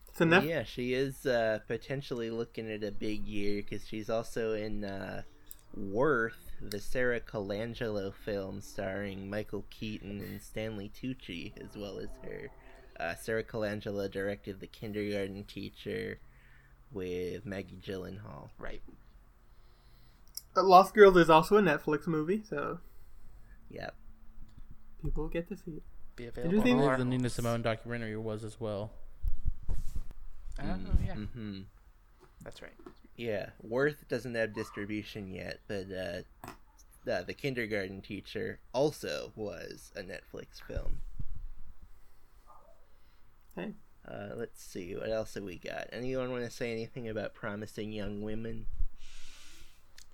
It's 0.09 0.21
a 0.21 0.25
Nef- 0.25 0.45
Yeah, 0.45 0.65
she 0.65 0.93
is 0.95 1.25
uh, 1.27 1.61
potentially 1.69 2.31
looking 2.31 2.69
at 2.71 2.83
a 2.83 2.91
big 2.91 3.27
year 3.27 3.63
because 3.63 3.87
she's 3.87 4.11
also 4.11 4.55
in 4.55 4.85
uh, 4.85 5.23
Worth, 5.77 6.51
the 6.61 6.81
Sara 6.81 7.21
Colangelo 7.21 8.13
film 8.13 8.61
starring 8.61 9.31
Michael 9.31 9.65
Keaton 9.71 10.21
and 10.21 10.43
Stanley 10.43 10.91
Tucci, 11.01 11.53
as 11.63 11.77
well 11.77 11.99
as 12.01 12.09
her. 12.25 12.51
Uh, 12.99 13.15
Sara 13.15 13.45
Colangelo 13.45 14.11
directed 14.11 14.59
The 14.61 14.67
Kindergarten 14.67 15.45
Teacher 15.45 16.19
with 16.91 17.47
Maggie 17.47 17.79
Gyllenhaal. 17.81 18.51
Right. 18.59 18.83
Lost 20.57 20.95
Girls 20.95 21.17
is 21.17 21.31
also 21.31 21.57
a 21.57 21.63
Netflix 21.63 22.07
movie, 22.07 22.43
so 22.49 22.79
Yep. 23.71 23.95
people 25.03 25.29
get 25.29 25.49
to 25.49 25.57
see 25.57 25.73
it. 25.73 25.83
Be 26.17 26.25
you 26.25 26.29
available. 26.31 26.63
think- 26.63 26.79
I 26.81 26.83
on 26.83 26.85
believe 26.85 26.99
the 26.99 27.05
Nina 27.05 27.23
homes. 27.25 27.33
Simone 27.35 27.63
documentary 27.63 28.17
was 28.17 28.45
as 28.45 28.61
well. 28.61 28.93
Oh, 30.59 30.77
yeah, 31.05 31.15
hmm 31.15 31.61
that's 32.43 32.61
right. 32.63 32.75
Yeah, 33.17 33.51
Worth 33.63 34.09
doesn't 34.09 34.35
have 34.35 34.55
distribution 34.55 35.29
yet, 35.29 35.61
but 35.69 35.87
uh, 35.93 36.23
the, 37.05 37.25
the 37.27 37.35
Kindergarten 37.35 38.01
Teacher 38.03 38.61
also 38.73 39.33
was 39.37 39.93
a 39.97 40.03
Netflix 40.03 40.61
film. 40.67 41.01
Okay. 43.57 43.73
Uh, 44.07 44.31
let's 44.37 44.63
see, 44.63 44.95
what 44.97 45.11
else 45.11 45.35
have 45.35 45.45
we 45.45 45.59
got? 45.59 45.89
Anyone 45.93 46.31
want 46.31 46.45
to 46.45 46.51
say 46.51 46.73
anything 46.73 47.09
about 47.09 47.35
promising 47.35 47.93
young 47.93 48.23
women? 48.23 48.67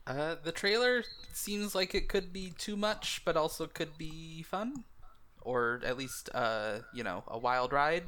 Uh, 0.06 0.36
the 0.42 0.52
trailer 0.52 1.02
seems 1.32 1.74
like 1.74 1.94
it 1.94 2.08
could 2.08 2.32
be 2.32 2.52
too 2.56 2.76
much, 2.76 3.22
but 3.24 3.36
also 3.36 3.66
could 3.66 3.98
be 3.98 4.42
fun, 4.42 4.84
or 5.40 5.80
at 5.84 5.98
least, 5.98 6.30
uh, 6.32 6.78
you 6.94 7.02
know, 7.02 7.24
a 7.26 7.36
wild 7.36 7.72
ride. 7.72 8.04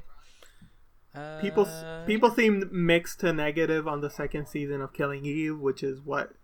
Uh, 1.14 1.40
People 1.40 1.66
people 2.06 2.30
seemed 2.30 2.70
mixed 2.70 3.20
to 3.20 3.32
negative 3.32 3.88
on 3.88 4.00
the 4.00 4.10
second 4.10 4.46
season 4.46 4.80
of 4.80 4.92
Killing 4.92 5.24
Eve, 5.24 5.58
which 5.58 5.82
is 5.82 6.00
what 6.00 6.34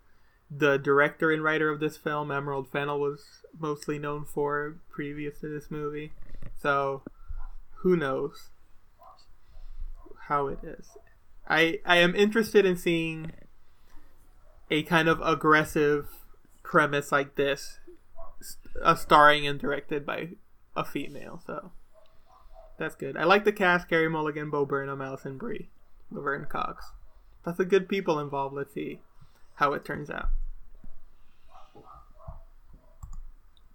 the 0.51 0.79
director 0.79 1.31
and 1.31 1.43
writer 1.45 1.71
of 1.71 1.81
this 1.81 1.97
film, 1.97 2.31
Emerald 2.31 2.69
Fennell, 2.69 2.99
was 2.99 3.23
mostly 3.59 3.99
known 3.99 4.25
for 4.25 4.77
previous 4.91 5.39
to 5.41 5.49
this 5.49 5.71
movie. 5.71 6.13
So, 6.61 7.03
who 7.83 7.97
knows 7.97 8.49
how 10.29 10.49
it 10.49 10.59
is? 10.63 10.89
I 11.47 11.79
I 11.85 11.99
am 11.99 12.17
interested 12.17 12.65
in 12.65 12.77
seeing 12.77 13.33
a 14.71 14.83
kind 14.83 15.09
of 15.09 15.21
aggressive 15.23 16.09
premise 16.63 17.13
like 17.13 17.37
this, 17.37 17.79
uh, 18.83 18.95
starring 18.95 19.47
and 19.47 19.59
directed 19.59 20.05
by 20.05 20.31
a 20.77 20.85
female. 20.85 21.41
So. 21.47 21.73
That's 22.77 22.97
good. 22.97 23.17
I 23.17 23.25
like 23.25 23.45
the 23.45 23.53
cast: 23.53 23.89
Carey 23.89 24.09
Mulligan, 24.09 24.51
Bo 24.51 24.67
Burnham, 24.67 25.01
Alison 25.01 25.39
Brie, 25.39 25.69
Laverne 26.11 26.47
Cox. 26.47 26.93
That's 27.45 27.61
a 27.61 27.65
good 27.65 27.89
people 27.89 28.19
involved. 28.19 28.55
Let's 28.55 28.75
see 28.75 29.01
how 29.55 29.75
it 29.75 29.85
turns 29.85 30.11
out. 30.11 30.31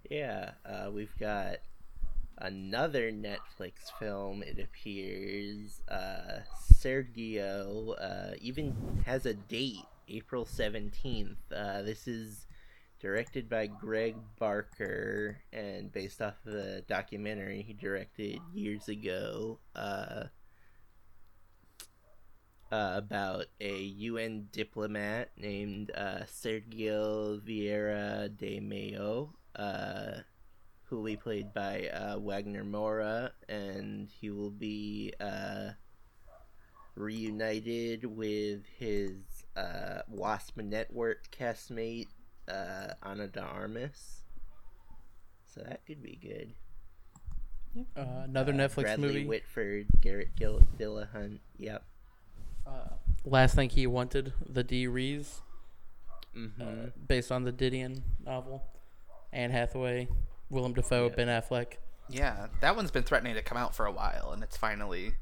Yeah, 0.09 0.51
uh, 0.65 0.89
we've 0.91 1.15
got 1.19 1.57
another 2.39 3.11
Netflix 3.11 3.73
film, 3.99 4.41
it 4.41 4.59
appears. 4.59 5.81
Uh, 5.87 6.39
Sergio 6.73 7.93
uh, 8.01 8.35
even 8.41 9.03
has 9.05 9.25
a 9.25 9.35
date, 9.35 9.85
April 10.09 10.45
17th. 10.45 11.35
Uh, 11.55 11.81
this 11.81 12.07
is 12.07 12.47
directed 12.99 13.49
by 13.49 13.67
Greg 13.67 14.15
Barker 14.37 15.37
and 15.53 15.91
based 15.91 16.21
off 16.21 16.35
of 16.45 16.85
documentary 16.87 17.61
he 17.61 17.73
directed 17.73 18.39
years 18.53 18.89
ago. 18.89 19.59
Uh, 19.75 20.25
uh, 22.71 22.93
about 22.95 23.45
a 23.59 23.77
UN 23.79 24.47
diplomat 24.51 25.31
named 25.37 25.91
uh, 25.95 26.19
Sergio 26.25 27.41
Vieira 27.41 28.29
de 28.37 28.59
Mello, 28.59 29.33
uh, 29.55 30.19
who 30.83 30.97
will 30.97 31.05
be 31.05 31.17
played 31.17 31.53
by 31.53 31.87
uh, 31.87 32.19
Wagner 32.19 32.63
Moura, 32.63 33.31
and 33.47 34.09
he 34.09 34.29
will 34.29 34.51
be 34.51 35.13
uh, 35.19 35.69
reunited 36.99 38.03
with 38.05 38.61
his 38.77 39.13
uh, 39.55 40.01
Wasp 40.09 40.57
Network 40.57 41.29
castmate 41.31 42.07
uh, 42.47 42.93
Ana 43.01 43.27
de 43.27 43.41
Armas. 43.41 44.21
So 45.53 45.61
that 45.61 45.85
could 45.85 46.03
be 46.03 46.19
good. 46.21 46.53
Uh, 47.95 48.23
another 48.25 48.51
Uh, 48.53 48.57
Netflix 48.57 48.81
Bradley 48.83 49.07
movie. 49.07 49.25
Whitford, 49.25 49.87
Garrett 50.01 50.35
Gil- 50.35 50.67
Dillahunt. 50.77 51.39
Yep. 51.57 51.83
Uh, 52.67 52.71
Last 53.25 53.55
thing 53.55 53.69
he 53.69 53.85
wanted, 53.87 54.33
the 54.47 54.63
Dee 54.63 54.87
Rees, 54.87 55.41
Mm-hmm. 56.37 56.61
uh, 56.61 56.89
based 57.07 57.31
on 57.31 57.43
the 57.43 57.51
Didion 57.51 58.01
novel. 58.23 58.63
Anne 59.33 59.49
Hathaway, 59.51 60.07
Willem 60.49 60.73
Dafoe, 60.73 61.07
Yeah. 61.09 61.15
Ben 61.15 61.27
Affleck. 61.27 61.73
Yeah, 62.07 62.47
that 62.61 62.75
one's 62.75 62.91
been 62.91 63.03
threatening 63.03 63.33
to 63.35 63.41
come 63.41 63.57
out 63.57 63.75
for 63.75 63.85
a 63.85 63.91
while, 63.91 64.31
and 64.31 64.41
it's 64.43 64.55
finally, 64.57 65.13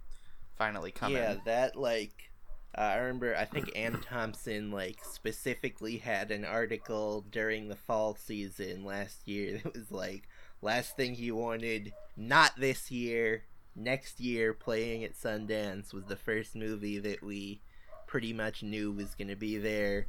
finally 0.58 0.92
coming. 0.92 1.18
Yeah, 1.18 1.36
that 1.46 1.76
like 1.76 2.32
uh, 2.78 2.82
I 2.82 2.96
remember. 2.98 3.36
I 3.36 3.46
think 3.46 3.72
Anne 3.76 4.00
Thompson 4.02 4.72
like 4.72 5.04
specifically 5.04 5.98
had 5.98 6.32
an 6.32 6.46
article 6.46 7.26
during 7.32 7.68
the 7.68 7.76
fall 7.76 8.16
season 8.16 8.86
last 8.86 9.28
year 9.28 9.58
that 9.64 9.74
was 9.74 9.92
like 9.92 10.28
last 10.62 10.96
thing 10.96 11.16
he 11.16 11.32
wanted 11.32 11.94
not 12.16 12.52
this 12.58 12.90
year 12.92 13.44
next 13.78 14.20
year 14.20 14.54
playing 14.54 15.04
at 15.04 15.14
Sundance 15.14 15.94
was 15.94 16.06
the 16.06 16.16
first 16.16 16.56
movie 16.56 16.98
that 16.98 17.24
we 17.24 17.62
pretty 18.08 18.34
much 18.34 18.64
knew 18.64 18.92
was 18.92 19.16
going 19.16 19.28
to 19.28 19.36
be 19.36 19.58
there. 19.58 20.08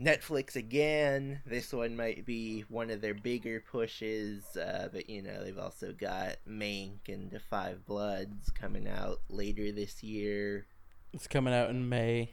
Netflix 0.00 0.56
again. 0.56 1.40
This 1.44 1.72
one 1.72 1.94
might 1.96 2.24
be 2.24 2.62
one 2.68 2.90
of 2.90 3.00
their 3.00 3.14
bigger 3.14 3.62
pushes, 3.70 4.56
uh, 4.56 4.88
but 4.92 5.10
you 5.10 5.20
know 5.22 5.42
they've 5.44 5.58
also 5.58 5.92
got 5.92 6.36
Mank 6.48 7.08
and 7.08 7.30
The 7.30 7.40
Five 7.40 7.84
Bloods 7.86 8.50
coming 8.50 8.88
out 8.88 9.18
later 9.28 9.70
this 9.72 10.02
year. 10.02 10.66
It's 11.12 11.26
coming 11.26 11.52
out 11.52 11.70
in 11.70 11.88
May. 11.88 12.30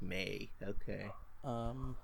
May, 0.00 0.50
okay. 0.66 1.06
Um, 1.44 1.96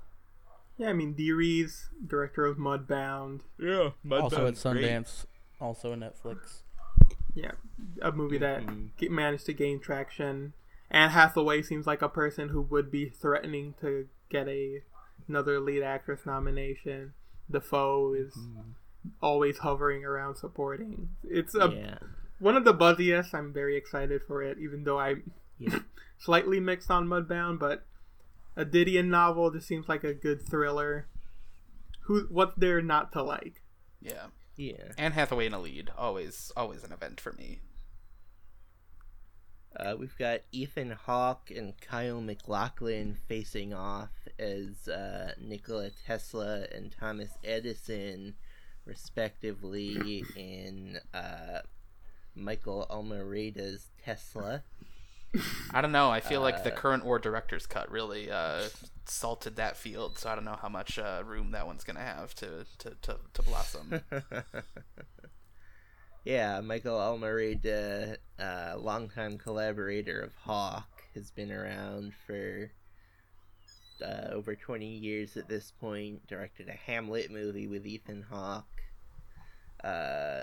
Yeah, 0.76 0.90
I 0.90 0.92
mean, 0.92 1.14
Dee 1.14 1.32
Rees, 1.32 1.88
director 2.06 2.44
of 2.46 2.56
Mudbound. 2.58 3.40
Yeah, 3.58 3.90
Mudbound. 4.06 4.22
also 4.22 4.46
at 4.46 4.54
Sundance, 4.54 5.24
also 5.60 5.92
on 5.92 6.00
Netflix. 6.00 6.62
Yeah, 7.34 7.52
a 8.02 8.12
movie 8.12 8.38
that 8.38 8.62
Mhm. 8.62 8.90
get, 8.96 9.10
managed 9.10 9.46
to 9.46 9.52
gain 9.52 9.80
traction. 9.80 10.52
Anne 10.90 11.10
Hathaway 11.10 11.62
seems 11.62 11.86
like 11.86 12.02
a 12.02 12.08
person 12.08 12.48
who 12.50 12.62
would 12.62 12.90
be 12.90 13.08
threatening 13.08 13.74
to 13.80 14.08
get 14.28 14.48
a 14.48 14.82
another 15.28 15.60
lead 15.60 15.82
actress 15.82 16.20
nomination. 16.26 17.12
Dafoe 17.50 18.14
is 18.14 18.34
mm-hmm. 18.34 18.70
always 19.22 19.58
hovering 19.58 20.04
around 20.04 20.36
supporting. 20.36 21.08
It's 21.24 21.54
a 21.54 21.70
yeah. 21.74 21.98
one 22.38 22.56
of 22.56 22.64
the 22.64 22.74
buzziest. 22.74 23.34
I'm 23.34 23.52
very 23.52 23.76
excited 23.76 24.22
for 24.26 24.42
it, 24.42 24.58
even 24.58 24.84
though 24.84 24.98
I'm 24.98 25.30
Yeah. 25.58 25.80
slightly 26.18 26.60
mixed 26.60 26.90
on 26.90 27.06
Mudbound. 27.08 27.58
But 27.58 27.86
a 28.56 28.64
Didion 28.64 29.06
novel 29.06 29.50
just 29.50 29.66
seems 29.66 29.88
like 29.88 30.04
a 30.04 30.14
good 30.14 30.42
thriller. 30.42 31.06
Who? 32.02 32.26
What's 32.30 32.54
there 32.56 32.82
not 32.82 33.12
to 33.12 33.22
like? 33.22 33.62
yeah. 34.00 34.26
Yeah. 34.58 34.92
Anne 34.98 35.12
Hathaway 35.12 35.46
in 35.46 35.54
a 35.54 35.60
lead, 35.60 35.90
always, 35.96 36.50
always 36.56 36.82
an 36.82 36.92
event 36.92 37.20
for 37.20 37.32
me. 37.32 37.60
Uh, 39.76 39.94
we've 39.98 40.16
got 40.18 40.40
Ethan 40.50 40.90
Hawke 40.90 41.50
and 41.54 41.78
Kyle 41.80 42.20
MacLachlan 42.20 43.16
facing 43.28 43.72
off 43.72 44.10
as 44.38 44.88
uh, 44.88 45.32
Nikola 45.40 45.90
Tesla 46.06 46.64
and 46.74 46.92
Thomas 46.98 47.30
Edison, 47.44 48.34
respectively, 48.84 50.24
in 50.36 50.98
uh, 51.14 51.60
Michael 52.34 52.86
Almereyda's 52.90 53.88
Tesla. 54.02 54.62
I 55.72 55.82
don't 55.82 55.92
know. 55.92 56.10
I 56.10 56.20
feel 56.20 56.40
like 56.40 56.64
the 56.64 56.72
Uh, 56.72 56.76
current 56.76 57.04
war 57.04 57.18
director's 57.18 57.66
cut 57.66 57.90
really 57.90 58.30
uh, 58.30 58.68
salted 59.04 59.56
that 59.56 59.76
field, 59.76 60.18
so 60.18 60.30
I 60.30 60.34
don't 60.34 60.46
know 60.46 60.58
how 60.60 60.70
much 60.70 60.98
uh, 60.98 61.22
room 61.24 61.50
that 61.50 61.66
one's 61.66 61.84
gonna 61.84 62.00
have 62.00 62.34
to 62.36 62.64
to, 62.78 62.96
to, 63.02 63.16
to 63.34 63.42
blossom. 63.42 64.00
yeah, 66.28 66.60
Michael 66.60 66.98
Almereyda, 66.98 68.18
uh, 68.38 68.74
longtime 68.76 69.38
collaborator 69.38 70.20
of 70.20 70.34
Hawke, 70.34 71.04
has 71.14 71.30
been 71.30 71.50
around 71.50 72.12
for 72.26 72.70
uh, 74.04 74.28
over 74.32 74.54
20 74.54 74.86
years 74.86 75.38
at 75.38 75.48
this 75.48 75.72
point. 75.80 76.26
Directed 76.26 76.68
a 76.68 76.72
Hamlet 76.72 77.30
movie 77.30 77.66
with 77.66 77.86
Ethan 77.86 78.26
Hawke. 78.30 78.82
Uh, 79.82 80.42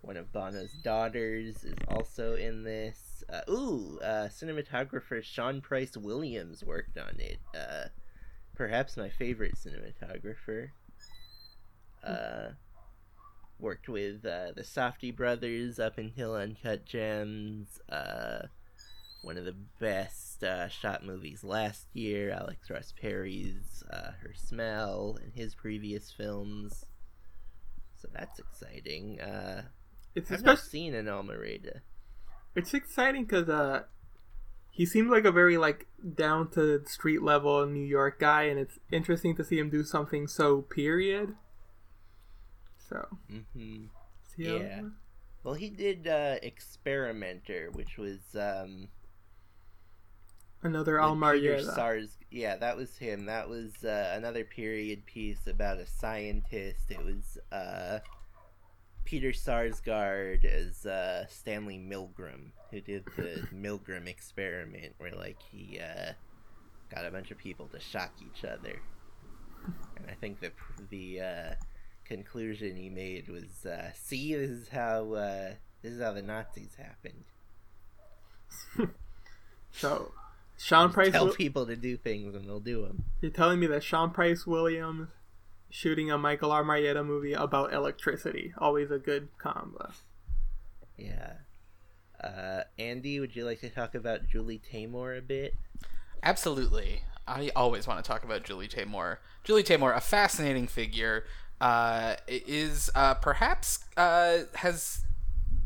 one 0.00 0.16
of 0.16 0.32
Bono's 0.32 0.72
daughters 0.82 1.64
is 1.64 1.76
also 1.86 2.36
in 2.36 2.64
this. 2.64 3.22
Uh, 3.30 3.42
ooh, 3.50 4.00
uh, 4.02 4.28
cinematographer 4.28 5.22
Sean 5.22 5.60
Price 5.60 5.98
Williams 5.98 6.64
worked 6.64 6.96
on 6.96 7.20
it. 7.20 7.40
Uh, 7.54 7.88
perhaps 8.54 8.96
my 8.96 9.10
favorite 9.10 9.56
cinematographer. 9.56 10.70
Worked 13.58 13.88
with 13.88 14.24
uh, 14.26 14.52
the 14.54 14.62
Safdie 14.62 15.14
Brothers 15.16 15.78
up 15.78 15.96
until 15.98 16.34
Uncut 16.34 16.84
Gems. 16.84 17.80
Uh, 17.88 18.46
one 19.22 19.38
of 19.38 19.44
the 19.46 19.56
best 19.80 20.44
uh, 20.44 20.68
shot 20.68 21.04
movies 21.04 21.42
last 21.42 21.86
year. 21.94 22.30
Alex 22.30 22.68
Ross 22.70 22.92
Perry's 23.00 23.82
uh, 23.90 24.10
Her 24.20 24.34
Smell 24.34 25.18
and 25.22 25.32
his 25.34 25.54
previous 25.54 26.12
films. 26.12 26.84
So 28.00 28.08
that's 28.12 28.38
exciting. 28.38 29.20
Uh, 29.20 29.62
It's 30.14 30.30
I've 30.30 30.42
not 30.44 30.58
seen 30.58 30.94
an 30.94 31.06
Almereyda. 31.06 31.80
it's 32.54 32.74
exciting 32.74 33.24
because 33.24 33.48
uh, 33.48 33.84
he 34.70 34.84
seems 34.84 35.10
like 35.10 35.24
a 35.24 35.32
very 35.32 35.56
like 35.56 35.86
down 36.14 36.50
to 36.50 36.84
street 36.86 37.22
level 37.22 37.66
New 37.66 37.84
York 37.84 38.20
guy, 38.20 38.42
and 38.44 38.60
it's 38.60 38.78
interesting 38.92 39.34
to 39.36 39.44
see 39.44 39.58
him 39.58 39.70
do 39.70 39.82
something 39.82 40.26
so 40.26 40.60
period. 40.60 41.34
So 42.88 43.06
hmm 43.28 43.84
see 44.22 44.44
Yeah. 44.44 44.82
Well, 45.42 45.54
he 45.54 45.70
did 45.70 46.08
uh, 46.08 46.36
Experimenter, 46.42 47.70
which 47.70 47.98
was 47.98 48.34
um, 48.34 48.88
another 50.62 51.00
Almar 51.00 51.34
Peter 51.34 51.62
Sars. 51.62 52.18
Yeah, 52.32 52.56
that 52.56 52.76
was 52.76 52.96
him. 52.96 53.26
That 53.26 53.48
was 53.48 53.84
uh, 53.84 54.12
another 54.16 54.42
period 54.42 55.06
piece 55.06 55.46
about 55.46 55.78
a 55.78 55.86
scientist. 55.86 56.90
It 56.90 57.04
was 57.04 57.38
uh, 57.52 58.00
Peter 59.04 59.30
Sarsgaard 59.30 60.44
as 60.44 60.84
uh, 60.84 61.26
Stanley 61.28 61.78
Milgram, 61.78 62.50
who 62.72 62.80
did 62.80 63.04
the 63.16 63.46
Milgram 63.54 64.08
experiment, 64.08 64.94
where 64.98 65.12
like 65.12 65.40
he 65.48 65.78
uh, 65.78 66.12
got 66.92 67.06
a 67.06 67.10
bunch 67.12 67.30
of 67.30 67.38
people 67.38 67.68
to 67.68 67.78
shock 67.78 68.14
each 68.20 68.44
other. 68.44 68.82
And 69.96 70.10
I 70.10 70.14
think 70.14 70.40
the 70.40 70.50
the 70.90 71.20
uh, 71.20 71.54
conclusion 72.06 72.76
he 72.76 72.88
made 72.88 73.28
was, 73.28 73.64
uh, 73.66 73.90
"See, 73.94 74.34
this 74.34 74.50
is 74.50 74.68
how 74.68 75.12
uh, 75.14 75.50
this 75.82 75.92
is 75.92 76.00
how 76.02 76.12
the 76.12 76.22
Nazis 76.22 76.76
happened. 76.76 77.24
So 79.72 80.12
Sean 80.56 80.90
Price, 80.90 81.12
Tell 81.12 81.26
Wi- 81.26 81.36
people 81.36 81.66
to 81.66 81.76
do 81.76 81.96
things, 81.98 82.34
and 82.34 82.48
they'll 82.48 82.60
do 82.60 82.82
them." 82.82 83.04
you're 83.20 83.30
telling 83.30 83.60
me 83.60 83.66
that 83.66 83.82
Sean 83.82 84.10
Price 84.10 84.46
Williams 84.46 85.08
shooting 85.68 86.10
a 86.10 86.16
Michael 86.16 86.50
Almereyda 86.50 87.04
movie 87.04 87.34
about 87.34 87.74
electricity, 87.74 88.54
always 88.56 88.90
a 88.90 88.98
good 88.98 89.28
combo. 89.38 89.90
Yeah. 90.96 91.34
Uh, 92.22 92.62
Andy, 92.78 93.20
would 93.20 93.36
you 93.36 93.44
like 93.44 93.60
to 93.60 93.68
talk 93.68 93.94
about 93.94 94.26
Julie 94.26 94.60
Taymor 94.72 95.18
a 95.18 95.20
bit? 95.20 95.54
Absolutely. 96.22 97.02
I 97.28 97.50
always 97.54 97.86
want 97.86 98.02
to 98.02 98.08
talk 98.08 98.24
about 98.24 98.44
Julie 98.44 98.68
Taymor. 98.68 99.18
Julie 99.44 99.64
Taymor, 99.64 99.94
a 99.94 100.00
fascinating 100.00 100.66
figure, 100.66 101.24
uh, 101.60 102.16
is 102.28 102.90
uh, 102.94 103.14
perhaps 103.14 103.80
uh, 103.96 104.38
has 104.56 105.00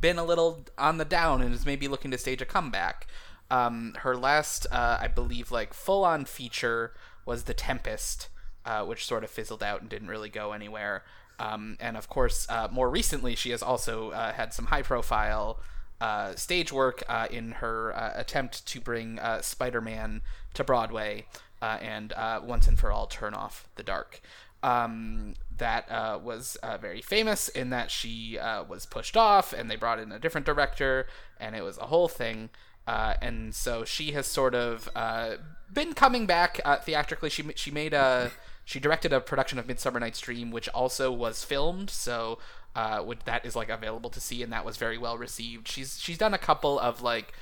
been 0.00 0.18
a 0.18 0.24
little 0.24 0.64
on 0.78 0.98
the 0.98 1.04
down 1.04 1.42
and 1.42 1.54
is 1.54 1.66
maybe 1.66 1.88
looking 1.88 2.10
to 2.10 2.18
stage 2.18 2.40
a 2.40 2.46
comeback. 2.46 3.06
Um, 3.50 3.94
her 3.98 4.16
last, 4.16 4.66
uh, 4.70 4.98
I 5.00 5.08
believe, 5.08 5.50
like 5.50 5.74
full 5.74 6.04
on 6.04 6.24
feature 6.24 6.94
was 7.26 7.44
The 7.44 7.54
Tempest, 7.54 8.28
uh, 8.64 8.84
which 8.84 9.04
sort 9.04 9.24
of 9.24 9.30
fizzled 9.30 9.62
out 9.62 9.80
and 9.80 9.90
didn't 9.90 10.08
really 10.08 10.28
go 10.28 10.52
anywhere. 10.52 11.02
Um, 11.38 11.76
and 11.80 11.96
of 11.96 12.08
course, 12.08 12.46
uh, 12.48 12.68
more 12.70 12.88
recently, 12.88 13.34
she 13.34 13.50
has 13.50 13.62
also 13.62 14.10
had 14.10 14.52
some 14.52 14.66
high 14.66 14.82
profile 14.82 15.58
stage 16.36 16.70
work 16.72 17.02
in 17.30 17.52
her 17.52 17.90
attempt 18.14 18.66
to 18.66 18.80
bring 18.80 19.18
Spider 19.40 19.80
Man 19.80 20.22
to 20.54 20.62
Broadway 20.62 21.26
and 21.60 22.12
once 22.42 22.68
and 22.68 22.78
for 22.78 22.92
all 22.92 23.06
turn 23.06 23.34
off 23.34 23.68
the 23.76 23.82
dark. 23.82 24.20
Um, 24.62 25.34
that 25.60 25.90
uh, 25.90 26.18
was 26.22 26.56
uh, 26.62 26.76
very 26.76 27.00
famous 27.00 27.48
in 27.48 27.70
that 27.70 27.90
she 27.90 28.38
uh, 28.38 28.64
was 28.64 28.86
pushed 28.86 29.16
off 29.16 29.52
and 29.52 29.70
they 29.70 29.76
brought 29.76 30.00
in 30.00 30.10
a 30.10 30.18
different 30.18 30.46
director 30.46 31.06
and 31.38 31.54
it 31.54 31.62
was 31.62 31.78
a 31.78 31.86
whole 31.86 32.08
thing. 32.08 32.50
Uh, 32.86 33.14
and 33.22 33.54
so 33.54 33.84
she 33.84 34.12
has 34.12 34.26
sort 34.26 34.54
of 34.54 34.88
uh, 34.96 35.34
been 35.72 35.92
coming 35.92 36.26
back 36.26 36.60
uh, 36.64 36.76
theatrically. 36.78 37.30
She 37.30 37.44
she 37.54 37.70
made 37.70 37.94
a 37.94 38.32
she 38.64 38.80
directed 38.80 39.12
a 39.12 39.20
production 39.20 39.58
of 39.58 39.68
Midsummer 39.68 40.00
Night's 40.00 40.20
Dream, 40.20 40.50
which 40.50 40.68
also 40.70 41.12
was 41.12 41.44
filmed. 41.44 41.90
So 41.90 42.38
that 42.74 43.42
is 43.44 43.54
like 43.54 43.68
available 43.68 44.10
to 44.10 44.20
see, 44.20 44.42
and 44.42 44.52
that 44.52 44.64
was 44.64 44.76
very 44.76 44.98
well 44.98 45.16
received. 45.16 45.68
She's 45.68 46.00
she's 46.00 46.18
done 46.18 46.34
a 46.34 46.38
couple 46.38 46.80
of 46.80 47.02
like 47.02 47.32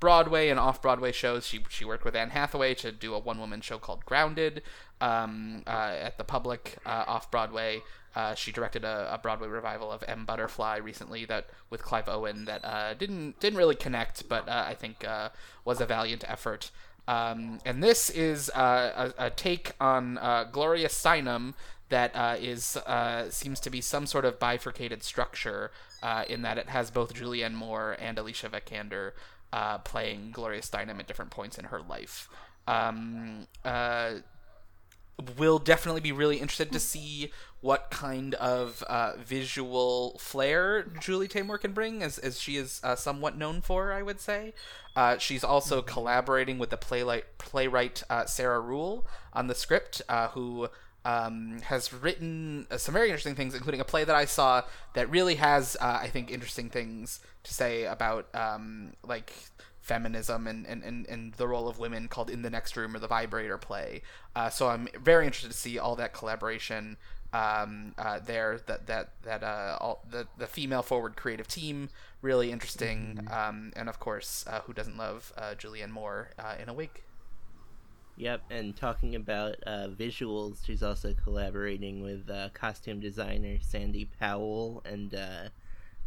Broadway 0.00 0.48
and 0.48 0.60
off 0.60 0.80
Broadway 0.80 1.12
shows. 1.12 1.46
She 1.46 1.60
she 1.68 1.84
worked 1.84 2.04
with 2.04 2.14
Anne 2.14 2.30
Hathaway 2.30 2.74
to 2.74 2.92
do 2.92 3.14
a 3.14 3.18
one 3.18 3.38
woman 3.38 3.60
show 3.60 3.78
called 3.78 4.04
Grounded 4.04 4.62
um, 5.00 5.62
uh, 5.66 5.70
at 5.70 6.18
the 6.18 6.24
Public 6.24 6.78
uh, 6.86 7.04
off 7.06 7.30
Broadway. 7.30 7.82
Uh, 8.14 8.34
she 8.34 8.50
directed 8.52 8.84
a, 8.84 9.08
a 9.12 9.18
Broadway 9.18 9.48
revival 9.48 9.92
of 9.92 10.02
M 10.06 10.24
Butterfly 10.24 10.76
recently 10.76 11.24
that 11.26 11.46
with 11.70 11.82
Clive 11.82 12.08
Owen 12.08 12.44
that 12.46 12.64
uh, 12.64 12.94
didn't 12.94 13.40
didn't 13.40 13.58
really 13.58 13.74
connect, 13.74 14.28
but 14.28 14.48
uh, 14.48 14.64
I 14.66 14.74
think 14.74 15.04
uh, 15.06 15.30
was 15.64 15.80
a 15.80 15.86
valiant 15.86 16.24
effort. 16.28 16.70
Um, 17.06 17.60
and 17.64 17.82
this 17.82 18.10
is 18.10 18.50
a, 18.50 19.14
a 19.16 19.30
take 19.30 19.72
on 19.80 20.18
Gloria 20.52 20.88
Steinem, 20.88 21.54
that 21.88 22.12
is 22.38 22.76
seems 23.30 23.60
to 23.60 23.70
be 23.70 23.80
some 23.80 24.04
sort 24.04 24.26
of 24.26 24.38
bifurcated 24.38 25.02
structure 25.02 25.70
in 26.28 26.42
that 26.42 26.58
it 26.58 26.68
has 26.68 26.90
both 26.90 27.14
Julianne 27.14 27.54
Moore 27.54 27.96
and 27.98 28.18
Alicia 28.18 28.50
Vikander 28.50 29.12
uh, 29.52 29.78
playing 29.78 30.30
Gloria 30.32 30.60
Steinem 30.60 30.98
at 30.98 31.06
different 31.06 31.30
points 31.30 31.58
in 31.58 31.66
her 31.66 31.80
life. 31.80 32.28
Um, 32.66 33.46
uh, 33.64 34.14
will 35.36 35.58
definitely 35.58 36.00
be 36.00 36.12
really 36.12 36.36
interested 36.36 36.70
to 36.72 36.78
see 36.78 37.32
what 37.60 37.90
kind 37.90 38.34
of 38.34 38.84
uh, 38.84 39.14
visual 39.18 40.16
flair 40.20 40.84
Julie 41.00 41.26
Taymor 41.26 41.60
can 41.60 41.72
bring, 41.72 42.02
as, 42.02 42.18
as 42.18 42.40
she 42.40 42.56
is 42.56 42.80
uh, 42.84 42.94
somewhat 42.94 43.36
known 43.36 43.60
for, 43.60 43.92
I 43.92 44.02
would 44.02 44.20
say. 44.20 44.52
Uh, 44.94 45.18
she's 45.18 45.42
also 45.42 45.82
collaborating 45.82 46.58
with 46.58 46.70
the 46.70 46.76
playwright, 46.76 47.24
playwright 47.38 48.02
uh, 48.08 48.26
Sarah 48.26 48.60
Ruhl 48.60 49.06
on 49.32 49.48
the 49.48 49.56
script, 49.56 50.02
uh, 50.08 50.28
who 50.28 50.68
um, 51.04 51.58
has 51.64 51.92
written 51.92 52.68
uh, 52.70 52.76
some 52.76 52.92
very 52.92 53.08
interesting 53.08 53.34
things, 53.34 53.54
including 53.54 53.80
a 53.80 53.84
play 53.84 54.04
that 54.04 54.14
I 54.14 54.24
saw 54.24 54.62
that 54.94 55.10
really 55.10 55.36
has, 55.36 55.76
I 55.80 56.08
think, 56.08 56.30
interesting 56.30 56.70
things 56.70 57.18
to 57.48 57.54
say 57.54 57.84
about 57.84 58.28
um, 58.34 58.92
like 59.02 59.32
feminism 59.80 60.46
and, 60.46 60.66
and, 60.66 60.82
and, 60.84 61.06
and 61.08 61.32
the 61.34 61.48
role 61.48 61.66
of 61.66 61.78
women 61.78 62.08
called 62.08 62.28
In 62.28 62.42
the 62.42 62.50
Next 62.50 62.76
Room 62.76 62.94
or 62.94 62.98
the 62.98 63.08
Vibrator 63.08 63.56
play. 63.56 64.02
Uh, 64.36 64.50
so 64.50 64.68
I'm 64.68 64.86
very 65.02 65.24
interested 65.24 65.50
to 65.50 65.56
see 65.56 65.78
all 65.78 65.96
that 65.96 66.12
collaboration 66.12 66.98
um, 67.32 67.94
uh, 67.98 68.20
there. 68.20 68.60
That 68.66 68.86
that 68.86 69.10
that 69.22 69.42
uh, 69.42 69.78
all 69.80 70.04
the 70.08 70.26
the 70.36 70.46
female 70.46 70.82
forward 70.82 71.16
creative 71.16 71.48
team 71.48 71.88
really 72.22 72.52
interesting. 72.52 73.18
Mm-hmm. 73.22 73.34
Um, 73.34 73.72
and 73.76 73.88
of 73.88 73.98
course, 73.98 74.44
uh, 74.46 74.60
who 74.60 74.72
doesn't 74.72 74.96
love 74.96 75.32
uh, 75.36 75.54
Julianne 75.58 75.90
Moore 75.90 76.30
uh, 76.38 76.54
in 76.62 76.68
a 76.68 76.74
wig? 76.74 77.02
Yep, 78.16 78.42
and 78.50 78.76
talking 78.76 79.14
about 79.14 79.56
visuals, 79.96 80.66
she's 80.66 80.82
also 80.82 81.14
collaborating 81.22 82.02
with 82.02 82.28
costume 82.52 82.98
designer 82.98 83.58
Sandy 83.60 84.08
Powell 84.18 84.82
and 84.84 85.14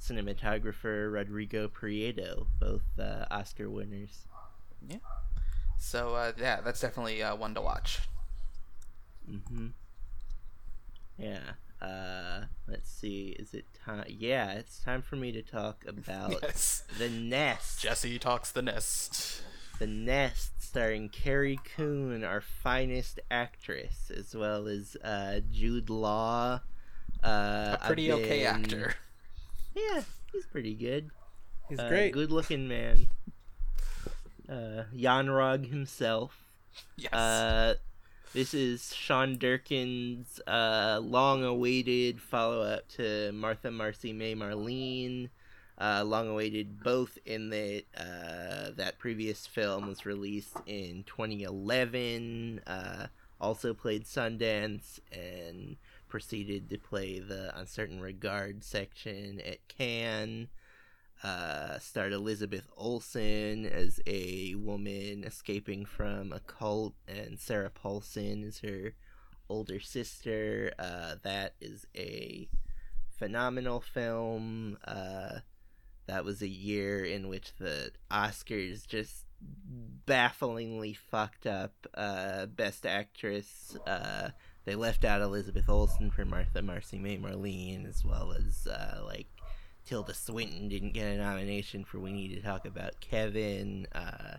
cinematographer 0.01 1.11
Rodrigo 1.11 1.67
Prieto, 1.67 2.47
both 2.59 2.83
uh, 2.99 3.25
Oscar 3.29 3.69
winners. 3.69 4.25
Yeah. 4.87 4.97
So 5.77 6.15
uh, 6.15 6.31
yeah, 6.37 6.61
that's 6.61 6.81
definitely 6.81 7.21
uh, 7.21 7.35
one 7.35 7.53
to 7.55 7.61
watch. 7.61 7.99
Mm-hmm. 9.29 9.67
Yeah. 11.17 11.39
Uh, 11.81 12.45
let's 12.67 12.89
see. 12.89 13.35
Is 13.39 13.53
it 13.53 13.65
time? 13.85 14.05
Yeah, 14.07 14.53
it's 14.53 14.79
time 14.79 15.01
for 15.01 15.15
me 15.15 15.31
to 15.31 15.41
talk 15.41 15.83
about 15.87 16.37
yes. 16.41 16.83
the 16.97 17.09
Nest. 17.09 17.81
Jesse 17.81 18.19
talks 18.19 18.51
the 18.51 18.61
Nest. 18.61 19.43
The 19.79 19.87
Nest, 19.87 20.51
starring 20.61 21.09
Carrie 21.09 21.59
Coon, 21.75 22.23
our 22.23 22.41
finest 22.41 23.19
actress, 23.31 24.11
as 24.15 24.35
well 24.35 24.67
as 24.67 24.95
uh, 25.03 25.39
Jude 25.51 25.89
Law. 25.89 26.61
Uh, 27.23 27.77
a 27.81 27.87
pretty 27.87 28.07
been... 28.07 28.23
okay 28.23 28.45
actor. 28.45 28.95
Yeah, 29.75 30.01
he's 30.31 30.45
pretty 30.45 30.73
good. 30.73 31.09
He's 31.69 31.79
uh, 31.79 31.87
great. 31.87 32.13
Good 32.13 32.31
looking 32.31 32.67
man. 32.67 33.07
Uh, 34.49 34.83
Jan 34.95 35.29
Rog 35.29 35.65
himself. 35.65 36.37
Yes. 36.97 37.13
Uh, 37.13 37.75
this 38.33 38.53
is 38.53 38.93
Sean 38.95 39.37
Durkin's 39.37 40.39
uh, 40.47 40.99
long 41.03 41.43
awaited 41.43 42.21
follow 42.21 42.61
up 42.61 42.87
to 42.89 43.31
Martha 43.33 43.71
Marcy 43.71 44.13
May 44.13 44.35
Marlene. 44.35 45.29
Uh, 45.77 46.03
long 46.05 46.29
awaited 46.29 46.83
both 46.83 47.17
in 47.25 47.49
that 47.49 47.83
uh, 47.97 48.71
that 48.75 48.99
previous 48.99 49.47
film 49.47 49.87
was 49.87 50.05
released 50.05 50.55
in 50.67 51.03
2011 51.07 52.61
uh, 52.67 53.07
also 53.39 53.73
played 53.73 54.05
sundance 54.05 54.99
and 55.11 55.75
proceeded 56.11 56.69
to 56.69 56.77
play 56.77 57.19
the 57.19 57.57
Un 57.57 57.65
Certain 57.65 58.01
Regard 58.01 58.63
section 58.63 59.39
at 59.39 59.65
Cannes. 59.69 60.49
Uh, 61.23 61.79
starred 61.79 62.13
Elizabeth 62.13 62.67
Olsen 62.75 63.65
as 63.65 64.01
a 64.07 64.55
woman 64.55 65.23
escaping 65.23 65.85
from 65.85 66.33
a 66.33 66.39
cult, 66.39 66.95
and 67.07 67.39
Sarah 67.39 67.69
Paulson 67.69 68.43
is 68.43 68.59
her 68.59 68.93
older 69.47 69.79
sister. 69.79 70.73
Uh, 70.77 71.15
that 71.23 71.53
is 71.61 71.85
a 71.95 72.49
phenomenal 73.17 73.79
film. 73.79 74.77
Uh, 74.83 75.39
that 76.07 76.25
was 76.25 76.41
a 76.41 76.47
year 76.47 77.05
in 77.05 77.29
which 77.29 77.55
the 77.57 77.91
Oscars 78.11 78.85
just 78.85 79.25
bafflingly 79.39 80.93
fucked 80.93 81.45
up 81.45 81.87
uh, 81.93 82.47
Best 82.47 82.85
Actress. 82.85 83.77
They 84.63 84.75
left 84.75 85.03
out 85.03 85.21
Elizabeth 85.21 85.67
Olsen 85.67 86.11
for 86.11 86.23
Martha 86.23 86.61
Marcy 86.61 86.99
May 86.99 87.17
Marlene, 87.17 87.89
as 87.89 88.05
well 88.05 88.31
as 88.31 88.67
uh, 88.67 89.01
like 89.03 89.27
Tilda 89.85 90.13
Swinton 90.13 90.69
didn't 90.69 90.93
get 90.93 91.07
a 91.07 91.17
nomination 91.17 91.83
for 91.83 91.99
We 91.99 92.11
Need 92.13 92.35
to 92.35 92.41
Talk 92.41 92.65
About 92.65 92.99
Kevin. 92.99 93.87
Uh, 93.93 94.37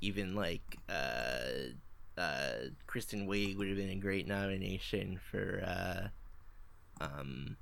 even 0.00 0.36
like 0.36 0.78
uh, 0.88 1.72
uh, 2.16 2.52
Kristen 2.86 3.26
Wiig 3.26 3.58
would 3.58 3.66
have 3.66 3.76
been 3.76 3.90
a 3.90 3.96
great 3.96 4.28
nomination 4.28 5.18
for 5.30 5.62
uh, 5.66 7.04
um, 7.04 7.56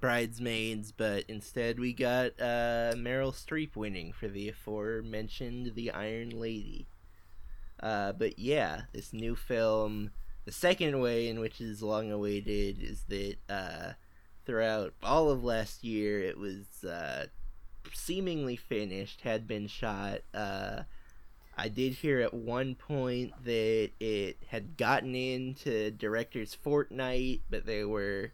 Bridesmaids, 0.00 0.92
but 0.92 1.24
instead 1.26 1.80
we 1.80 1.92
got 1.92 2.36
Meryl 2.38 3.34
Streep 3.34 3.74
winning 3.74 4.12
for 4.12 4.28
the 4.28 4.48
aforementioned 4.48 5.74
The 5.74 5.90
Iron 5.90 6.30
Lady. 6.30 6.86
But 7.80 8.38
yeah, 8.38 8.82
this 8.92 9.12
new 9.12 9.34
film 9.34 10.12
the 10.48 10.52
second 10.52 10.98
way 10.98 11.28
in 11.28 11.40
which 11.40 11.60
is 11.60 11.82
long 11.82 12.10
awaited 12.10 12.82
is 12.82 13.02
that 13.08 13.36
uh, 13.50 13.92
throughout 14.46 14.94
all 15.02 15.28
of 15.28 15.44
last 15.44 15.84
year 15.84 16.20
it 16.20 16.38
was 16.38 16.84
uh, 16.84 17.26
seemingly 17.92 18.56
finished, 18.56 19.20
had 19.20 19.46
been 19.46 19.66
shot. 19.66 20.20
Uh, 20.32 20.84
I 21.54 21.68
did 21.68 21.92
hear 21.92 22.20
at 22.20 22.32
one 22.32 22.76
point 22.76 23.34
that 23.44 23.90
it 24.00 24.38
had 24.48 24.78
gotten 24.78 25.14
into 25.14 25.90
director's 25.90 26.54
fortnight, 26.54 27.42
but 27.50 27.66
they 27.66 27.84
were 27.84 28.32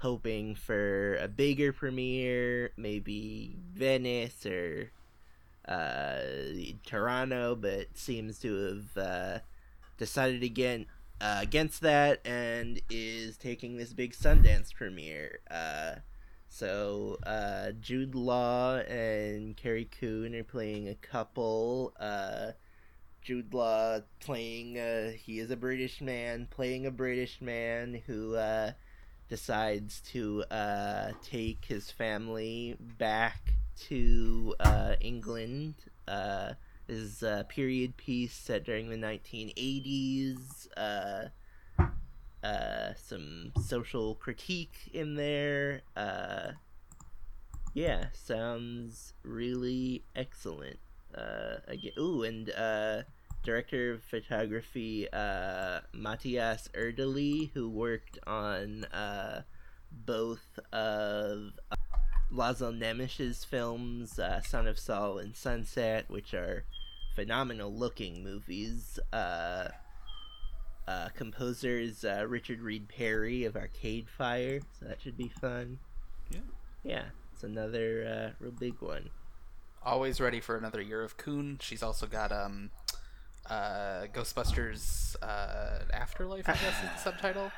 hoping 0.00 0.54
for 0.54 1.16
a 1.16 1.28
bigger 1.28 1.72
premiere, 1.72 2.72
maybe 2.76 3.56
Venice 3.72 4.44
or 4.44 4.90
uh, 5.66 6.20
Toronto, 6.84 7.54
but 7.54 7.96
seems 7.96 8.38
to 8.40 8.66
have 8.66 9.02
uh, 9.02 9.38
decided 9.96 10.42
again 10.42 10.84
uh, 11.20 11.38
against 11.40 11.80
that 11.80 12.20
and 12.26 12.80
is 12.90 13.36
taking 13.36 13.76
this 13.76 13.92
big 13.92 14.12
Sundance 14.12 14.72
premiere. 14.72 15.40
Uh, 15.50 15.96
so 16.48 17.18
uh, 17.26 17.72
Jude 17.80 18.14
Law 18.14 18.76
and 18.76 19.56
Carrie 19.56 19.88
Coon 20.00 20.34
are 20.34 20.44
playing 20.44 20.88
a 20.88 20.94
couple. 20.94 21.92
Uh, 21.98 22.52
Jude 23.22 23.52
Law 23.52 24.00
playing 24.20 24.78
uh, 24.78 25.10
he 25.10 25.38
is 25.38 25.50
a 25.50 25.56
British 25.56 26.00
man 26.00 26.46
playing 26.50 26.86
a 26.86 26.90
British 26.90 27.40
man 27.40 28.00
who 28.06 28.36
uh, 28.36 28.72
decides 29.28 30.00
to 30.12 30.44
take 31.22 31.64
his 31.64 31.90
family 31.90 32.76
back 32.78 33.52
to 33.88 34.54
England. 35.00 35.74
Uh, 36.88 36.92
is 36.92 37.22
a 37.22 37.46
period 37.48 37.96
piece 37.96 38.32
set 38.32 38.64
during 38.64 38.88
the 38.90 38.96
1980s. 38.96 40.68
Uh, 40.76 41.28
uh, 42.44 42.94
some 42.96 43.52
social 43.64 44.14
critique 44.14 44.90
in 44.92 45.14
there. 45.14 45.82
Uh, 45.96 46.52
yeah, 47.74 48.06
sounds 48.12 49.12
really 49.22 50.02
excellent. 50.16 50.78
Uh, 51.14 51.56
again, 51.66 51.92
ooh, 51.98 52.22
and 52.22 52.50
uh, 52.50 53.02
director 53.42 53.92
of 53.92 54.02
photography 54.02 55.08
uh, 55.12 55.80
Matthias 55.92 56.68
Erdely, 56.74 57.50
who 57.54 57.68
worked 57.68 58.18
on 58.26 58.84
uh, 58.84 59.42
both 59.90 60.58
of 60.72 61.52
uh, 61.70 61.76
Laszlo 62.32 62.76
Nemes's 62.76 63.44
films, 63.44 64.18
uh, 64.18 64.40
Son 64.42 64.66
of 64.66 64.78
Saul 64.78 65.18
and 65.18 65.34
Sunset, 65.34 66.04
which 66.08 66.34
are 66.34 66.64
phenomenal 67.18 67.74
looking 67.74 68.22
movies. 68.22 69.00
Uh, 69.12 69.68
uh, 70.86 71.08
composers 71.14 72.04
uh, 72.04 72.24
Richard 72.26 72.60
Reed 72.60 72.88
Parry 72.88 73.44
of 73.44 73.56
Arcade 73.56 74.08
Fire, 74.08 74.60
so 74.78 74.86
that 74.86 75.02
should 75.02 75.16
be 75.18 75.28
fun. 75.28 75.78
Yeah, 76.30 76.40
yeah, 76.82 77.04
it's 77.34 77.42
another 77.42 78.06
uh, 78.06 78.42
real 78.42 78.52
big 78.52 78.80
one. 78.80 79.10
Always 79.82 80.20
ready 80.20 80.40
for 80.40 80.56
another 80.56 80.80
year 80.80 81.02
of 81.02 81.16
Coon. 81.16 81.58
She's 81.60 81.82
also 81.82 82.06
got 82.06 82.32
um, 82.32 82.70
uh, 83.50 84.06
Ghostbusters 84.14 85.16
uh, 85.20 85.80
Afterlife, 85.92 86.48
I 86.48 86.52
guess 86.52 86.82
is 86.84 86.90
the 86.94 86.98
subtitle, 86.98 87.50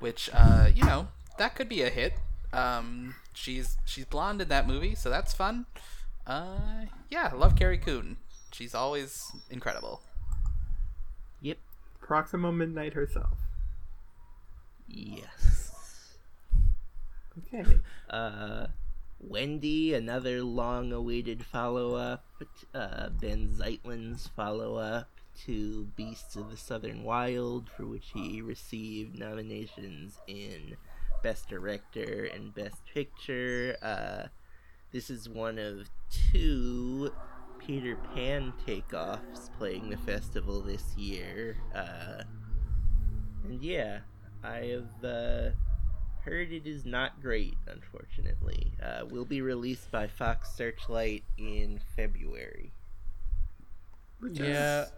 which 0.00 0.30
uh, 0.32 0.70
you 0.72 0.84
know 0.84 1.08
that 1.38 1.56
could 1.56 1.68
be 1.68 1.82
a 1.82 1.90
hit. 1.90 2.14
Um, 2.52 3.16
she's 3.34 3.76
she's 3.84 4.04
blonde 4.04 4.40
in 4.40 4.48
that 4.48 4.66
movie, 4.66 4.94
so 4.94 5.10
that's 5.10 5.34
fun. 5.34 5.66
Uh, 6.26 6.86
yeah, 7.10 7.32
love 7.34 7.56
Carrie 7.56 7.78
Coon. 7.78 8.16
She's 8.52 8.74
always 8.74 9.32
incredible. 9.50 10.00
Yep. 11.40 11.58
Proxima 12.00 12.52
Midnight 12.52 12.94
herself. 12.94 13.38
Yes. 14.88 16.16
Okay. 17.38 17.78
Uh, 18.10 18.66
Wendy, 19.20 19.94
another 19.94 20.42
long-awaited 20.42 21.44
follow-up. 21.44 22.24
Uh, 22.74 23.10
Benh 23.10 23.50
Zeitlin's 23.56 24.28
follow-up 24.34 25.08
to 25.44 25.84
Beasts 25.96 26.34
of 26.36 26.50
the 26.50 26.56
Southern 26.56 27.04
Wild, 27.04 27.68
for 27.68 27.86
which 27.86 28.10
he 28.14 28.40
received 28.40 29.18
nominations 29.18 30.18
in 30.26 30.76
Best 31.22 31.48
Director 31.48 32.28
and 32.32 32.54
Best 32.54 32.84
Picture. 32.92 33.76
Uh, 33.82 34.28
this 34.92 35.10
is 35.10 35.28
one 35.28 35.58
of 35.58 35.90
two 36.32 37.12
Peter 37.68 37.96
Pan 38.14 38.50
takeoffs 38.66 39.50
playing 39.58 39.90
the 39.90 39.96
festival 39.98 40.62
this 40.62 40.96
year. 40.96 41.54
Uh, 41.74 42.22
and 43.44 43.62
yeah, 43.62 43.98
I 44.42 44.60
have 44.72 45.04
uh, 45.04 45.50
heard 46.24 46.50
it 46.50 46.66
is 46.66 46.86
not 46.86 47.20
great, 47.20 47.52
unfortunately. 47.66 48.72
Uh, 48.82 49.04
will 49.10 49.26
be 49.26 49.42
released 49.42 49.90
by 49.90 50.06
Fox 50.06 50.50
Searchlight 50.56 51.24
in 51.36 51.78
February. 51.94 52.72
Which 54.20 54.38
Yeah, 54.40 54.84
is- 54.84 54.92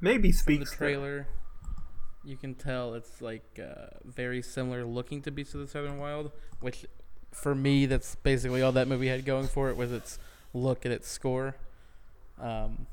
Maybe 0.00 0.32
from 0.32 0.54
the 0.56 0.56
speaks 0.64 0.70
to- 0.70 0.76
trailer, 0.78 1.26
you 2.24 2.38
can 2.38 2.54
tell 2.54 2.94
it's 2.94 3.20
like 3.20 3.60
uh, 3.62 3.98
very 4.02 4.40
similar 4.40 4.82
looking 4.86 5.20
to 5.22 5.30
Beasts 5.30 5.52
of 5.54 5.60
the 5.60 5.68
Southern 5.68 5.98
Wild, 5.98 6.32
which 6.60 6.86
for 7.32 7.54
me 7.54 7.84
that's 7.84 8.14
basically 8.14 8.62
all 8.62 8.72
that 8.72 8.88
movie 8.88 9.08
had 9.08 9.26
going 9.26 9.46
for 9.46 9.68
it 9.68 9.76
was 9.76 9.92
its 9.92 10.18
look 10.54 10.86
and 10.86 10.94
its 10.94 11.06
score. 11.08 11.54
Um, 12.42 12.86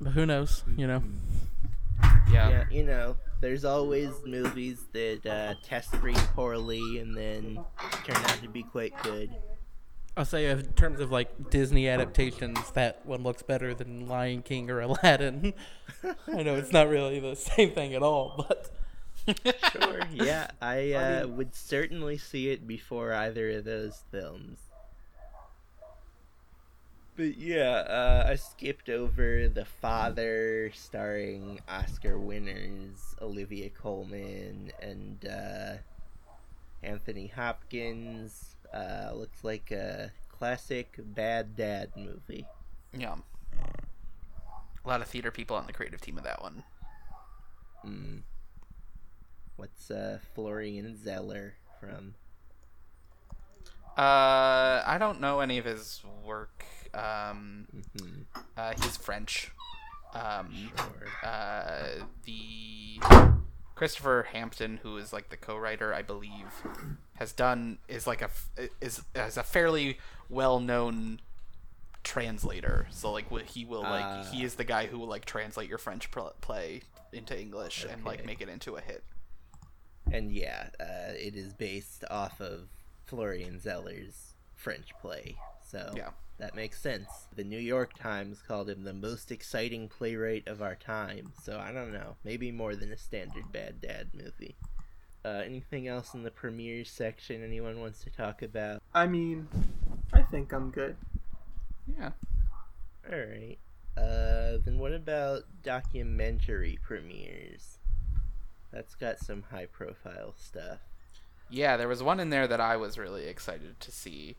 but 0.00 0.12
who 0.12 0.24
knows? 0.24 0.64
You 0.76 0.86
know. 0.86 1.02
Yeah. 2.30 2.48
Yeah, 2.50 2.64
you 2.70 2.84
know, 2.84 3.16
there's 3.40 3.64
always 3.64 4.10
movies 4.24 4.84
that 4.92 5.26
uh, 5.26 5.54
test 5.62 5.92
pretty 5.92 6.20
poorly 6.34 6.98
and 6.98 7.16
then 7.16 7.58
turn 8.04 8.16
out 8.16 8.40
to 8.42 8.48
be 8.48 8.62
quite 8.62 8.94
good. 9.02 9.30
I'll 10.16 10.24
say 10.24 10.46
in 10.46 10.62
terms 10.74 11.00
of 11.00 11.10
like 11.10 11.50
Disney 11.50 11.88
adaptations, 11.88 12.70
that 12.72 13.04
one 13.04 13.22
looks 13.22 13.42
better 13.42 13.74
than 13.74 14.06
Lion 14.06 14.42
King 14.42 14.70
or 14.70 14.80
Aladdin. 14.80 15.54
I 16.32 16.42
know 16.42 16.56
it's 16.56 16.72
not 16.72 16.88
really 16.88 17.18
the 17.18 17.34
same 17.34 17.72
thing 17.72 17.94
at 17.94 18.02
all, 18.02 18.46
but 18.48 18.70
Sure, 19.26 20.00
yeah, 20.12 20.50
I 20.60 20.92
uh, 20.92 21.26
would 21.28 21.54
certainly 21.54 22.18
see 22.18 22.50
it 22.50 22.66
before 22.66 23.12
either 23.12 23.50
of 23.50 23.64
those 23.64 24.02
films. 24.10 24.58
But 27.14 27.36
yeah, 27.36 27.84
uh, 27.88 28.26
I 28.30 28.36
skipped 28.36 28.88
over 28.88 29.46
The 29.46 29.66
Father, 29.66 30.70
starring 30.74 31.60
Oscar 31.68 32.18
winners 32.18 33.14
Olivia 33.20 33.68
Colman 33.68 34.72
and 34.80 35.26
uh, 35.26 35.74
Anthony 36.82 37.26
Hopkins. 37.26 38.56
Uh, 38.72 39.10
looks 39.14 39.44
like 39.44 39.70
a 39.70 40.10
classic 40.30 40.96
bad 40.98 41.54
dad 41.54 41.90
movie. 41.96 42.46
Yeah. 42.96 43.16
A 44.84 44.88
lot 44.88 45.02
of 45.02 45.06
theater 45.06 45.30
people 45.30 45.54
on 45.56 45.66
the 45.66 45.72
creative 45.72 46.00
team 46.00 46.16
of 46.16 46.24
that 46.24 46.42
one. 46.42 46.64
Mm. 47.86 48.22
What's 49.56 49.90
uh, 49.90 50.18
Florian 50.34 50.96
Zeller 50.96 51.54
from? 51.78 52.14
Uh, 53.98 54.82
I 54.86 54.96
don't 54.98 55.20
know 55.20 55.40
any 55.40 55.58
of 55.58 55.66
his 55.66 56.02
work. 56.24 56.64
Um, 56.94 57.66
hmm 57.98 58.22
uh, 58.56 58.72
he's 58.82 58.96
French. 58.96 59.50
Um, 60.14 60.70
Sure. 60.76 61.28
uh, 61.30 62.04
the 62.24 63.00
Christopher 63.74 64.26
Hampton, 64.32 64.78
who 64.82 64.96
is 64.98 65.12
like 65.12 65.30
the 65.30 65.36
co-writer, 65.38 65.94
I 65.94 66.02
believe, 66.02 66.52
has 67.14 67.32
done 67.32 67.78
is 67.88 68.06
like 68.06 68.20
a 68.22 68.30
is 68.80 69.02
as 69.14 69.36
a 69.38 69.42
fairly 69.42 69.98
well-known 70.28 71.20
translator. 72.04 72.86
So 72.90 73.12
like 73.12 73.30
he 73.46 73.64
will 73.64 73.82
like 73.82 74.04
Ah. 74.04 74.24
he 74.30 74.44
is 74.44 74.56
the 74.56 74.64
guy 74.64 74.86
who 74.86 74.98
will 74.98 75.06
like 75.08 75.24
translate 75.24 75.68
your 75.68 75.78
French 75.78 76.10
pl- 76.10 76.34
play 76.40 76.82
into 77.12 77.38
English 77.38 77.84
and 77.90 78.04
like 78.04 78.24
make 78.26 78.40
it 78.40 78.48
into 78.48 78.76
a 78.76 78.80
hit. 78.80 79.04
And 80.10 80.30
yeah, 80.32 80.68
uh, 80.80 81.12
it 81.14 81.36
is 81.36 81.54
based 81.54 82.04
off 82.10 82.40
of 82.40 82.68
Florian 83.06 83.60
Zeller's 83.60 84.34
French 84.56 84.88
play. 85.00 85.36
So 85.64 85.92
Yeah. 85.96 86.10
That 86.42 86.56
makes 86.56 86.82
sense. 86.82 87.28
The 87.36 87.44
New 87.44 87.60
York 87.60 87.96
Times 87.96 88.42
called 88.42 88.68
him 88.68 88.82
the 88.82 88.92
most 88.92 89.30
exciting 89.30 89.88
playwright 89.88 90.48
of 90.48 90.60
our 90.60 90.74
time. 90.74 91.32
So 91.40 91.56
I 91.56 91.70
don't 91.70 91.92
know, 91.92 92.16
maybe 92.24 92.50
more 92.50 92.74
than 92.74 92.90
a 92.90 92.96
standard 92.96 93.52
Bad 93.52 93.80
Dad 93.80 94.08
movie. 94.12 94.56
Uh, 95.24 95.42
anything 95.46 95.86
else 95.86 96.14
in 96.14 96.24
the 96.24 96.32
premieres 96.32 96.90
section 96.90 97.44
anyone 97.44 97.78
wants 97.78 98.02
to 98.02 98.10
talk 98.10 98.42
about? 98.42 98.82
I 98.92 99.06
mean, 99.06 99.46
I 100.12 100.22
think 100.22 100.52
I'm 100.52 100.72
good. 100.72 100.96
Yeah. 101.96 102.10
All 103.08 103.18
right. 103.20 103.58
Uh, 103.96 104.58
then 104.64 104.78
what 104.78 104.92
about 104.92 105.42
documentary 105.62 106.76
premieres? 106.82 107.78
That's 108.72 108.96
got 108.96 109.20
some 109.20 109.44
high 109.52 109.66
profile 109.66 110.34
stuff. 110.36 110.80
Yeah, 111.48 111.76
there 111.76 111.86
was 111.86 112.02
one 112.02 112.18
in 112.18 112.30
there 112.30 112.48
that 112.48 112.60
I 112.60 112.76
was 112.76 112.98
really 112.98 113.26
excited 113.26 113.78
to 113.78 113.92
see, 113.92 114.34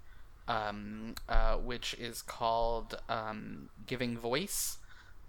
um, 0.48 1.16
uh, 1.30 1.56
which 1.58 1.94
is 1.96 2.22
called 2.22 2.98
um, 3.10 3.70
Giving 3.86 4.18
Voice. 4.18 4.78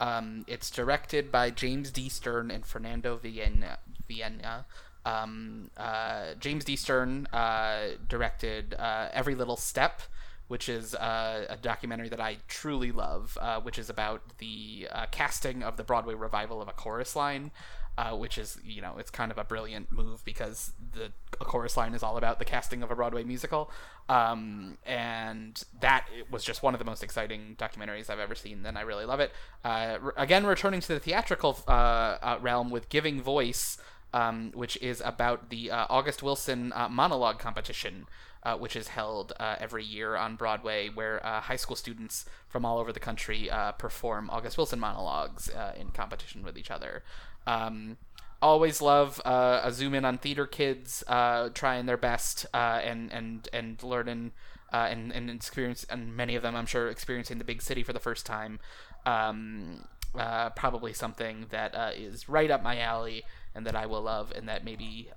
Um, 0.01 0.45
it's 0.49 0.71
directed 0.71 1.31
by 1.31 1.51
James 1.51 1.91
D. 1.91 2.09
Stern 2.09 2.51
and 2.51 2.67
Fernando 2.67 3.17
Vienna. 3.17 3.79
Vienna. 4.09 4.67
Um, 5.07 5.71
uh, 5.77 6.35
James 6.41 6.65
D. 6.65 6.77
Stern 6.77 7.27
uh, 7.33 7.97
directed 8.09 8.75
uh, 8.75 9.09
Every 9.13 9.35
Little 9.35 9.57
Step, 9.57 10.03
which 10.49 10.69
is 10.69 10.95
uh, 10.95 11.47
a 11.49 11.57
documentary 11.57 12.09
that 12.09 12.21
I 12.21 12.39
truly 12.49 12.91
love, 12.91 13.39
uh, 13.41 13.61
which 13.61 13.79
is 13.79 13.89
about 13.91 14.39
the 14.39 14.89
casting 15.11 15.63
of 15.63 15.77
the 15.77 15.85
Broadway 15.85 16.15
revival 16.15 16.61
of 16.61 16.69
A 16.69 16.73
Chorus 16.73 17.15
Line, 17.15 17.51
uh, 17.97 18.11
which 18.11 18.39
is, 18.39 18.59
you 18.65 18.83
know, 18.83 18.95
it's 18.99 19.11
kind 19.11 19.31
of 19.31 19.39
a 19.39 19.45
brilliant 19.45 19.93
move 19.93 20.25
because 20.25 20.73
the 20.93 21.13
Chorus 21.39 21.77
Line 21.77 21.95
is 21.95 22.03
all 22.03 22.17
about 22.17 22.39
the 22.39 22.45
casting 22.45 22.83
of 22.83 22.91
a 22.91 22.95
Broadway 22.97 23.23
musical. 23.25 23.71
Um, 24.09 24.79
and 24.85 25.63
that 25.81 26.07
was 26.31 26.45
just 26.45 26.63
one 26.63 26.75
of 26.75 26.79
the 26.79 26.85
most 26.85 27.03
exciting 27.03 27.57
documentaries 27.59 28.11
I've 28.11 28.19
ever 28.19 28.35
seen, 28.35 28.67
and 28.67 28.77
I 28.77 28.83
really 28.83 29.05
love 29.05 29.21
it. 29.21 29.33
Uh, 29.65 29.99
re- 30.01 30.13
again, 30.17 30.45
returning 30.45 30.81
to 30.81 30.89
the 30.89 31.01
theatrical 31.01 31.59
uh, 31.69 31.71
uh, 31.71 32.39
realm 32.41 32.71
with 32.71 32.89
Giving 32.89 33.23
Voice. 33.23 33.79
Um, 34.13 34.53
which 34.55 34.77
is 34.81 35.03
about 35.05 35.51
the 35.51 35.73
uh, 35.73 35.87
August 35.91 36.23
Wilson 36.23 36.73
uh, 36.73 36.89
monologue 36.89 37.41
competition, 37.41 38.07
uh, 38.45 38.55
which 38.57 38.77
is 38.77 38.87
held 38.87 39.33
uh, 39.41 39.57
every 39.59 39.83
year 39.83 40.15
on 40.15 40.37
Broadway, 40.37 40.89
where 40.89 41.19
uh, 41.27 41.41
high 41.41 41.57
school 41.57 41.75
students 41.75 42.25
from 42.47 42.65
all 42.65 42.79
over 42.79 42.93
the 42.93 43.01
country 43.01 43.51
perform 43.77 44.31
August 44.31 44.57
Wilson 44.57 44.79
monologues 44.79 45.51
in 45.77 45.89
competition 45.89 46.45
with 46.45 46.57
each 46.57 46.71
other. 46.71 47.03
Um, 47.47 47.97
always 48.45 48.83
love 48.83 49.21
uh, 49.25 49.63
a 49.65 49.73
zoom 49.73 49.95
in 49.95 50.05
on 50.05 50.19
theater 50.19 50.47
kids 50.47 51.03
uh, 51.09 51.49
trying 51.55 51.87
their 51.87 51.97
best 51.97 52.45
uh, 52.53 52.81
and 52.85 53.11
and 53.11 53.49
and 53.53 53.83
learning 53.83 54.33
uh, 54.73 54.87
and 54.91 55.11
and 55.13 55.31
experience 55.31 55.85
and 55.89 56.15
many 56.15 56.37
of 56.37 56.43
them 56.43 56.55
I'm 56.55 56.67
sure 56.67 56.89
experiencing 56.89 57.39
the 57.39 57.45
big 57.45 57.63
city 57.63 57.83
for 57.83 57.93
the 57.93 58.01
first 58.01 58.27
time. 58.27 58.61
Um, 59.07 59.89
uh, 60.17 60.51
probably 60.51 60.93
something 60.93 61.47
that 61.51 61.75
uh, 61.75 61.91
is 61.97 62.29
right 62.29 62.51
up 62.51 62.63
my 62.63 62.79
alley 62.79 63.25
and 63.55 63.67
that 63.67 63.75
I 63.75 63.87
will 63.87 64.03
love 64.03 64.33
and 64.37 64.49
that 64.49 64.65
maybe 64.65 65.09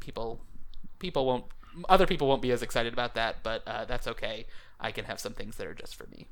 people 0.00 0.40
people 0.98 1.24
won't 1.24 1.44
other 1.88 2.06
people 2.06 2.26
won't 2.26 2.42
be 2.42 2.50
as 2.50 2.62
excited 2.62 2.92
about 2.92 3.14
that, 3.14 3.42
but 3.42 3.64
that's 3.64 4.06
okay. 4.06 4.46
I 4.80 4.92
can 4.92 5.04
have 5.06 5.20
some 5.20 5.32
things 5.32 5.56
that 5.56 5.66
are 5.66 5.74
just 5.74 5.94
for 5.94 6.06
me. 6.08 6.26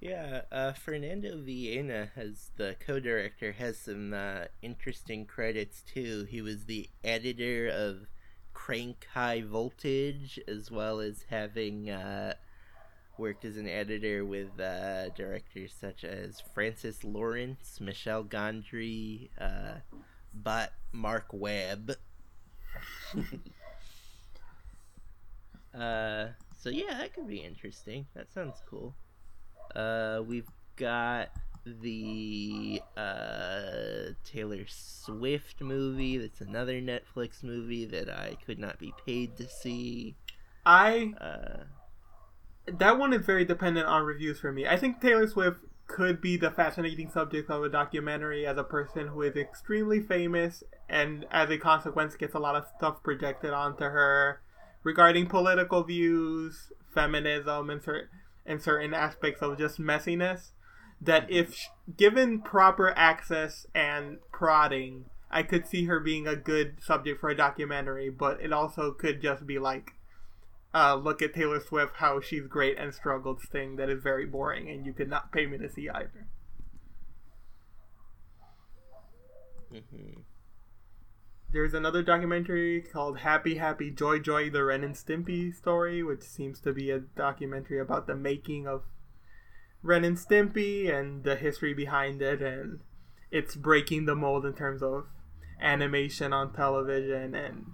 Yeah, 0.00 0.42
uh, 0.52 0.72
Fernando 0.74 1.36
Viena 1.36 2.10
has 2.14 2.50
the 2.56 2.76
co-director 2.78 3.52
has 3.52 3.78
some 3.78 4.14
uh, 4.14 4.44
interesting 4.62 5.26
credits 5.26 5.82
too. 5.82 6.24
He 6.30 6.40
was 6.40 6.66
the 6.66 6.88
editor 7.02 7.68
of 7.68 8.06
Crank 8.54 9.08
High 9.12 9.42
Voltage, 9.42 10.38
as 10.46 10.70
well 10.70 11.00
as 11.00 11.24
having 11.30 11.90
uh, 11.90 12.34
worked 13.18 13.44
as 13.44 13.56
an 13.56 13.68
editor 13.68 14.24
with 14.24 14.60
uh, 14.60 15.08
directors 15.10 15.74
such 15.78 16.04
as 16.04 16.42
Francis 16.54 17.02
Lawrence, 17.02 17.80
Michel 17.80 18.22
Gondry, 18.22 19.30
uh, 19.40 19.78
but 20.32 20.74
Marc 20.92 21.26
Webb. 21.32 21.96
uh, 25.74 26.28
so 26.56 26.68
yeah, 26.70 26.98
that 26.98 27.12
could 27.14 27.26
be 27.26 27.38
interesting. 27.38 28.06
That 28.14 28.32
sounds 28.32 28.62
cool. 28.70 28.94
Uh, 29.74 30.22
we've 30.26 30.48
got 30.76 31.30
the 31.64 32.80
uh, 32.96 34.12
Taylor 34.24 34.64
Swift 34.66 35.60
movie. 35.60 36.18
That's 36.18 36.40
another 36.40 36.80
Netflix 36.80 37.42
movie 37.42 37.84
that 37.86 38.08
I 38.08 38.36
could 38.46 38.58
not 38.58 38.78
be 38.78 38.92
paid 39.06 39.36
to 39.36 39.48
see. 39.48 40.16
I 40.64 41.14
Uh, 41.20 41.64
that 42.66 42.98
one 42.98 43.12
is 43.12 43.24
very 43.24 43.44
dependent 43.44 43.86
on 43.86 44.04
reviews 44.04 44.40
for 44.40 44.52
me. 44.52 44.66
I 44.66 44.76
think 44.76 45.00
Taylor 45.00 45.26
Swift 45.26 45.60
could 45.86 46.20
be 46.20 46.36
the 46.36 46.50
fascinating 46.50 47.10
subject 47.10 47.50
of 47.50 47.62
a 47.62 47.68
documentary 47.68 48.46
as 48.46 48.58
a 48.58 48.64
person 48.64 49.08
who 49.08 49.22
is 49.22 49.36
extremely 49.36 50.00
famous 50.00 50.62
and 50.88 51.24
as 51.30 51.48
a 51.48 51.56
consequence 51.56 52.14
gets 52.14 52.34
a 52.34 52.38
lot 52.38 52.54
of 52.54 52.66
stuff 52.76 53.02
projected 53.02 53.52
onto 53.52 53.84
her 53.84 54.40
regarding 54.84 55.26
political 55.26 55.82
views, 55.82 56.72
feminism, 56.94 57.70
and 57.70 57.82
certain 57.82 58.17
and 58.48 58.60
certain 58.62 58.94
aspects 58.94 59.42
of 59.42 59.58
just 59.58 59.78
messiness. 59.80 60.52
That 61.00 61.30
if 61.30 61.54
sh- 61.54 61.68
given 61.96 62.40
proper 62.42 62.90
access 62.96 63.66
and 63.74 64.18
prodding, 64.32 65.04
I 65.30 65.44
could 65.44 65.66
see 65.68 65.84
her 65.84 66.00
being 66.00 66.26
a 66.26 66.34
good 66.34 66.82
subject 66.82 67.20
for 67.20 67.30
a 67.30 67.36
documentary. 67.36 68.10
But 68.10 68.40
it 68.40 68.52
also 68.52 68.92
could 68.92 69.22
just 69.22 69.46
be 69.46 69.60
like, 69.60 69.92
uh, 70.74 70.96
look 70.96 71.22
at 71.22 71.34
Taylor 71.34 71.60
Swift, 71.60 71.96
how 71.96 72.20
she's 72.20 72.46
great 72.46 72.78
and 72.78 72.94
struggled 72.94 73.40
thing 73.42 73.76
that 73.76 73.90
is 73.90 74.02
very 74.02 74.26
boring, 74.26 74.68
and 74.70 74.84
you 74.86 74.92
could 74.92 75.08
not 75.08 75.32
pay 75.32 75.46
me 75.46 75.58
to 75.58 75.70
see 75.70 75.88
either. 75.88 76.26
hmm 79.70 80.20
There's 81.50 81.72
another 81.72 82.02
documentary 82.02 82.82
called 82.82 83.20
Happy 83.20 83.56
Happy 83.56 83.90
Joy 83.90 84.18
Joy 84.18 84.50
the 84.50 84.64
Ren 84.64 84.84
and 84.84 84.94
Stimpy 84.94 85.54
story, 85.54 86.02
which 86.02 86.22
seems 86.22 86.60
to 86.60 86.74
be 86.74 86.90
a 86.90 86.98
documentary 86.98 87.80
about 87.80 88.06
the 88.06 88.14
making 88.14 88.66
of 88.66 88.82
Ren 89.82 90.04
and 90.04 90.18
Stimpy 90.18 90.92
and 90.92 91.24
the 91.24 91.36
history 91.36 91.72
behind 91.72 92.20
it 92.20 92.42
and 92.42 92.80
it's 93.30 93.54
breaking 93.54 94.04
the 94.04 94.14
mold 94.14 94.44
in 94.44 94.54
terms 94.54 94.82
of 94.82 95.06
animation 95.60 96.32
on 96.32 96.52
television 96.52 97.34
and 97.34 97.66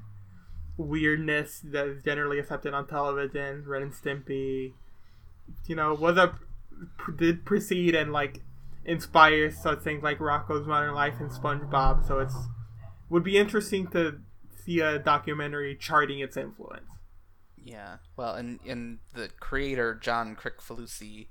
weirdness 0.76 1.60
that 1.64 1.86
is 1.86 2.02
generally 2.02 2.38
accepted 2.38 2.74
on 2.74 2.86
television. 2.86 3.64
Ren 3.66 3.82
and 3.82 3.92
Stimpy, 3.92 4.74
you 5.66 5.74
know, 5.74 5.94
was 5.94 6.16
a 6.16 6.38
did 7.16 7.44
precede 7.44 7.94
and 7.94 8.12
like 8.12 8.40
inspire 8.84 9.50
such 9.50 9.80
things 9.80 10.02
like 10.02 10.18
Rocko's 10.18 10.66
Modern 10.66 10.94
Life 10.94 11.14
and 11.18 11.30
SpongeBob. 11.30 12.06
So 12.06 12.20
it's 12.20 12.36
would 13.14 13.22
be 13.22 13.38
interesting 13.38 13.86
to 13.86 14.18
see 14.64 14.80
a 14.80 14.98
documentary 14.98 15.76
charting 15.76 16.18
its 16.18 16.36
influence. 16.36 16.90
Yeah. 17.56 17.98
Well, 18.16 18.34
and 18.34 18.58
and 18.66 18.98
the 19.14 19.28
creator 19.38 19.94
John 19.94 20.34
Kricfalusi 20.34 21.28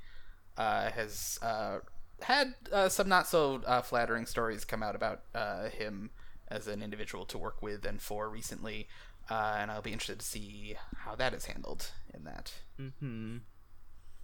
uh, 0.57 0.91
has 0.91 1.37
uh, 1.41 1.79
had 2.21 2.55
uh, 2.71 2.87
some 2.87 3.09
not 3.09 3.27
so 3.27 3.61
uh, 3.67 3.81
flattering 3.81 4.25
stories 4.25 4.63
come 4.63 4.81
out 4.81 4.95
about 4.95 5.23
uh, 5.35 5.67
him 5.67 6.11
as 6.47 6.69
an 6.69 6.81
individual 6.81 7.25
to 7.25 7.37
work 7.37 7.61
with 7.61 7.85
and 7.85 8.01
for 8.01 8.29
recently, 8.29 8.87
uh, 9.29 9.57
and 9.59 9.69
I'll 9.69 9.81
be 9.81 9.91
interested 9.91 10.19
to 10.19 10.25
see 10.25 10.77
how 10.99 11.15
that 11.15 11.33
is 11.33 11.47
handled 11.47 11.91
in 12.13 12.23
that. 12.23 12.53
hmm 12.77 13.37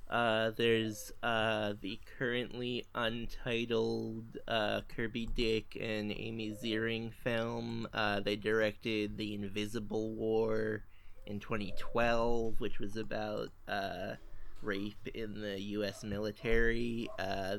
Uh, 0.10 0.50
there's 0.58 1.12
uh 1.22 1.74
the 1.82 2.00
currently 2.18 2.84
untitled 2.96 4.40
uh 4.48 4.82
Kirby 4.96 5.28
Dick 5.36 5.78
and 5.80 6.12
Amy 6.12 6.52
Ziering 6.52 7.14
film. 7.14 7.88
Uh, 7.94 8.20
they 8.20 8.36
directed 8.36 9.18
The 9.18 9.36
Invisible 9.36 10.16
War 10.16 10.84
in 11.28 11.40
2012, 11.40 12.60
which 12.60 12.80
was 12.80 12.98
about 12.98 13.50
uh 13.68 14.16
rape 14.64 15.08
in 15.14 15.42
the 15.42 15.62
U.S. 15.62 16.04
military. 16.04 17.08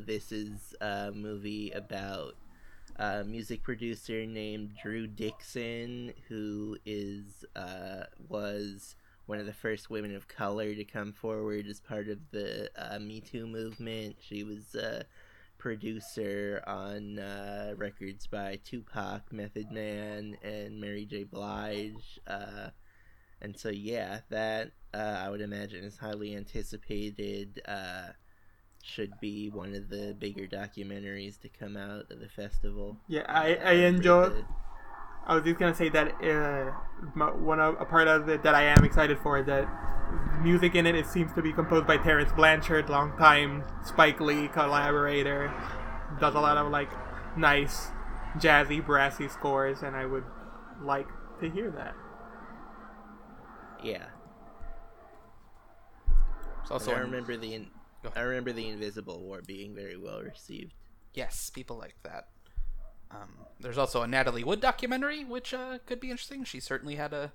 This 0.04 0.32
is 0.32 0.74
a 0.80 1.12
movie 1.12 1.70
about 1.70 2.34
a 2.96 3.22
music 3.22 3.62
producer 3.62 4.26
named 4.26 4.72
Drew 4.82 5.06
Dixon, 5.06 6.12
who 6.28 6.76
is 6.84 7.44
was 8.28 8.96
one 9.30 9.38
of 9.38 9.46
the 9.46 9.52
first 9.52 9.88
women 9.88 10.12
of 10.16 10.26
color 10.26 10.74
to 10.74 10.84
come 10.84 11.12
forward 11.12 11.64
as 11.68 11.78
part 11.78 12.08
of 12.08 12.18
the 12.32 12.68
uh, 12.76 12.98
Me 12.98 13.20
Too 13.20 13.46
movement. 13.46 14.16
She 14.20 14.42
was 14.42 14.74
a 14.74 15.04
producer 15.56 16.60
on 16.66 17.20
uh, 17.20 17.74
records 17.76 18.26
by 18.26 18.58
Tupac, 18.64 19.32
Method 19.32 19.70
Man, 19.70 20.36
and 20.42 20.80
Mary 20.80 21.04
J. 21.04 21.22
Blige. 21.22 22.18
Uh, 22.26 22.70
and 23.40 23.56
so, 23.56 23.68
yeah, 23.68 24.18
that 24.30 24.72
uh, 24.92 24.96
I 25.24 25.30
would 25.30 25.40
imagine 25.40 25.84
is 25.84 25.96
highly 25.96 26.34
anticipated. 26.34 27.62
Uh, 27.68 28.08
should 28.82 29.12
be 29.20 29.48
one 29.48 29.76
of 29.76 29.90
the 29.90 30.16
bigger 30.18 30.48
documentaries 30.48 31.38
to 31.42 31.48
come 31.48 31.76
out 31.76 32.10
of 32.10 32.18
the 32.18 32.28
festival. 32.28 32.96
Yeah, 33.06 33.26
I, 33.28 33.54
I 33.54 33.72
enjoy. 33.74 34.30
the- 34.30 34.44
I 35.26 35.34
was 35.34 35.44
just 35.44 35.58
gonna 35.58 35.74
say 35.74 35.88
that 35.90 36.14
uh, 36.24 36.72
my, 37.14 37.26
one 37.30 37.60
of 37.60 37.76
a 37.80 37.84
part 37.84 38.08
of 38.08 38.28
it 38.28 38.42
that 38.42 38.54
I 38.54 38.62
am 38.64 38.84
excited 38.84 39.18
for 39.18 39.42
that 39.42 39.68
music 40.42 40.74
in 40.74 40.86
it. 40.86 40.94
It 40.94 41.06
seems 41.06 41.32
to 41.34 41.42
be 41.42 41.52
composed 41.52 41.86
by 41.86 41.98
Terence 41.98 42.32
Blanchard, 42.32 42.88
longtime 42.88 43.62
Spike 43.84 44.20
Lee 44.20 44.48
collaborator. 44.48 45.52
Does 46.20 46.34
a 46.34 46.40
lot 46.40 46.56
of 46.56 46.70
like 46.72 46.90
nice, 47.36 47.88
jazzy, 48.38 48.84
brassy 48.84 49.28
scores, 49.28 49.82
and 49.82 49.94
I 49.94 50.06
would 50.06 50.24
like 50.82 51.06
to 51.40 51.48
hear 51.48 51.70
that. 51.70 51.94
Yeah. 53.84 54.06
It's 56.62 56.70
also 56.70 56.92
I 56.92 56.98
remember 57.00 57.36
the 57.36 57.54
in- 57.54 57.70
I 58.16 58.20
remember 58.22 58.52
the 58.52 58.68
Invisible 58.68 59.20
War 59.20 59.42
being 59.46 59.74
very 59.74 59.96
well 59.96 60.22
received. 60.22 60.72
yes, 61.14 61.50
people 61.50 61.76
like 61.76 61.96
that. 62.02 62.28
Um, 63.10 63.46
there's 63.58 63.78
also 63.78 64.02
a 64.02 64.06
Natalie 64.06 64.44
Wood 64.44 64.60
documentary, 64.60 65.24
which 65.24 65.52
uh, 65.52 65.78
could 65.86 66.00
be 66.00 66.10
interesting. 66.10 66.44
She 66.44 66.60
certainly 66.60 66.94
had 66.96 67.12
a 67.12 67.32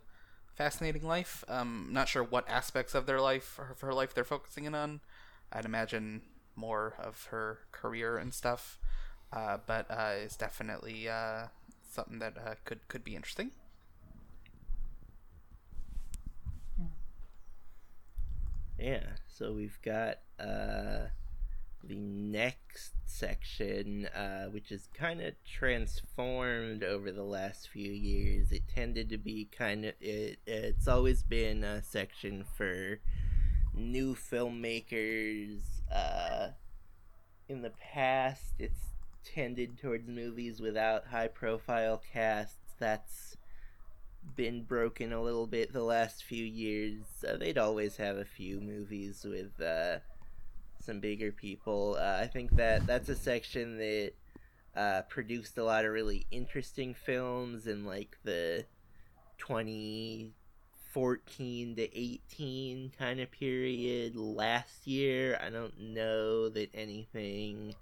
fascinating 0.54 1.04
life. 1.04 1.44
Um, 1.48 1.90
not 1.92 2.08
sure 2.08 2.24
what 2.24 2.50
aspects 2.50 2.96
of 2.96 3.06
their 3.06 3.20
life, 3.20 3.60
of 3.72 3.82
her 3.82 3.94
life, 3.94 4.14
they're 4.14 4.24
focusing 4.24 4.66
in 4.66 4.74
on. 4.76 5.02
I'd 5.52 5.66
imagine 5.66 6.22
more 6.56 6.96
of 6.98 7.26
her 7.26 7.60
career 7.72 8.18
and 8.18 8.34
stuff, 8.34 8.80
uh, 9.34 9.58
but 9.66 9.90
uh, 9.92 10.14
it's 10.24 10.38
definitely 10.38 11.10
uh, 11.10 11.48
something 11.92 12.20
that 12.20 12.38
uh, 12.38 12.56
could 12.64 12.88
could 12.88 13.04
be 13.04 13.16
interesting. 13.16 13.52
Yeah, 18.78 19.04
so 19.28 19.54
we've 19.54 19.80
got 19.82 20.20
uh 20.40 21.08
the 21.88 21.96
next 21.96 22.94
section, 23.06 24.08
uh, 24.08 24.46
which 24.48 24.72
is 24.72 24.88
kind 24.94 25.22
of 25.22 25.34
transformed 25.46 26.84
over 26.84 27.12
the 27.12 27.24
last 27.24 27.70
few 27.70 27.92
years. 27.92 28.52
It 28.52 28.64
tended 28.74 29.10
to 29.10 29.18
be 29.18 29.48
kind 29.58 29.86
of 29.86 29.94
it. 30.02 30.40
It's 30.46 30.88
always 30.88 31.24
been 31.24 31.64
a 31.64 31.84
section 31.84 32.44
for 32.58 33.00
new 33.74 34.16
filmmakers. 34.16 35.60
Uh, 35.94 36.50
in 37.48 37.62
the 37.62 37.72
past, 37.94 38.54
it's 38.58 38.94
tended 39.24 39.78
towards 39.78 40.08
movies 40.08 40.60
without 40.60 41.08
high-profile 41.08 42.02
casts. 42.12 42.74
That's 42.80 43.38
been 44.36 44.64
broken 44.64 45.14
a 45.14 45.22
little 45.22 45.46
bit 45.46 45.72
the 45.72 45.84
last 45.84 46.24
few 46.24 46.44
years. 46.44 47.04
Uh, 47.28 47.38
they'd 47.38 47.58
always 47.58 47.98
have 47.98 48.18
a 48.18 48.26
few 48.26 48.60
movies 48.60 49.24
with 49.24 49.62
uh, 49.62 50.00
some 50.86 51.00
bigger 51.00 51.32
people. 51.32 51.98
Uh, 52.00 52.20
I 52.22 52.28
think 52.28 52.56
that 52.58 52.86
that's 52.86 53.10
a 53.10 53.16
section 53.16 53.78
that 53.78 54.12
uh, 54.76 55.02
produced 55.10 55.58
a 55.58 55.64
lot 55.64 55.86
of 55.86 55.92
really 55.92 56.28
interesting 56.32 56.94
films 56.94 57.66
in 57.66 57.86
like 57.86 58.18
the 58.24 58.66
2014 59.38 61.76
to 61.76 61.98
18 61.98 62.92
kind 62.98 63.20
of 63.20 63.32
period. 63.32 64.16
Last 64.16 64.86
year, 64.86 65.40
I 65.42 65.50
don't 65.50 65.80
know 65.80 66.50
that 66.50 66.70
anything 66.74 67.74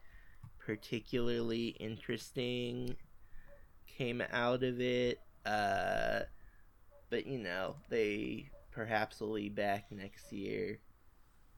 particularly 0.59 1.69
interesting 1.79 2.95
came 3.97 4.23
out 4.31 4.63
of 4.63 4.79
it. 4.79 5.19
Uh, 5.45 6.21
but 7.09 7.27
you 7.27 7.37
know, 7.37 7.75
they 7.89 8.49
perhaps 8.71 9.19
will 9.19 9.35
be 9.35 9.49
back 9.49 9.91
next 9.91 10.31
year. 10.31 10.79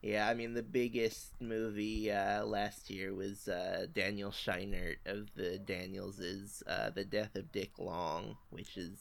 Yeah, 0.06 0.30
I 0.30 0.36
mean 0.36 0.54
the 0.54 0.62
biggest 0.62 1.32
movie 1.42 2.12
uh, 2.12 2.46
last 2.46 2.92
year 2.92 3.16
was 3.16 3.48
uh, 3.48 3.88
Daniel 3.92 4.30
Scheinert 4.30 4.98
of 5.08 5.34
the 5.34 5.58
Danielses, 5.58 6.62
uh, 6.68 6.92
The 6.92 7.04
Death 7.04 7.36
of 7.36 7.52
Dick 7.52 7.72
Long, 7.80 8.38
which 8.52 8.78
is 8.78 9.00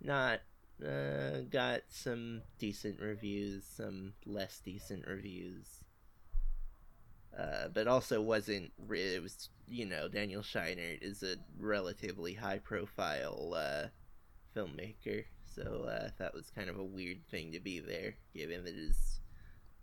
not 0.00 0.40
uh, 0.82 1.40
got 1.50 1.82
some 1.90 2.40
decent 2.58 2.98
reviews, 2.98 3.64
some 3.66 4.14
less 4.24 4.62
decent 4.64 5.06
reviews. 5.06 5.80
Uh, 7.38 7.68
but 7.68 7.86
also 7.86 8.22
wasn't. 8.22 8.72
It 8.90 9.22
was 9.22 9.50
you 9.68 9.84
know 9.84 10.08
Daniel 10.08 10.40
Scheinert 10.40 11.02
is 11.02 11.22
a 11.22 11.36
relatively 11.60 12.32
high 12.32 12.60
profile 12.60 13.52
uh, 13.54 13.88
filmmaker, 14.56 15.26
so 15.44 16.08
that 16.18 16.32
was 16.32 16.50
kind 16.56 16.70
of 16.70 16.78
a 16.78 16.84
weird 16.84 17.18
thing 17.30 17.52
to 17.52 17.60
be 17.60 17.80
there, 17.80 18.14
given 18.32 18.64
that 18.64 18.76
his 18.76 19.20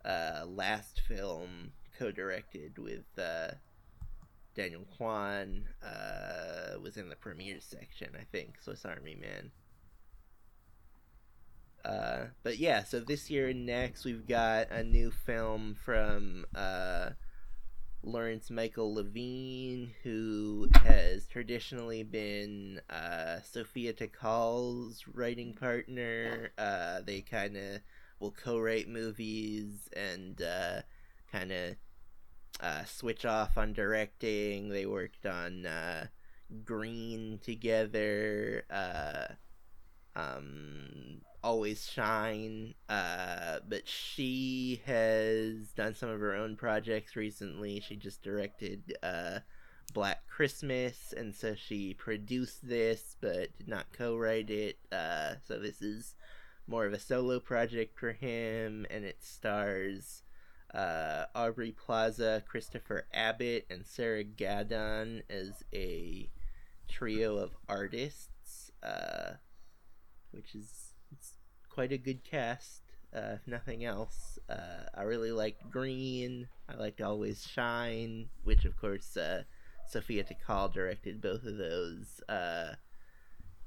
uh, 0.05 0.45
last 0.45 1.01
film 1.07 1.71
co-directed 1.97 2.77
with 2.77 3.05
uh, 3.17 3.51
Daniel 4.55 4.85
Kwan 4.97 5.65
uh, 5.83 6.79
was 6.81 6.97
in 6.97 7.09
the 7.09 7.15
premiere 7.15 7.59
section, 7.59 8.09
I 8.19 8.23
think. 8.31 8.61
Swiss 8.61 8.85
Army 8.85 9.15
Man. 9.15 9.51
Uh, 11.85 12.27
but 12.43 12.57
yeah, 12.57 12.83
so 12.83 12.99
this 12.99 13.29
year 13.29 13.49
and 13.49 13.65
next 13.65 14.05
we've 14.05 14.27
got 14.27 14.71
a 14.71 14.83
new 14.83 15.11
film 15.11 15.75
from 15.83 16.45
uh, 16.55 17.09
Lawrence 18.03 18.49
Michael 18.49 18.93
Levine, 18.93 19.91
who 20.03 20.69
has 20.83 21.25
traditionally 21.27 22.03
been 22.03 22.79
uh, 22.89 23.41
Sophia 23.41 23.91
Takal's 23.91 25.03
writing 25.13 25.53
partner. 25.53 26.51
Uh, 26.57 27.01
they 27.05 27.21
kind 27.21 27.57
of 27.57 27.79
will 28.23 28.31
co-write 28.31 28.87
movies 28.87 29.89
and 29.95 30.41
uh, 30.41 30.81
kind 31.31 31.51
of 31.51 31.75
uh, 32.61 32.85
switch 32.85 33.25
off 33.25 33.57
on 33.57 33.73
directing. 33.73 34.69
They 34.69 34.85
worked 34.85 35.25
on 35.25 35.65
uh, 35.65 36.07
Green 36.63 37.39
together. 37.43 38.63
Uh, 38.69 39.33
um, 40.15 41.21
always 41.43 41.85
shine 41.91 42.73
uh 42.87 43.59
but 43.67 43.85
she 43.85 44.81
has 44.85 45.73
done 45.75 45.93
some 45.93 46.07
of 46.07 46.21
her 46.21 46.33
own 46.33 46.55
projects 46.55 47.17
recently 47.17 47.81
she 47.81 47.97
just 47.97 48.23
directed 48.23 48.95
uh 49.03 49.39
black 49.93 50.25
christmas 50.25 51.13
and 51.17 51.35
so 51.35 51.53
she 51.53 51.93
produced 51.95 52.65
this 52.65 53.17
but 53.19 53.49
did 53.57 53.67
not 53.67 53.85
co-write 53.91 54.49
it 54.49 54.77
uh 54.93 55.33
so 55.45 55.59
this 55.59 55.81
is 55.81 56.15
more 56.67 56.85
of 56.85 56.93
a 56.93 56.99
solo 56.99 57.39
project 57.39 57.97
for 57.97 58.11
him 58.13 58.85
and 58.89 59.03
it 59.05 59.23
stars 59.23 60.23
uh 60.73 61.25
aubrey 61.35 61.71
plaza 61.71 62.41
christopher 62.47 63.05
abbott 63.13 63.65
and 63.69 63.85
sarah 63.85 64.23
gadon 64.23 65.21
as 65.29 65.63
a 65.73 66.29
trio 66.87 67.37
of 67.37 67.51
artists 67.69 68.71
uh 68.81 69.33
which 70.33 70.55
is 70.55 70.93
it's 71.11 71.33
quite 71.69 71.91
a 71.91 71.97
good 71.97 72.23
cast. 72.23 72.81
Uh, 73.15 73.35
if 73.35 73.47
nothing 73.47 73.85
else, 73.85 74.39
uh, 74.49 74.89
I 74.95 75.03
really 75.03 75.31
liked 75.31 75.69
Green. 75.69 76.47
I 76.67 76.75
liked 76.75 76.99
Always 76.99 77.45
Shine, 77.47 78.29
which 78.43 78.65
of 78.65 78.75
course 78.75 79.15
uh, 79.15 79.43
Sophia 79.87 80.23
Takal 80.23 80.73
directed 80.73 81.21
both 81.21 81.45
of 81.45 81.57
those. 81.57 82.21
Uh, 82.27 82.73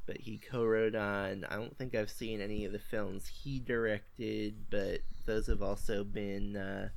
but 0.07 0.17
he 0.19 0.39
co-wrote 0.39 0.95
on. 0.95 1.45
I 1.51 1.57
don't 1.57 1.77
think 1.77 1.95
I've 1.95 2.11
seen 2.11 2.41
any 2.41 2.65
of 2.65 2.73
the 2.73 2.79
films 2.79 3.27
he 3.27 3.59
directed, 3.61 4.55
but 4.71 5.01
those 5.25 5.47
have 5.49 5.63
also 5.63 6.05
been 6.05 6.57
uh, 6.57 6.89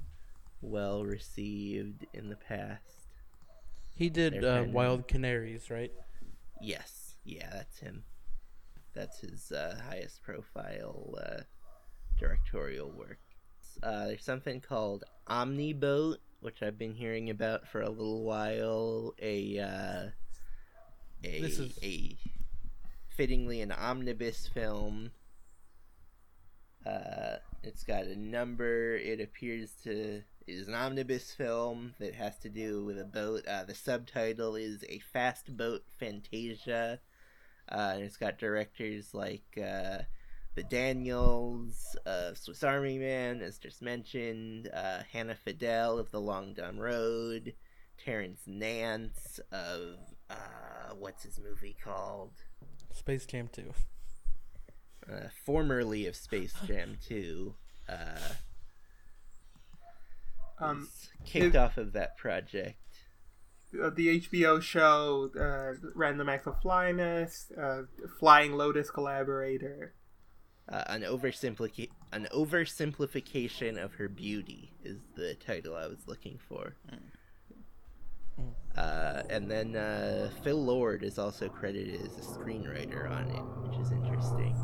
well 0.61 1.03
received 1.03 2.05
in 2.13 2.29
the 2.29 2.35
past. 2.35 2.83
He 3.95 4.09
did 4.09 4.43
uh, 4.43 4.63
Wild 4.71 5.07
Canaries, 5.07 5.69
right? 5.69 5.91
Yes, 6.61 7.15
yeah, 7.25 7.49
that's 7.51 7.79
him. 7.79 8.03
That's 8.93 9.19
his 9.19 9.51
uh, 9.51 9.79
highest 9.89 10.23
profile 10.23 11.15
uh, 11.21 11.41
directorial 12.17 12.91
work. 12.91 13.19
Uh, 13.83 14.07
there's 14.07 14.23
something 14.23 14.61
called 14.61 15.03
Omniboat, 15.27 16.17
which 16.41 16.61
I've 16.61 16.77
been 16.77 16.93
hearing 16.93 17.29
about 17.29 17.67
for 17.67 17.81
a 17.81 17.89
little 17.89 18.23
while. 18.23 19.13
A 19.21 19.59
uh, 19.59 20.09
a 21.23 21.41
This 21.41 21.59
is- 21.59 21.77
a 21.83 22.15
fittingly 23.19 23.59
an 23.59 23.73
omnibus 23.73 24.47
film. 24.53 25.11
Uh, 26.85 27.35
it's 27.63 27.83
got 27.83 28.05
a 28.05 28.17
number. 28.17 28.95
It 28.95 29.19
appears 29.19 29.73
to 29.83 30.21
is 30.47 30.69
an 30.69 30.73
omnibus 30.73 31.33
film 31.33 31.95
that 31.99 32.15
has 32.15 32.37
to 32.39 32.49
do 32.49 32.85
with 32.85 32.97
a 32.97 33.03
boat. 33.03 33.45
Uh, 33.45 33.65
the 33.65 33.75
subtitle 33.75 34.55
is 34.55 34.85
a 34.87 34.99
fast 34.99 35.57
boat 35.57 35.83
fantasia. 35.99 37.01
Uh, 37.69 37.91
and 37.95 38.03
it's 38.03 38.15
got 38.15 38.37
directors 38.37 39.13
like 39.13 39.43
uh, 39.57 39.97
the 40.55 40.63
Daniels 40.69 41.97
of 42.05 42.37
Swiss 42.37 42.63
Army 42.63 42.99
Man, 42.99 43.41
as 43.41 43.57
just 43.57 43.81
mentioned, 43.81 44.69
uh, 44.73 45.01
Hannah 45.11 45.35
Fidel 45.35 45.99
of 45.99 46.09
The 46.09 46.21
Long 46.21 46.53
Dumb 46.53 46.79
Road, 46.79 47.53
Terence 47.97 48.43
Nance 48.47 49.41
of 49.51 49.97
uh, 50.29 50.93
what's 50.97 51.23
his 51.23 51.37
movie 51.37 51.75
called? 51.83 52.31
Space 52.93 53.25
Jam 53.25 53.49
2. 53.51 53.73
Uh, 55.11 55.27
formerly 55.45 56.05
of 56.07 56.15
Space 56.15 56.53
Jam 56.67 56.97
2. 57.07 57.55
Uh, 57.87 57.95
Um, 60.61 60.89
kicked 61.25 61.55
it- 61.55 61.57
off 61.57 61.77
of 61.77 61.93
that 61.93 62.17
project. 62.17 62.77
uh, 63.81 63.89
the 63.91 64.09
HBO 64.19 64.59
show 64.59 65.31
uh, 65.39 65.75
Random 65.95 66.27
Acts 66.27 66.47
of 66.47 66.59
Flyness, 66.61 67.51
uh, 67.57 67.83
Flying 68.19 68.53
Lotus 68.53 68.91
collaborator. 68.91 69.93
Uh, 70.67 70.83
an 70.87 71.01
oversimplica- 71.03 71.89
an 72.11 72.27
oversimplification 72.33 73.77
of 73.81 73.93
her 73.95 74.09
beauty 74.09 74.73
is 74.83 74.99
the 75.15 75.33
title 75.35 75.75
I 75.75 75.87
was 75.87 76.07
looking 76.07 76.37
for. 76.39 76.75
Uh, 78.79 79.23
and 79.29 79.51
then 79.51 79.75
uh, 79.75 80.29
Phil 80.41 80.63
Lord 80.63 81.03
is 81.03 81.19
also 81.19 81.49
credited 81.49 81.99
as 82.01 82.17
a 82.17 82.21
screenwriter 82.21 83.11
on 83.11 83.29
it, 83.29 83.41
which 83.67 83.77
is 83.77 83.91
interesting. 83.91 84.55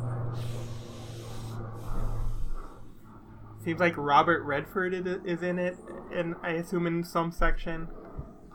Seems 3.62 3.80
like 3.80 3.96
Robert 3.96 4.42
Redford 4.44 4.94
is 4.94 5.42
in 5.42 5.58
it, 5.58 5.76
and 6.14 6.34
I 6.42 6.50
assume 6.52 6.86
in 6.86 7.04
some 7.04 7.32
section. 7.32 7.88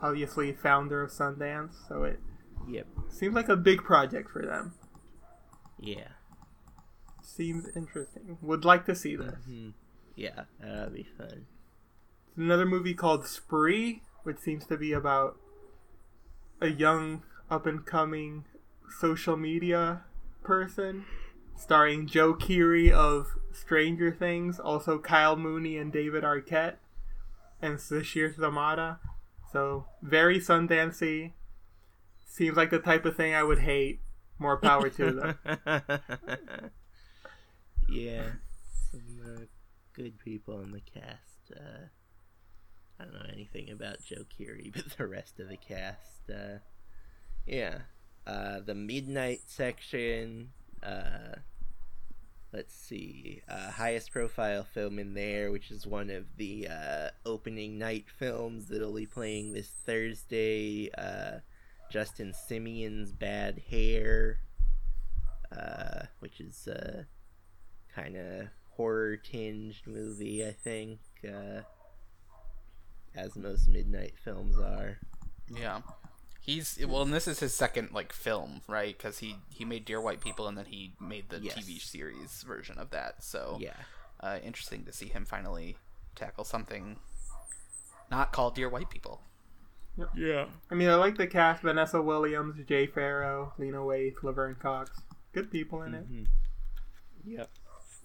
Obviously, 0.02 0.52
founder 0.52 1.02
of 1.02 1.10
Sundance, 1.12 1.74
so 1.86 2.02
it 2.02 2.18
Yep. 2.68 2.86
seems 3.08 3.34
like 3.34 3.48
a 3.48 3.56
big 3.56 3.84
project 3.84 4.30
for 4.30 4.44
them. 4.44 4.74
Yeah. 5.78 6.08
Seems 7.22 7.68
interesting. 7.76 8.38
Would 8.40 8.64
like 8.64 8.84
to 8.86 8.96
see 8.96 9.14
this. 9.14 9.44
hmm 9.44 9.70
Yeah, 10.16 10.44
that'd 10.60 10.94
be 10.94 11.04
fun. 11.16 11.46
It's 12.28 12.36
another 12.38 12.66
movie 12.66 12.94
called 12.94 13.26
Spree, 13.26 14.02
which 14.24 14.38
seems 14.38 14.66
to 14.66 14.76
be 14.76 14.92
about 14.92 15.36
a 16.62 16.70
young 16.70 17.22
up 17.50 17.66
and 17.66 17.84
coming 17.84 18.44
social 19.00 19.36
media 19.36 20.02
person, 20.44 21.04
starring 21.56 22.06
Joe 22.06 22.34
Keery 22.34 22.90
of 22.90 23.36
Stranger 23.52 24.12
Things, 24.12 24.60
also 24.60 24.98
Kyle 24.98 25.36
Mooney 25.36 25.76
and 25.76 25.92
David 25.92 26.22
Arquette, 26.22 26.76
and 27.60 27.78
Sasheer 27.78 28.34
Zamata. 28.34 28.98
So 29.52 29.86
very 30.02 30.38
Sundancey. 30.38 31.32
Seems 32.26 32.56
like 32.56 32.70
the 32.70 32.78
type 32.78 33.04
of 33.04 33.16
thing 33.16 33.34
I 33.34 33.42
would 33.42 33.58
hate. 33.58 34.00
More 34.38 34.56
power 34.56 34.88
to 34.88 35.12
them. 35.12 35.38
yeah, 37.88 38.30
some 38.90 39.20
uh, 39.24 39.40
good 39.94 40.18
people 40.18 40.60
in 40.60 40.70
the 40.70 40.80
cast. 40.80 41.52
Uh, 41.54 41.88
I 42.98 43.04
don't 43.04 43.14
know 43.14 43.30
anything 43.32 43.70
about 43.70 44.04
Joe 44.04 44.24
Keery, 44.38 44.72
but 44.74 44.96
the 44.96 45.06
rest 45.06 45.40
of 45.40 45.48
the 45.48 45.56
cast, 45.56 46.30
uh, 46.30 46.58
yeah. 47.46 47.78
Uh, 48.26 48.60
the 48.60 48.74
Midnight 48.74 49.40
section, 49.46 50.50
uh, 50.82 51.36
let's 52.52 52.74
see, 52.74 53.42
uh, 53.48 53.72
highest 53.72 54.12
profile 54.12 54.62
film 54.62 55.00
in 55.00 55.14
there, 55.14 55.50
which 55.50 55.72
is 55.72 55.86
one 55.86 56.08
of 56.08 56.24
the 56.36 56.68
uh, 56.68 57.08
opening 57.26 57.78
night 57.78 58.04
films 58.08 58.68
that'll 58.68 58.94
be 58.94 59.06
playing 59.06 59.52
this 59.52 59.72
Thursday. 59.84 60.88
Uh, 60.96 61.38
Justin 61.90 62.32
Simien's 62.32 63.12
Bad 63.12 63.60
Hair, 63.70 64.38
which 66.20 66.40
is 66.40 66.68
kind 67.94 68.16
of 68.16 68.48
horror 68.76 69.16
tinged 69.16 69.82
movie, 69.84 70.46
I 70.46 70.52
think, 70.52 71.00
as 73.14 73.36
most 73.36 73.68
midnight 73.68 74.14
films 74.24 74.58
are. 74.58 74.98
Yeah. 75.48 75.80
He's 76.40 76.78
well, 76.86 77.02
and 77.02 77.14
this 77.14 77.28
is 77.28 77.38
his 77.40 77.54
second 77.54 77.90
like 77.92 78.12
film, 78.12 78.62
right? 78.66 78.96
Because 78.96 79.18
he 79.18 79.36
he 79.48 79.64
made 79.64 79.84
Dear 79.84 80.00
White 80.00 80.20
People, 80.20 80.48
and 80.48 80.58
then 80.58 80.64
he 80.64 80.94
made 81.00 81.28
the 81.30 81.38
Yes. 81.40 81.54
TV 81.54 81.80
series 81.80 82.42
version 82.42 82.78
of 82.78 82.90
that. 82.90 83.22
So 83.22 83.58
Yeah, 83.60 83.76
uh, 84.20 84.38
interesting 84.42 84.84
to 84.86 84.92
see 84.92 85.06
him 85.06 85.24
finally 85.24 85.76
tackle 86.16 86.44
something 86.44 86.98
not 88.10 88.32
called 88.32 88.56
Dear 88.56 88.68
White 88.68 88.90
People. 88.90 89.22
Yeah. 90.16 90.46
I 90.70 90.74
mean, 90.74 90.88
I 90.88 90.94
like 90.96 91.16
the 91.16 91.26
cast: 91.28 91.62
Vanessa 91.62 92.02
Williams, 92.02 92.56
Jay 92.66 92.86
Pharoah, 92.88 93.52
Lena 93.58 93.78
Waithe, 93.78 94.20
Laverne 94.24 94.56
Cox. 94.56 94.90
Good 95.32 95.50
people 95.50 95.82
in 95.82 95.94
it. 95.94 96.10
Mhm. 96.10 96.26
Yep. 97.24 97.50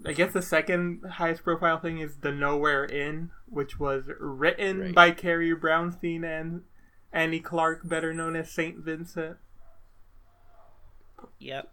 I 0.06 0.14
guess 0.14 0.32
the 0.34 0.42
second 0.42 1.02
highest 1.14 1.44
profile 1.44 1.80
thing 1.80 2.00
is 2.00 2.18
The 2.18 2.32
Nowhere 2.32 2.86
Inn, 2.86 3.32
which 3.48 3.80
was 3.80 4.04
written 4.20 4.80
Right. 4.80 4.96
by 4.96 5.12
Carrie 5.12 5.56
Brownstein 5.56 6.24
and 6.24 6.64
Annie 7.12 7.40
Clark, 7.40 7.88
better 7.88 8.14
known 8.14 8.36
as 8.36 8.52
Saint 8.52 8.78
Vincent. 8.78 9.38
Yep. 11.40 11.72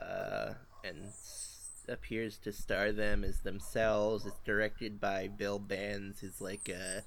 Uh, 0.00 0.54
and 0.84 1.04
s- 1.06 1.84
appears 1.88 2.38
to 2.38 2.52
star 2.52 2.92
them 2.92 3.24
as 3.24 3.40
themselves. 3.40 4.26
It's 4.26 4.40
directed 4.44 5.00
by 5.00 5.28
Bill 5.28 5.58
Benz, 5.58 6.20
who's 6.20 6.40
like 6.40 6.68
a, 6.68 7.02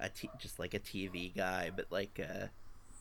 a 0.00 0.08
t- 0.08 0.30
just 0.40 0.58
like 0.58 0.74
a 0.74 0.80
TV 0.80 1.34
guy, 1.34 1.70
but 1.74 1.86
like 1.90 2.18
a, 2.18 2.50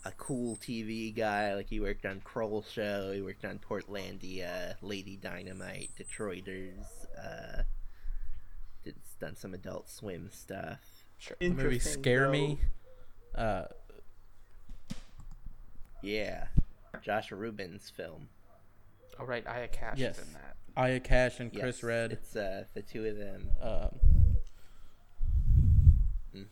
a 0.05 0.11
cool 0.11 0.55
TV 0.57 1.15
guy. 1.15 1.53
Like 1.55 1.67
he 1.69 1.79
worked 1.79 2.05
on 2.05 2.21
Kroll 2.23 2.61
Show, 2.63 3.11
he 3.13 3.21
worked 3.21 3.45
on 3.45 3.59
Portlandia, 3.59 4.75
Lady 4.81 5.15
Dynamite, 5.17 5.89
Detroiters. 5.97 6.85
Uh, 7.17 7.63
did 8.83 8.95
done 9.19 9.35
some 9.35 9.53
Adult 9.53 9.89
Swim 9.89 10.29
stuff. 10.31 11.05
Sure. 11.17 11.37
The 11.39 11.49
movie 11.49 11.79
Scare 11.79 12.25
though. 12.25 12.31
Me. 12.31 12.59
Uh, 13.35 13.63
Yeah, 16.01 16.47
Josh 17.01 17.31
Rubin's 17.31 17.89
film. 17.89 18.27
Oh 19.19 19.25
right, 19.25 19.45
Aya 19.47 19.67
Cash 19.69 19.97
Yes. 19.99 20.17
is 20.17 20.27
in 20.27 20.33
that. 20.33 20.55
Aya 20.75 20.99
Cash 20.99 21.39
and 21.39 21.51
Yes, 21.53 21.61
Chris 21.61 21.83
Redd. 21.83 22.11
It's 22.11 22.35
uh, 22.35 22.65
the 22.73 22.81
two 22.81 23.05
of 23.05 23.15
them. 23.17 23.49
Um, 23.61 23.99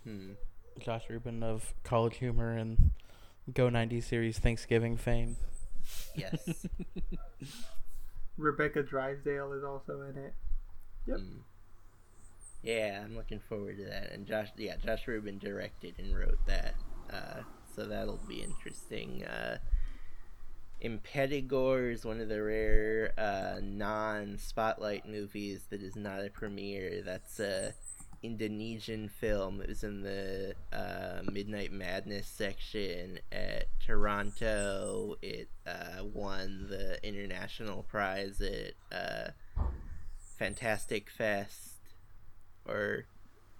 hmm 0.03 0.31
Josh 0.79 1.03
Rubin 1.09 1.43
of 1.43 1.73
College 1.83 2.17
Humor 2.17 2.51
and 2.55 2.91
Go 3.53 3.69
90 3.69 4.01
series 4.01 4.39
Thanksgiving 4.39 4.97
fame. 4.97 5.35
Yes. 6.15 6.65
Rebecca 8.37 8.83
Drysdale 8.83 9.53
is 9.53 9.63
also 9.63 10.01
in 10.01 10.17
it. 10.17 10.33
Yep. 11.07 11.17
Mm. 11.17 11.37
Yeah, 12.63 13.01
I'm 13.03 13.15
looking 13.15 13.39
forward 13.39 13.77
to 13.77 13.85
that. 13.85 14.11
And 14.11 14.27
Josh, 14.27 14.49
yeah, 14.57 14.75
Josh 14.77 15.07
Rubin 15.07 15.39
directed 15.39 15.95
and 15.97 16.15
wrote 16.15 16.37
that, 16.45 16.75
uh, 17.11 17.41
so 17.75 17.85
that'll 17.85 18.19
be 18.27 18.43
interesting. 18.43 19.25
Uh, 19.25 19.57
Impetigore 20.83 21.91
is 21.91 22.05
one 22.05 22.19
of 22.21 22.29
the 22.29 22.41
rare 22.41 23.13
uh, 23.17 23.59
non-spotlight 23.61 25.07
movies 25.07 25.65
that 25.69 25.81
is 25.81 25.95
not 25.95 26.25
a 26.25 26.29
premiere. 26.29 27.01
That's 27.03 27.39
a 27.39 27.73
Indonesian 28.23 29.09
film. 29.09 29.61
It 29.61 29.69
was 29.69 29.83
in 29.83 30.01
the 30.01 30.55
uh, 30.71 31.21
Midnight 31.31 31.71
Madness 31.71 32.27
section 32.27 33.19
at 33.31 33.65
Toronto. 33.79 35.15
It 35.21 35.49
uh, 35.65 36.03
won 36.03 36.67
the 36.69 37.05
international 37.05 37.83
prize 37.83 38.41
at 38.41 38.73
uh, 38.95 39.31
Fantastic 40.37 41.09
Fest 41.09 41.71
or 42.65 43.05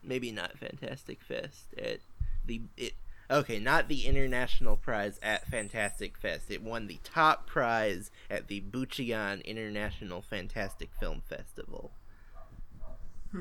maybe 0.04 0.32
not 0.32 0.58
Fantastic 0.58 1.22
Fest 1.22 1.74
at 1.78 2.00
the 2.46 2.62
it 2.78 2.94
okay, 3.30 3.60
not 3.60 3.88
the 3.88 4.06
international 4.06 4.76
prize 4.76 5.20
at 5.24 5.48
Fantastic 5.48 6.18
Fest. 6.18 6.50
It 6.50 6.62
won 6.62 6.88
the 6.88 7.00
top 7.04 7.48
prize 7.48 8.12
at 8.30 8.48
the 8.48 8.62
Bucheon 8.62 9.44
International 9.46 10.22
Fantastic 10.22 10.90
Film 11.00 11.22
Festival. 11.28 11.92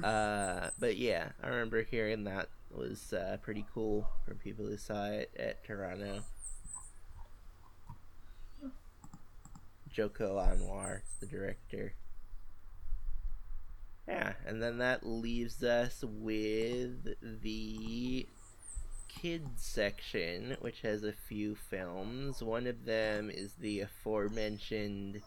Uh, 0.04 0.70
but 0.78 0.96
yeah, 0.96 1.30
I 1.42 1.48
remember 1.48 1.82
hearing 1.82 2.24
that 2.24 2.48
was 2.70 3.12
uh, 3.12 3.38
pretty 3.42 3.66
cool 3.74 4.08
for 4.24 4.34
people 4.34 4.66
who 4.66 4.76
saw 4.76 5.06
it 5.06 5.30
at 5.38 5.64
Toronto. 5.64 6.22
Joko 9.92 10.38
Anwar 10.38 11.00
the 11.20 11.26
director. 11.26 11.94
Yeah, 14.06 14.32
and 14.46 14.62
then 14.62 14.78
that 14.78 15.06
leaves 15.06 15.62
us 15.62 16.02
with 16.06 17.14
the 17.42 18.26
kids 19.08 19.62
section, 19.62 20.56
which 20.60 20.80
has 20.82 21.04
a 21.04 21.12
few 21.12 21.54
films. 21.54 22.42
One 22.42 22.66
of 22.66 22.84
them 22.84 23.30
is 23.30 23.54
the 23.54 23.80
aforementioned 23.80 25.22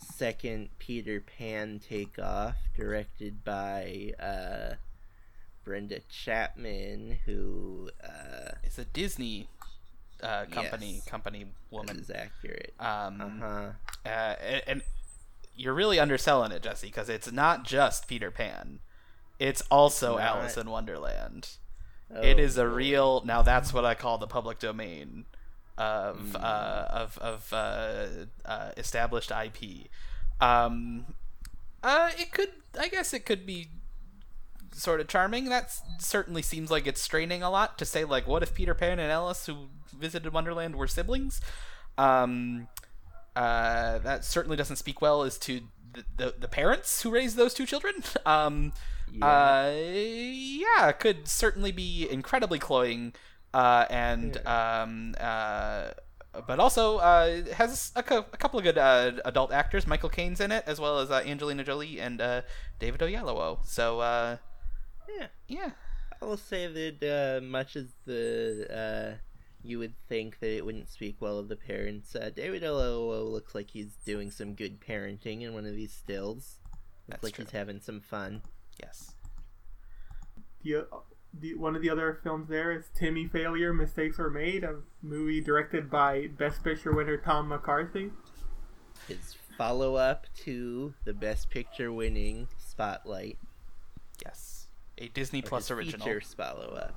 second 0.00 0.70
Peter 0.78 1.20
Pan 1.20 1.80
takeoff, 1.86 2.56
directed 2.76 3.44
by 3.44 4.12
uh, 4.20 4.74
Brenda 5.64 6.00
Chapman, 6.08 7.18
who 7.26 7.90
uh, 8.02 8.52
It's 8.64 8.78
a 8.78 8.84
Disney 8.84 9.48
uh, 10.22 10.44
company 10.50 10.94
Yes. 10.96 11.04
company 11.06 11.46
woman. 11.70 11.98
is 11.98 12.10
accurate. 12.10 12.74
Um, 12.80 13.20
Uh-huh. 13.20 13.70
uh, 14.04 14.08
and, 14.08 14.62
and 14.66 14.82
you're 15.56 15.74
really 15.74 15.98
underselling 15.98 16.52
it, 16.52 16.62
Jesse, 16.62 16.86
because 16.88 17.08
it's 17.08 17.30
not 17.32 17.64
just 17.64 18.06
Peter 18.08 18.30
Pan. 18.30 18.80
It's 19.38 19.62
also 19.70 20.16
It's. 20.16 20.26
Alice 20.26 20.56
in 20.56 20.68
Wonderland. 20.70 21.48
Oh, 22.14 22.20
it 22.22 22.38
is 22.38 22.58
a 22.58 22.66
real. 22.68 23.22
Now 23.24 23.40
that's 23.42 23.72
what 23.72 23.84
I 23.84 23.94
call 23.94 24.18
the 24.18 24.26
public 24.26 24.58
domain 24.58 25.24
of 25.80 26.18
Hmm. 26.32 26.36
uh, 26.36 26.84
of 26.90 27.18
of 27.18 27.52
uh, 27.52 28.06
uh, 28.44 28.70
established 28.76 29.30
IP. 29.30 29.88
Um, 30.40 31.14
uh, 31.82 32.10
it 32.18 32.32
could. 32.32 32.50
I 32.78 32.88
guess 32.88 33.12
it 33.14 33.24
could 33.24 33.46
be 33.46 33.68
sort 34.72 35.00
of 35.00 35.08
charming. 35.08 35.46
That 35.48 35.72
certainly 35.98 36.42
seems 36.42 36.70
like 36.70 36.86
it's 36.86 37.00
straining 37.02 37.42
a 37.42 37.50
lot 37.50 37.78
to 37.78 37.84
say 37.84 38.04
like, 38.04 38.26
what 38.26 38.42
if 38.42 38.54
Peter 38.54 38.74
Pan 38.74 38.98
and 38.98 39.10
Alice, 39.10 39.46
who 39.46 39.68
visited 39.98 40.32
Wonderland, 40.32 40.76
were 40.76 40.86
siblings? 40.86 41.40
Um, 41.98 42.68
uh, 43.36 43.98
that 43.98 44.24
certainly 44.24 44.56
doesn't 44.56 44.76
speak 44.76 45.00
well 45.02 45.22
as 45.22 45.38
to 45.38 45.60
the, 45.92 46.04
the, 46.16 46.34
the 46.40 46.48
parents 46.48 47.02
who 47.02 47.10
raised 47.10 47.36
those 47.36 47.54
two 47.54 47.66
children. 47.66 47.94
Um, 48.26 48.72
uh, 49.20 49.72
yeah, 49.74 50.92
could 50.92 51.26
certainly 51.26 51.72
be 51.72 52.06
incredibly 52.08 52.60
cloying, 52.60 53.12
uh, 53.54 53.86
and 53.90 54.36
um, 54.46 55.14
uh, 55.20 55.90
but 56.46 56.60
also 56.60 56.98
uh, 56.98 57.42
has 57.54 57.92
a, 57.96 58.02
cou- 58.02 58.24
a 58.32 58.36
couple 58.36 58.58
of 58.58 58.64
good 58.64 58.78
uh, 58.78 59.12
adult 59.24 59.52
actors. 59.52 59.86
Michael 59.86 60.08
Caine's 60.08 60.40
in 60.40 60.52
it, 60.52 60.64
as 60.66 60.78
well 60.80 60.98
as 61.00 61.10
uh, 61.10 61.22
Angelina 61.26 61.64
Jolie 61.64 61.98
and 62.00 62.20
uh, 62.20 62.42
David 62.78 63.00
Oyelowo. 63.00 63.58
So 63.66 64.00
uh, 64.00 64.36
Yeah. 65.08 65.26
yeah, 65.48 65.70
I 66.22 66.24
will 66.24 66.36
say 66.36 66.66
that 66.68 67.02
uh, 67.40 67.44
much 67.44 67.74
as 67.76 67.86
the 68.06 68.66
uh, 68.70 69.16
you 69.62 69.78
would 69.78 69.94
think 70.08 70.38
that 70.40 70.56
it 70.56 70.64
wouldn't 70.64 70.88
speak 70.88 71.16
well 71.20 71.38
of 71.38 71.48
the 71.48 71.56
parents, 71.56 72.14
uh, 72.14 72.30
David 72.34 72.62
Oyelowo 72.62 73.30
looks 73.30 73.54
like 73.54 73.70
he's 73.70 73.96
doing 74.06 74.30
some 74.30 74.54
good 74.54 74.80
parenting 74.80 75.42
in 75.42 75.52
one 75.52 75.66
of 75.66 75.74
these 75.74 75.92
stills. 75.92 76.58
Looks 76.64 76.78
That's 77.08 77.24
like 77.24 77.34
true. 77.34 77.44
he's 77.44 77.52
having 77.52 77.80
some 77.80 78.00
fun. 78.00 78.42
yes. 78.80 79.14
The, 80.62 80.86
the 81.38 81.54
one 81.54 81.76
of 81.76 81.82
the 81.82 81.90
other 81.90 82.18
films 82.22 82.48
there 82.48 82.72
is 82.72 82.84
Timmy 82.94 83.26
Failure: 83.26 83.72
Mistakes 83.72 84.18
Were 84.18 84.30
Made, 84.30 84.64
a 84.64 84.76
movie 85.02 85.40
directed 85.40 85.90
by 85.90 86.28
Best 86.38 86.64
Picture 86.64 86.92
winner 86.92 87.16
Tom 87.16 87.48
McCarthy. 87.48 88.10
His 89.08 89.36
follow 89.56 89.96
up 89.96 90.26
to 90.44 90.94
the 91.04 91.12
Best 91.12 91.50
Picture 91.50 91.92
winning 91.92 92.48
Spotlight. 92.58 93.38
Yes, 94.24 94.66
a 94.98 95.08
Disney 95.08 95.40
or 95.40 95.42
Plus 95.42 95.68
his 95.68 95.70
original. 95.76 96.06
Features 96.06 96.34
follow 96.34 96.74
up. 96.74 96.94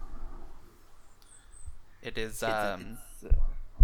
It 2.02 2.18
is. 2.18 2.32
It's 2.32 2.44
Um, 2.44 2.98
it's, 3.22 3.34
uh, 3.34 3.84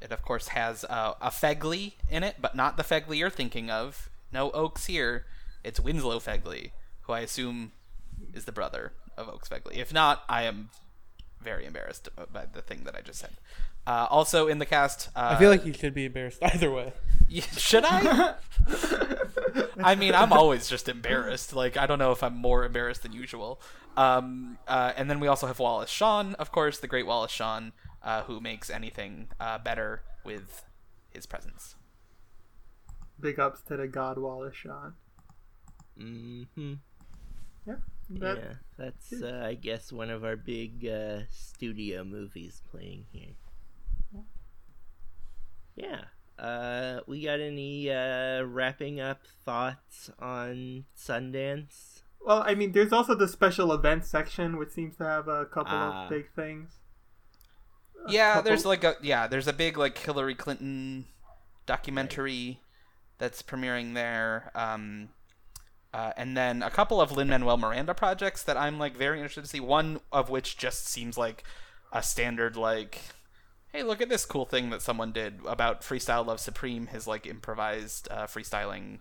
It 0.00 0.12
of 0.12 0.22
course 0.22 0.48
has 0.48 0.84
uh, 0.84 1.14
a 1.20 1.30
Fegley 1.30 1.92
in 2.10 2.22
it, 2.24 2.36
but 2.40 2.54
not 2.54 2.76
the 2.76 2.82
Fegley 2.82 3.18
you're 3.18 3.30
thinking 3.30 3.70
of. 3.70 4.10
No 4.32 4.50
Oaks 4.50 4.86
here. 4.86 5.26
It's 5.62 5.80
Winslow 5.80 6.18
Fegley, 6.18 6.72
who 7.02 7.14
I 7.14 7.20
assume 7.20 7.72
is 8.34 8.44
the 8.44 8.52
brother 8.52 8.92
of 9.16 9.28
Oaks 9.28 9.48
Fegley. 9.48 9.76
If 9.76 9.92
not, 9.92 10.22
I 10.28 10.42
am 10.44 10.70
very 11.40 11.66
embarrassed 11.66 12.08
by 12.32 12.46
the 12.52 12.62
thing 12.62 12.84
that 12.84 12.94
I 12.96 13.00
just 13.00 13.18
said. 13.20 13.32
Uh, 13.86 14.06
also 14.10 14.46
in 14.48 14.58
the 14.58 14.64
cast, 14.66 15.08
uh, 15.14 15.34
I 15.36 15.38
feel 15.38 15.50
like 15.50 15.66
you 15.66 15.74
should 15.74 15.92
be 15.94 16.06
embarrassed 16.06 16.38
either 16.42 16.70
way. 16.70 16.92
should 17.56 17.84
I? 17.84 18.34
I 19.82 19.94
mean, 19.94 20.14
I'm 20.14 20.32
always 20.32 20.68
just 20.68 20.88
embarrassed. 20.88 21.52
Like, 21.54 21.76
I 21.76 21.86
don't 21.86 21.98
know 21.98 22.12
if 22.12 22.22
I'm 22.22 22.36
more 22.36 22.64
embarrassed 22.64 23.02
than 23.02 23.12
usual. 23.12 23.60
Um, 23.96 24.58
uh, 24.66 24.92
and 24.96 25.10
then 25.10 25.20
we 25.20 25.28
also 25.28 25.46
have 25.46 25.58
Wallace 25.58 25.90
Shawn, 25.90 26.34
of 26.36 26.50
course, 26.50 26.78
the 26.78 26.86
great 26.88 27.06
Wallace 27.06 27.30
Shawn, 27.30 27.72
uh, 28.02 28.22
who 28.22 28.40
makes 28.40 28.70
anything 28.70 29.28
uh, 29.38 29.58
better 29.58 30.02
with 30.24 30.64
his 31.10 31.26
presence. 31.26 31.74
Big 33.20 33.38
ups 33.38 33.60
to 33.68 33.76
the 33.76 33.86
God 33.86 34.18
Wallace 34.18 34.56
Shawn. 34.56 34.94
mhm. 35.98 36.78
Yeah, 37.66 37.74
that, 38.10 38.36
yeah, 38.36 38.52
that's 38.76 39.12
uh, 39.22 39.42
I 39.46 39.54
guess 39.54 39.90
one 39.92 40.10
of 40.10 40.24
our 40.24 40.36
big 40.36 40.86
uh, 40.86 41.20
studio 41.30 42.04
movies 42.04 42.60
playing 42.70 43.06
here. 43.10 43.34
Yeah. 45.76 46.02
Uh, 46.38 47.00
we 47.06 47.22
got 47.24 47.40
any 47.40 47.90
uh, 47.90 48.42
wrapping 48.42 49.00
up 49.00 49.20
thoughts 49.44 50.10
on 50.18 50.84
Sundance? 50.96 52.02
Well, 52.24 52.42
I 52.46 52.54
mean, 52.54 52.72
there's 52.72 52.92
also 52.92 53.14
the 53.14 53.28
special 53.28 53.72
events 53.72 54.08
section, 54.08 54.56
which 54.56 54.70
seems 54.70 54.96
to 54.96 55.04
have 55.04 55.28
a 55.28 55.44
couple 55.46 55.72
Ah. 55.76 56.04
of 56.04 56.10
big 56.10 56.30
things. 56.34 56.72
A 58.06 58.12
Yeah, 58.12 58.34
couple- 58.34 58.50
there's 58.50 58.64
like 58.66 58.84
a 58.84 58.96
yeah, 59.02 59.26
there's 59.26 59.46
a 59.48 59.52
big 59.52 59.76
like 59.78 59.96
Hillary 59.98 60.34
Clinton 60.34 61.06
documentary 61.66 62.60
that's 63.18 63.42
premiering 63.42 63.94
there. 63.94 64.50
Um, 64.54 65.10
uh, 65.94 66.12
and 66.16 66.36
then 66.36 66.60
a 66.60 66.70
couple 66.70 67.00
of 67.00 67.12
Lin 67.12 67.28
Manuel 67.28 67.56
Miranda 67.56 67.94
projects 67.94 68.42
that 68.42 68.56
I'm 68.56 68.80
like 68.80 68.96
very 68.96 69.18
interested 69.18 69.42
to 69.42 69.48
see. 69.48 69.60
One 69.60 70.00
of 70.10 70.28
which 70.28 70.58
just 70.58 70.88
seems 70.88 71.16
like 71.16 71.44
a 71.92 72.02
standard 72.02 72.56
like, 72.56 72.98
hey, 73.72 73.84
look 73.84 74.02
at 74.02 74.08
this 74.08 74.26
cool 74.26 74.44
thing 74.44 74.70
that 74.70 74.82
someone 74.82 75.12
did 75.12 75.38
about 75.46 75.82
Freestyle 75.82 76.26
Love 76.26 76.40
Supreme, 76.40 76.88
his 76.88 77.06
like 77.06 77.26
improvised 77.26 78.08
uh, 78.10 78.26
freestyling 78.26 78.98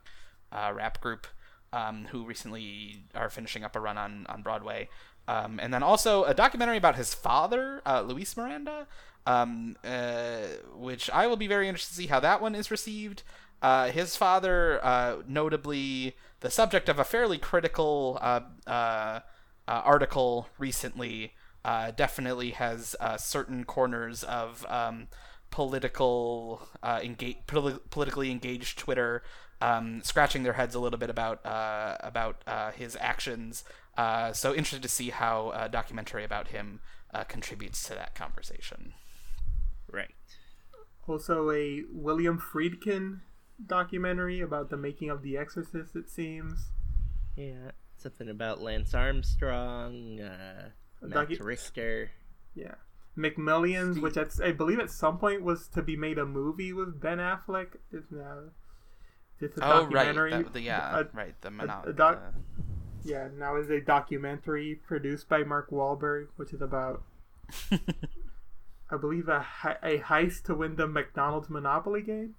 uh, 0.52 0.72
rap 0.72 1.02
group, 1.02 1.26
um, 1.74 2.06
who 2.12 2.26
recently 2.26 3.06
are 3.16 3.32
finishing 3.32 3.64
up 3.64 3.76
a 3.76 3.80
run 3.80 3.98
on 3.98 4.28
on 4.30 4.44
Broadway. 4.44 4.88
Um, 5.28 5.60
and 5.60 5.74
then 5.74 5.82
also 5.82 6.26
a 6.26 6.36
documentary 6.36 6.78
about 6.78 6.96
his 6.96 7.12
father, 7.16 7.82
uh, 7.88 8.02
Luis 8.02 8.38
Miranda, 8.38 8.86
um, 9.26 9.78
uh, 9.84 10.42
which 10.76 11.10
I 11.10 11.26
will 11.26 11.38
be 11.38 11.48
very 11.48 11.68
interested 11.68 11.96
to 11.96 12.02
see 12.02 12.08
how 12.08 12.20
that 12.20 12.40
one 12.40 12.54
is 12.54 12.70
received. 12.70 13.24
Uh, 13.64 13.90
his 13.92 14.18
father, 14.18 14.84
uh, 14.84 15.24
notably 15.26 16.18
the 16.42 16.52
subject 16.52 16.90
of 16.90 17.00
a 17.00 17.04
fairly 17.06 17.38
critical 17.38 18.20
uh, 18.22 18.42
uh, 18.68 18.70
uh, 18.70 19.22
article 19.68 20.50
recently 20.60 21.34
uh, 21.64 21.92
definitely 21.92 22.52
has 22.52 22.94
uh, 23.00 23.16
certain 23.16 23.64
corners 23.64 24.24
of 24.26 24.66
um, 24.68 25.08
political 25.50 26.68
uh, 26.84 27.00
engage, 27.02 27.38
poli- 27.48 27.80
politically 27.90 28.30
engaged 28.30 28.78
Twitter 28.78 29.24
um, 29.62 30.02
scratching 30.04 30.44
their 30.44 30.54
heads 30.54 30.76
a 30.76 30.80
little 30.80 31.00
bit 31.00 31.10
about 31.10 31.46
uh, 31.46 31.96
about 32.02 32.44
uh, 32.46 32.72
his 32.72 32.98
actions. 33.00 33.64
Uh, 33.98 34.34
so 34.34 34.50
interested 34.54 34.82
to 34.84 34.90
see 34.90 35.10
how 35.10 35.54
a 35.56 35.70
documentary 35.70 36.26
about 36.26 36.50
him 36.50 36.82
uh, 37.14 37.24
contributes 37.24 37.84
to 37.84 37.94
that 37.94 38.14
conversation. 38.14 38.94
Right. 39.90 40.14
Also, 41.08 41.52
a 41.52 41.84
William 41.94 42.42
Friedkin 42.42 43.22
documentary 43.66 44.42
about 44.42 44.70
the 44.70 44.78
making 44.78 45.10
of 45.10 45.22
The 45.22 45.38
Exorcist. 45.38 45.96
It 45.96 46.10
seems. 46.10 46.70
Yeah. 47.36 47.72
Something 47.98 48.30
about 48.30 48.62
Lance 48.62 48.94
Armstrong, 48.94 50.20
uh, 50.20 50.70
Max 51.02 51.32
Docu- 51.34 51.44
Richter. 51.44 52.12
Yeah. 52.56 52.76
McMillions, 53.18 53.92
Steve- 53.94 54.04
which 54.04 54.18
at, 54.18 54.32
I 54.44 54.52
believe 54.52 54.80
at 54.80 54.90
some 54.92 55.18
point 55.18 55.42
was 55.44 55.68
to 55.70 55.82
be 55.82 55.96
made 55.96 56.18
a 56.18 56.26
movie 56.26 56.74
with 56.74 57.00
Ben 57.00 57.20
Affleck, 57.20 57.78
is 57.92 58.04
now 58.12 58.40
it's 59.40 59.58
a 59.58 59.62
Oh 59.66 59.84
right, 59.86 59.92
documentary. 60.06 60.32
that, 60.32 60.54
the, 60.54 60.62
yeah, 60.62 61.00
a- 61.00 61.08
right. 61.14 61.40
The, 61.42 61.52
mono- 61.52 61.84
a 61.86 61.94
doc- 61.94 62.22
the- 63.04 63.10
yeah, 63.10 63.28
now 63.38 63.56
is 63.58 63.70
a 63.70 63.80
documentary 63.82 64.76
produced 64.88 65.28
by 65.30 65.44
Mark 65.44 65.70
Wahlberg, 65.72 66.28
which 66.38 66.54
is 66.54 66.62
about, 66.62 67.04
I 67.72 68.98
believe, 69.00 69.28
a, 69.28 69.46
a 69.84 70.00
heist 70.00 70.44
to 70.46 70.56
win 70.56 70.76
the 70.76 70.88
McDonald's 70.88 71.50
Monopoly 71.50 72.02
game. 72.02 72.36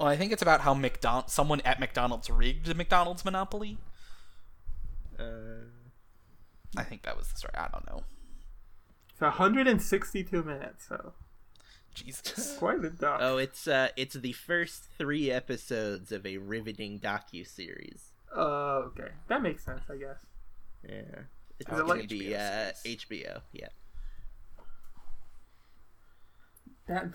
Well, 0.00 0.08
I 0.08 0.16
think 0.16 0.32
it's 0.32 0.40
about 0.40 0.62
how 0.62 0.72
McDonald 0.72 1.28
someone 1.28 1.60
at 1.60 1.78
McDonald's 1.78 2.30
rigged 2.30 2.74
McDonald's 2.74 3.22
Monopoly. 3.22 3.76
Uh, 5.18 5.66
I 6.74 6.84
think 6.84 7.02
that 7.02 7.18
was 7.18 7.28
the 7.28 7.36
story. 7.36 7.52
I 7.54 7.68
don't 7.70 7.86
know. 7.86 8.04
It's 9.10 9.20
162 9.20 10.42
minutes, 10.42 10.86
so 10.88 11.12
Jesus. 11.94 12.56
quite 12.58 12.82
a 12.82 12.88
doc. 12.88 13.20
oh, 13.22 13.36
it's 13.36 13.68
uh, 13.68 13.88
it's 13.94 14.14
the 14.14 14.32
first 14.32 14.84
three 14.96 15.30
episodes 15.30 16.12
of 16.12 16.24
a 16.24 16.38
riveting 16.38 16.98
docu 16.98 17.46
series. 17.46 18.12
Uh, 18.34 18.40
okay, 18.86 19.08
that 19.28 19.42
makes 19.42 19.66
sense, 19.66 19.82
I 19.90 19.96
guess. 19.96 20.24
Yeah. 20.88 21.24
It's 21.58 21.68
Oh, 21.70 21.76
gonna 21.76 21.84
like 21.84 22.08
be 22.08 22.20
HBO 22.30 22.70
uh. 22.70 22.72
HBO. 22.86 23.40
Yeah. 23.52 23.68
That 26.86 27.08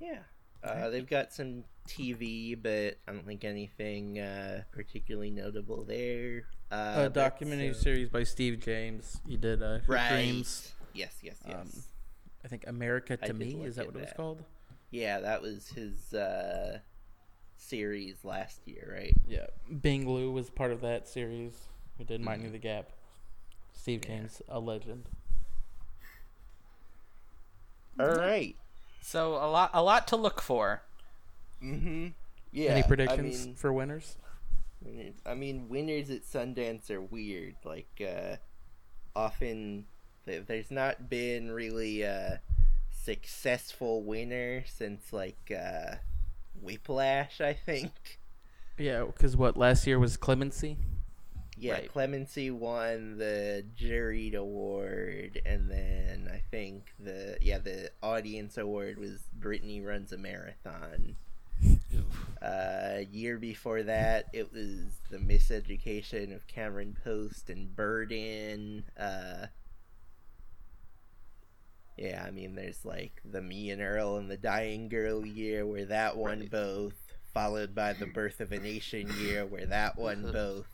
Yeah. 0.00 0.18
Uh, 0.62 0.88
they've 0.90 1.08
got 1.08 1.32
some 1.32 1.64
TV, 1.88 2.60
but 2.60 2.98
I 3.06 3.12
don't 3.12 3.24
think 3.26 3.44
anything 3.44 4.18
uh, 4.18 4.62
particularly 4.72 5.30
notable 5.30 5.84
there. 5.84 6.46
Uh, 6.70 7.04
a 7.06 7.08
documentary 7.08 7.70
uh, 7.70 7.74
series 7.74 8.08
by 8.08 8.24
Steve 8.24 8.60
James. 8.60 9.20
He 9.26 9.36
did 9.36 9.62
uh, 9.62 9.78
Right. 9.86 10.08
Dreams. 10.10 10.72
Yes, 10.94 11.14
yes, 11.22 11.36
yes. 11.46 11.56
Um, 11.56 11.70
I 12.44 12.48
think 12.48 12.66
America 12.66 13.16
to 13.16 13.26
did 13.26 13.36
Me 13.36 13.62
is 13.64 13.76
that 13.76 13.82
at 13.82 13.86
what 13.88 13.96
it 13.96 14.00
was 14.02 14.12
called? 14.16 14.42
yeah, 14.90 15.20
that 15.20 15.40
was 15.42 15.68
his 15.68 16.12
uh, 16.14 16.78
series 17.56 18.24
last 18.24 18.60
year, 18.66 18.92
right? 18.92 19.14
Yeah, 19.28 19.46
Bing 19.80 20.12
Liu 20.12 20.30
was 20.32 20.50
part 20.50 20.72
of 20.72 20.80
that 20.80 21.06
series. 21.08 21.52
Who 21.98 22.04
did 22.04 22.20
Mm-hmm. 22.22 22.52
The 22.52 22.58
Gap? 22.58 22.90
Steve 23.72 24.00
James, 24.02 24.42
a 24.48 24.58
legend. 24.58 25.04
All 28.00 28.08
right. 28.08 28.56
So 29.08 29.36
a 29.36 29.48
lot, 29.48 29.70
a 29.72 29.82
lot 29.82 30.06
to 30.08 30.16
look 30.16 30.42
for. 30.42 30.82
Mm-hmm. 31.64 32.08
Yeah. 32.52 32.72
Any 32.72 32.82
predictions 32.82 33.42
I 33.42 33.46
mean, 33.46 33.54
for 33.54 33.72
winners? 33.72 34.18
I 35.24 35.34
mean, 35.34 35.70
winners 35.70 36.10
at 36.10 36.24
Sundance 36.24 36.90
are 36.90 37.00
weird. 37.00 37.54
Like, 37.64 37.88
uh, 38.06 38.36
often 39.16 39.86
there's 40.26 40.70
not 40.70 41.08
been 41.08 41.50
really 41.50 42.02
a 42.02 42.42
successful 42.90 44.02
winner 44.02 44.64
since 44.66 45.10
like 45.10 45.52
uh, 45.58 45.94
Whiplash, 46.60 47.40
I 47.40 47.54
think. 47.54 48.18
Yeah, 48.76 49.04
because 49.06 49.38
what 49.38 49.56
last 49.56 49.86
year 49.86 49.98
was 49.98 50.18
Clemency. 50.18 50.76
Yeah, 51.58 51.72
Right. 51.74 51.92
Clemency 51.92 52.50
won 52.50 53.18
the 53.18 53.64
juried 53.76 54.34
award, 54.34 55.40
and 55.44 55.70
then 55.70 56.30
I 56.32 56.42
think 56.50 56.92
the 57.00 57.36
yeah 57.40 57.58
the 57.58 57.90
audience 58.02 58.56
award 58.58 58.98
was 58.98 59.22
Brittany 59.32 59.80
runs 59.80 60.12
a 60.12 60.18
marathon. 60.18 61.16
Uh, 62.40 63.00
year 63.10 63.36
before 63.38 63.82
that, 63.82 64.26
it 64.32 64.52
was 64.52 65.00
the 65.10 65.18
miseducation 65.18 66.32
of 66.34 66.46
Cameron 66.46 66.96
Post 67.02 67.50
and 67.50 67.74
Burden. 67.74 68.84
Uh, 68.96 69.46
yeah, 71.96 72.22
I 72.24 72.30
mean, 72.30 72.54
there's 72.54 72.84
like 72.84 73.20
the 73.24 73.42
Me 73.42 73.70
and 73.70 73.82
Earl 73.82 74.16
and 74.18 74.30
the 74.30 74.36
Dying 74.36 74.88
Girl 74.88 75.26
year 75.26 75.66
where 75.66 75.86
that 75.86 76.16
won 76.16 76.40
Right. 76.40 76.50
both, 76.50 76.94
followed 77.34 77.74
by 77.74 77.92
the 77.92 78.06
Birth 78.06 78.40
of 78.40 78.52
a 78.52 78.58
Nation 78.60 79.12
year 79.18 79.44
where 79.44 79.66
that 79.66 79.98
won 79.98 80.22
both. 80.32 80.66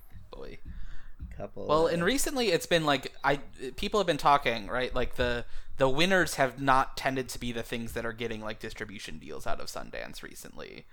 Couple. 1.36 1.66
Well, 1.66 1.86
and 1.88 2.04
recently 2.04 2.48
it's 2.50 2.66
been 2.66 2.84
like 2.86 3.12
I 3.24 3.36
people 3.76 3.98
have 3.98 4.06
been 4.06 4.16
talking 4.18 4.68
right. 4.68 4.94
Like 4.94 5.16
the 5.16 5.44
the 5.78 5.88
winners 5.88 6.34
have 6.36 6.60
not 6.60 6.96
tended 6.96 7.28
to 7.30 7.40
be 7.40 7.50
the 7.50 7.62
things 7.64 7.92
that 7.94 8.06
are 8.06 8.12
getting 8.12 8.40
like 8.40 8.60
distribution 8.60 9.18
deals 9.18 9.46
out 9.46 9.60
of 9.60 9.66
Sundance 9.66 10.22
recently. 10.22 10.86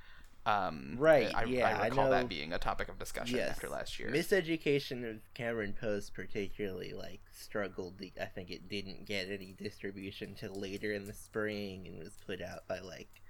Um, 0.43 0.95
Right, 0.97 1.31
I, 1.35 1.43
yeah, 1.43 1.68
I 1.68 1.84
I 1.84 1.88
recall 1.89 2.05
know- 2.05 2.11
that 2.11 2.27
being 2.27 2.51
a 2.51 2.57
topic 2.57 2.89
of 2.89 2.97
discussion 2.97 3.38
yes, 3.38 3.51
after 3.51 3.69
last 3.69 3.99
year. 3.99 4.09
Miseducation 4.09 5.07
of 5.07 5.18
Cameron 5.35 5.76
Post 5.80 6.15
particularly 6.15 6.93
like 6.93 7.22
struggled. 7.31 8.01
I 8.19 8.26
think 8.26 8.49
it 8.49 8.68
didn't 8.68 9.05
get 9.05 9.30
any 9.30 9.53
distribution 9.55 10.34
till 10.34 10.55
later 10.55 10.91
in 10.93 11.05
the 11.05 11.13
spring 11.13 11.85
and 11.88 11.99
was 11.99 12.18
put 12.26 12.41
out 12.41 12.68
by 12.68 12.80
like 12.80 13.22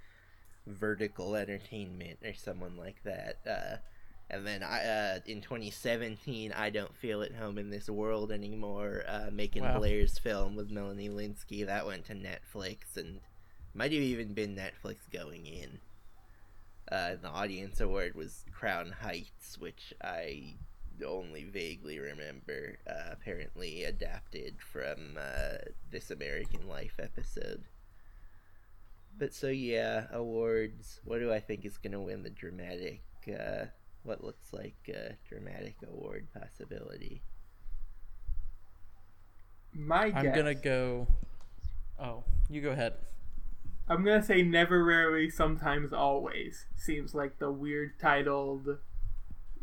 Vertical 0.66 1.36
Entertainment 1.36 2.20
or 2.24 2.34
someone 2.34 2.78
like 2.78 3.04
that. 3.04 3.40
Uh, 3.46 3.78
and 4.32 4.48
then 4.48 4.64
I, 4.64 4.84
uh, 4.86 5.20
in 5.26 5.42
2017, 5.42 6.54
I 6.54 6.70
don't 6.70 6.96
feel 6.96 7.22
at 7.22 7.36
home 7.36 7.58
in 7.58 7.70
this 7.70 7.90
world 7.90 8.32
anymore. 8.32 9.04
Uh, 9.08 9.30
Macon 9.32 9.64
Wow. 9.64 9.78
Blair's 9.78 10.18
film 10.18 10.56
with 10.56 10.72
Melanie 10.72 11.10
Lynskey 11.10 11.66
that 11.66 11.86
went 11.86 12.06
to 12.06 12.14
Netflix 12.14 12.96
and 12.96 13.20
might 13.74 13.92
have 13.92 14.02
even 14.02 14.34
been 14.34 14.56
Netflix 14.56 14.98
going 15.12 15.46
in. 15.46 15.80
Uh, 16.92 17.16
the 17.22 17.28
audience 17.30 17.80
award 17.82 18.16
was 18.16 18.46
Crown 18.52 18.94
Heights, 19.02 19.58
which 19.60 19.94
I 20.02 20.56
only 21.06 21.44
vaguely 21.44 22.00
remember. 22.00 22.78
Uh, 22.90 23.12
apparently 23.12 23.84
adapted 23.84 24.56
from 24.62 25.18
uh, 25.20 25.58
This 25.92 26.10
American 26.10 26.68
Life 26.68 26.96
episode. 27.00 27.64
But 29.18 29.34
so 29.34 29.48
yeah, 29.48 30.08
awards. 30.12 31.00
What 31.04 31.20
do 31.20 31.32
I 31.34 31.40
think 31.40 31.66
is 31.66 31.78
gonna 31.78 32.02
win 32.02 32.24
the 32.24 32.30
dramatic? 32.30 33.02
What 34.04 34.24
looks 34.24 34.52
like 34.54 34.76
a 34.90 35.16
dramatic 35.28 35.76
award 35.88 36.28
possibility? 36.34 37.22
my 39.74 40.10
guess. 40.10 40.26
I'm 40.26 40.32
gonna 40.34 40.56
go. 40.56 41.08
Oh, 42.00 42.24
you 42.50 42.62
go 42.62 42.72
ahead. 42.72 42.94
I'm 43.88 44.04
gonna 44.04 44.24
say 44.24 44.42
never, 44.42 44.84
rarely, 44.84 45.30
sometimes, 45.30 45.94
always. 45.94 46.66
Seems 46.76 47.14
like 47.14 47.40
the 47.40 47.52
weird 47.52 48.00
titled, 48.00 48.78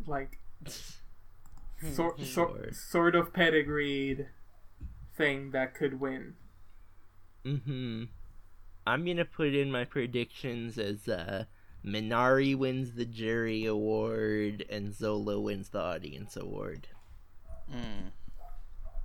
like, 0.05 0.39
sort, 1.81 2.19
Hmm, 2.19 2.23
sort, 2.23 2.75
sort 2.75 3.15
of 3.15 3.33
pedigreed 3.33 4.27
thing 5.15 5.51
that 5.51 5.73
could 5.73 5.99
win. 5.99 6.35
Mm-hmm. 7.45 8.03
I'm 8.87 9.05
gonna 9.05 9.25
put 9.25 9.53
in 9.53 9.71
my 9.71 9.85
predictions 9.85 10.77
as 10.77 11.07
uh 11.07 11.45
Minari 11.85 12.55
wins 12.55 12.93
the 12.93 13.05
jury 13.05 13.65
award 13.65 14.65
and 14.69 14.93
Zola 14.93 15.39
wins 15.39 15.69
the 15.69 15.79
audience 15.79 16.35
award. 16.35 16.87
Mm. 17.73 18.11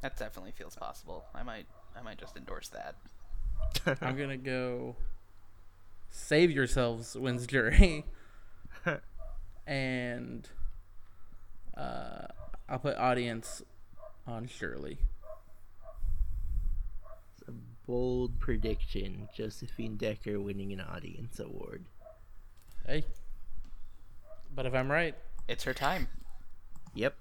That 0.03 0.17
definitely 0.17 0.53
feels 0.53 0.75
possible. 0.75 1.25
I 1.35 1.43
might 1.43 1.67
I 1.97 2.03
might 2.03 2.19
just 2.19 2.37
endorse 2.37 2.69
that. 2.69 2.97
I'm 4.01 4.17
gonna 4.19 4.37
go. 4.37 4.97
Save 6.11 6.51
yourselves 6.51 7.17
wins 7.17 7.47
jury, 7.47 8.05
and 9.67 10.49
uh, 11.77 12.27
I'll 12.69 12.79
put 12.79 12.97
audience 12.97 13.63
on 14.27 14.47
Shirley. 14.47 14.99
It's 17.39 17.49
a 17.49 17.53
bold 17.87 18.39
prediction. 18.39 19.29
Josephine 19.35 19.97
Decker 19.97 20.39
winning 20.39 20.73
an 20.73 20.81
audience 20.81 21.41
award. 21.41 21.85
Hey, 22.87 23.05
but 24.55 24.67
if 24.67 24.75
I'm 24.75 24.91
right, 24.91 25.15
It's 25.49 25.65
her 25.65 25.73
time. 25.73 26.07
Yep. 26.95 27.17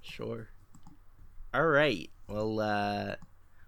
Sure. 0.00 0.48
All 1.52 1.66
right. 1.66 2.08
Well, 2.28 2.60
uh, 2.60 3.16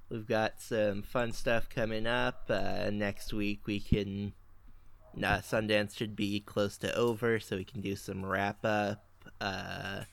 we've 0.09 0.27
got 0.27 0.61
some 0.61 1.03
fun 1.03 1.33
stuff 1.33 1.69
coming 1.69 2.07
up. 2.07 2.45
Uh, 2.49 2.91
next 2.91 3.33
week 3.33 3.66
we 3.66 3.79
can. 3.79 4.33
Uh, 5.16 5.39
Sundance 5.39 5.97
should 5.97 6.16
be 6.16 6.41
close 6.41 6.77
to 6.79 6.95
over, 6.97 7.39
so 7.39 7.57
we 7.57 7.65
can 7.65 7.83
do 7.83 7.95
some 7.95 8.25
wrap 8.25 8.65
up. 8.65 9.05
Uh, 9.41 10.05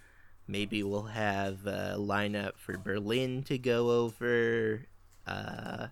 maybe 0.48 0.84
we'll 0.84 1.03
have 1.03 1.66
a 1.66 1.95
lineup 1.98 2.58
for 2.58 2.78
Berlin 2.78 3.44
to 3.44 3.58
go 3.58 3.90
over. 3.90 4.86
Uh, 5.26 5.88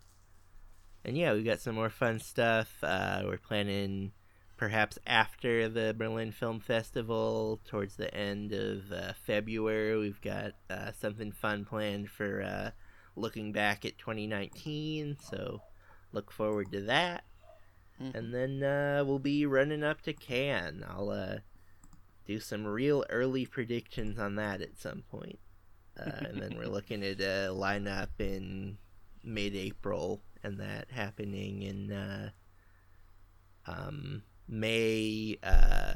and 1.05 1.17
yeah, 1.17 1.33
we've 1.33 1.45
got 1.45 1.61
some 1.61 1.75
more 1.75 1.89
fun 1.89 2.19
stuff. 2.19 2.75
Uh, 2.83 3.23
we're 3.25 3.37
planning 3.37 4.11
perhaps 4.59 4.99
after 5.07 5.69
the 5.69 5.95
Berlin 5.97 6.33
Film 6.33 6.59
Festival, 6.59 7.61
towards 7.65 7.95
the 7.95 8.13
end 8.13 8.51
of 8.51 8.91
uh, 8.91 9.13
February, 9.25 9.97
we've 9.97 10.19
got 10.19 10.51
uh, 10.69 10.91
something 10.91 11.31
fun 11.31 11.63
planned 11.63 12.09
for 12.09 12.41
uh, 12.41 12.71
looking 13.15 13.53
back 13.53 13.85
at 13.85 13.97
2019. 13.97 15.15
So 15.21 15.61
look 16.11 16.29
forward 16.29 16.73
to 16.73 16.81
that. 16.81 17.23
Mhm. 18.01 18.15
And 18.15 18.33
then 18.33 18.61
uh, 18.61 19.05
we'll 19.05 19.19
be 19.19 19.45
running 19.45 19.81
up 19.81 20.01
to 20.01 20.13
Cannes. 20.13 20.83
I'll 20.85 21.09
uh, 21.09 21.37
do 22.25 22.41
some 22.41 22.67
real 22.67 23.05
early 23.09 23.45
predictions 23.45 24.19
on 24.19 24.35
that 24.35 24.61
at 24.61 24.77
some 24.77 25.03
point. 25.09 25.39
Uh, 25.97 26.11
and 26.27 26.41
then 26.41 26.57
we're 26.57 26.67
looking 26.77 27.01
at 27.01 27.21
a 27.21 27.47
lineup 27.53 28.09
in 28.19 28.77
mid-April, 29.23 30.21
and 30.43 30.59
that 30.59 30.91
happening 30.91 31.61
in 31.61 31.93
uh, 31.93 32.29
um, 33.65 34.23
May. 34.49 35.37
Uh, 35.43 35.93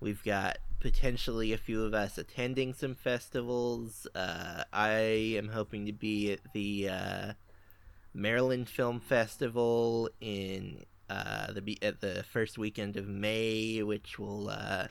we've 0.00 0.24
got 0.24 0.58
potentially 0.80 1.52
a 1.52 1.58
few 1.58 1.84
of 1.84 1.94
us 1.94 2.18
attending 2.18 2.72
some 2.72 2.94
festivals. 2.94 4.06
Uh, 4.14 4.64
I 4.72 4.90
am 5.36 5.48
hoping 5.48 5.86
to 5.86 5.92
be 5.92 6.32
at 6.32 6.40
the 6.54 6.88
uh, 6.88 7.32
Maryland 8.14 8.68
Film 8.68 8.98
Festival 8.98 10.08
in 10.20 10.84
uh, 11.08 11.52
the 11.52 11.78
at 11.82 12.00
the 12.00 12.24
first 12.32 12.56
weekend 12.56 12.96
of 12.96 13.06
May, 13.06 13.82
which 13.82 14.18
will 14.18 14.48
uh, 14.48 14.86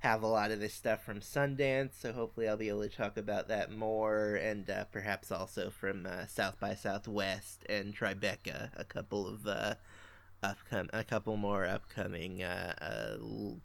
have 0.00 0.22
a 0.22 0.26
lot 0.26 0.50
of 0.50 0.58
this 0.60 0.74
stuff 0.74 1.04
from 1.04 1.20
Sundance. 1.20 1.92
So 2.00 2.12
hopefully, 2.12 2.48
I'll 2.48 2.56
be 2.56 2.68
able 2.68 2.82
to 2.82 2.88
talk 2.88 3.16
about 3.16 3.48
that 3.48 3.70
more, 3.70 4.34
and 4.34 4.68
uh, 4.68 4.84
perhaps 4.86 5.30
also 5.30 5.70
from 5.70 6.06
uh, 6.06 6.26
South 6.26 6.58
by 6.58 6.74
Southwest 6.74 7.64
and 7.68 7.94
Tribeca, 7.96 8.70
a 8.76 8.84
couple 8.84 9.28
of 9.28 9.46
uh, 10.42 10.54
upcom- 10.54 10.90
a 10.92 11.04
couple 11.04 11.36
more 11.36 11.66
upcoming 11.66 12.42
uh, 12.42 12.74
uh, 12.80 13.16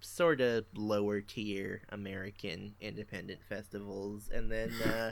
sort 0.02 0.42
of 0.42 0.66
lower 0.76 1.22
tier 1.22 1.82
American 1.90 2.76
independent 2.80 3.40
festivals, 3.48 4.30
and 4.34 4.52
then. 4.52 4.72
Uh, 4.86 5.12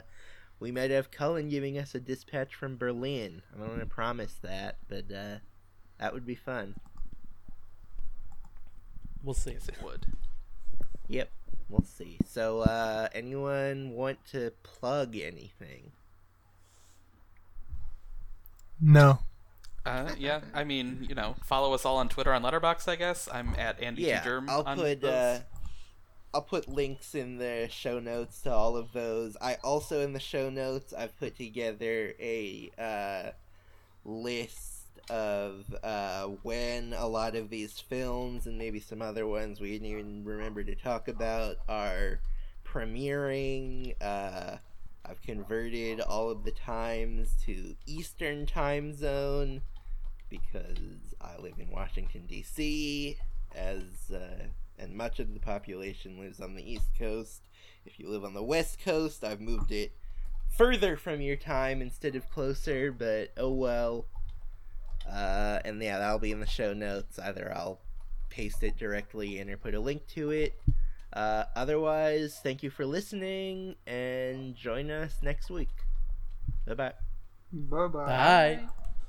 we 0.60 0.70
might 0.70 0.90
have 0.90 1.10
Cullen 1.10 1.48
giving 1.48 1.76
us 1.78 1.94
a 1.94 2.00
dispatch 2.00 2.54
from 2.54 2.76
Berlin. 2.76 3.42
I 3.52 3.58
don't 3.58 3.68
want 3.68 3.80
to 3.80 3.86
promise 3.86 4.38
that, 4.42 4.76
but 4.88 5.12
uh, 5.12 5.38
that 5.98 6.14
would 6.14 6.24
be 6.24 6.34
fun. 6.36 6.76
We'll 9.22 9.34
see. 9.34 9.52
Yes, 9.52 9.68
it 9.68 9.82
would. 9.82 10.06
Yep, 11.08 11.30
we'll 11.68 11.84
see. 11.84 12.18
So, 12.26 12.60
uh, 12.60 13.08
anyone 13.14 13.90
want 13.90 14.24
to 14.32 14.52
plug 14.62 15.16
anything? 15.16 15.92
No. 18.80 19.20
Uh, 19.86 20.10
yeah, 20.18 20.40
I 20.54 20.64
mean, 20.64 21.06
you 21.06 21.14
know, 21.14 21.34
follow 21.44 21.74
us 21.74 21.84
all 21.84 21.98
on 21.98 22.08
Twitter 22.08 22.32
on 22.32 22.42
Letterboxd. 22.42 22.88
I 22.88 22.96
guess 22.96 23.28
I'm 23.30 23.54
at 23.58 23.82
Andy. 23.82 24.02
Yeah, 24.02 24.24
Germ 24.24 24.48
I'll 24.48 24.62
on 24.62 24.78
put 24.78 25.04
uh, 25.04 25.40
I'll 26.32 26.42
put 26.42 26.68
links 26.68 27.14
in 27.14 27.36
the 27.36 27.68
show 27.70 28.00
notes 28.00 28.40
to 28.42 28.52
all 28.52 28.76
of 28.76 28.92
those. 28.92 29.36
I 29.42 29.56
also 29.62 30.00
in 30.00 30.14
the 30.14 30.20
show 30.20 30.48
notes 30.48 30.94
I've 30.94 31.16
put 31.18 31.36
together 31.36 32.14
a 32.18 32.70
uh, 32.78 33.30
list 34.04 34.70
of 35.10 35.66
uh, 35.82 36.28
when 36.42 36.94
a 36.94 37.06
lot 37.06 37.36
of 37.36 37.50
these 37.50 37.78
films 37.78 38.46
and 38.46 38.56
maybe 38.56 38.80
some 38.80 39.02
other 39.02 39.26
ones 39.26 39.60
we 39.60 39.72
didn't 39.72 39.88
even 39.88 40.24
remember 40.24 40.64
to 40.64 40.74
talk 40.74 41.08
about 41.08 41.56
are 41.68 42.20
premiering. 42.64 43.94
Uh, 44.00 44.56
I've 45.04 45.20
converted 45.20 46.00
all 46.00 46.30
of 46.30 46.44
the 46.44 46.52
times 46.52 47.34
to 47.44 47.76
Eastern 47.86 48.46
time 48.46 48.94
zone 48.94 49.60
because 50.40 51.14
I 51.20 51.40
live 51.40 51.54
in 51.58 51.70
Washington 51.70 52.26
D.C. 52.26 53.16
as 53.54 54.12
uh, 54.12 54.44
and 54.78 54.94
much 54.94 55.20
of 55.20 55.32
the 55.32 55.40
population 55.40 56.18
lives 56.18 56.40
on 56.40 56.54
the 56.54 56.72
East 56.72 56.88
Coast. 56.98 57.48
If 57.86 57.98
you 57.98 58.08
live 58.08 58.24
on 58.24 58.34
the 58.34 58.42
West 58.42 58.80
Coast, 58.84 59.24
I've 59.24 59.40
moved 59.40 59.70
it 59.70 59.92
further 60.56 60.96
from 60.96 61.20
your 61.20 61.36
time 61.36 61.82
instead 61.82 62.16
of 62.16 62.28
closer, 62.30 62.92
but 62.92 63.32
oh 63.36 63.52
well. 63.52 64.06
Uh, 65.08 65.60
and 65.64 65.82
yeah, 65.82 65.98
that'll 65.98 66.18
be 66.18 66.32
in 66.32 66.40
the 66.40 66.46
show 66.46 66.72
notes. 66.72 67.18
Either 67.18 67.52
I'll 67.54 67.80
paste 68.30 68.62
it 68.62 68.76
directly 68.76 69.38
in 69.38 69.50
or 69.50 69.56
put 69.56 69.74
a 69.74 69.80
link 69.80 70.06
to 70.08 70.30
it. 70.30 70.60
Uh, 71.12 71.44
otherwise, 71.54 72.40
thank 72.42 72.62
you 72.62 72.70
for 72.70 72.84
listening 72.84 73.76
and 73.86 74.56
join 74.56 74.90
us 74.90 75.18
next 75.22 75.50
week. 75.50 75.70
Bye 76.66 76.74
bye. 76.74 76.92
Bye 77.52 77.86
bye. 77.86 78.06
Bye. 78.06 78.68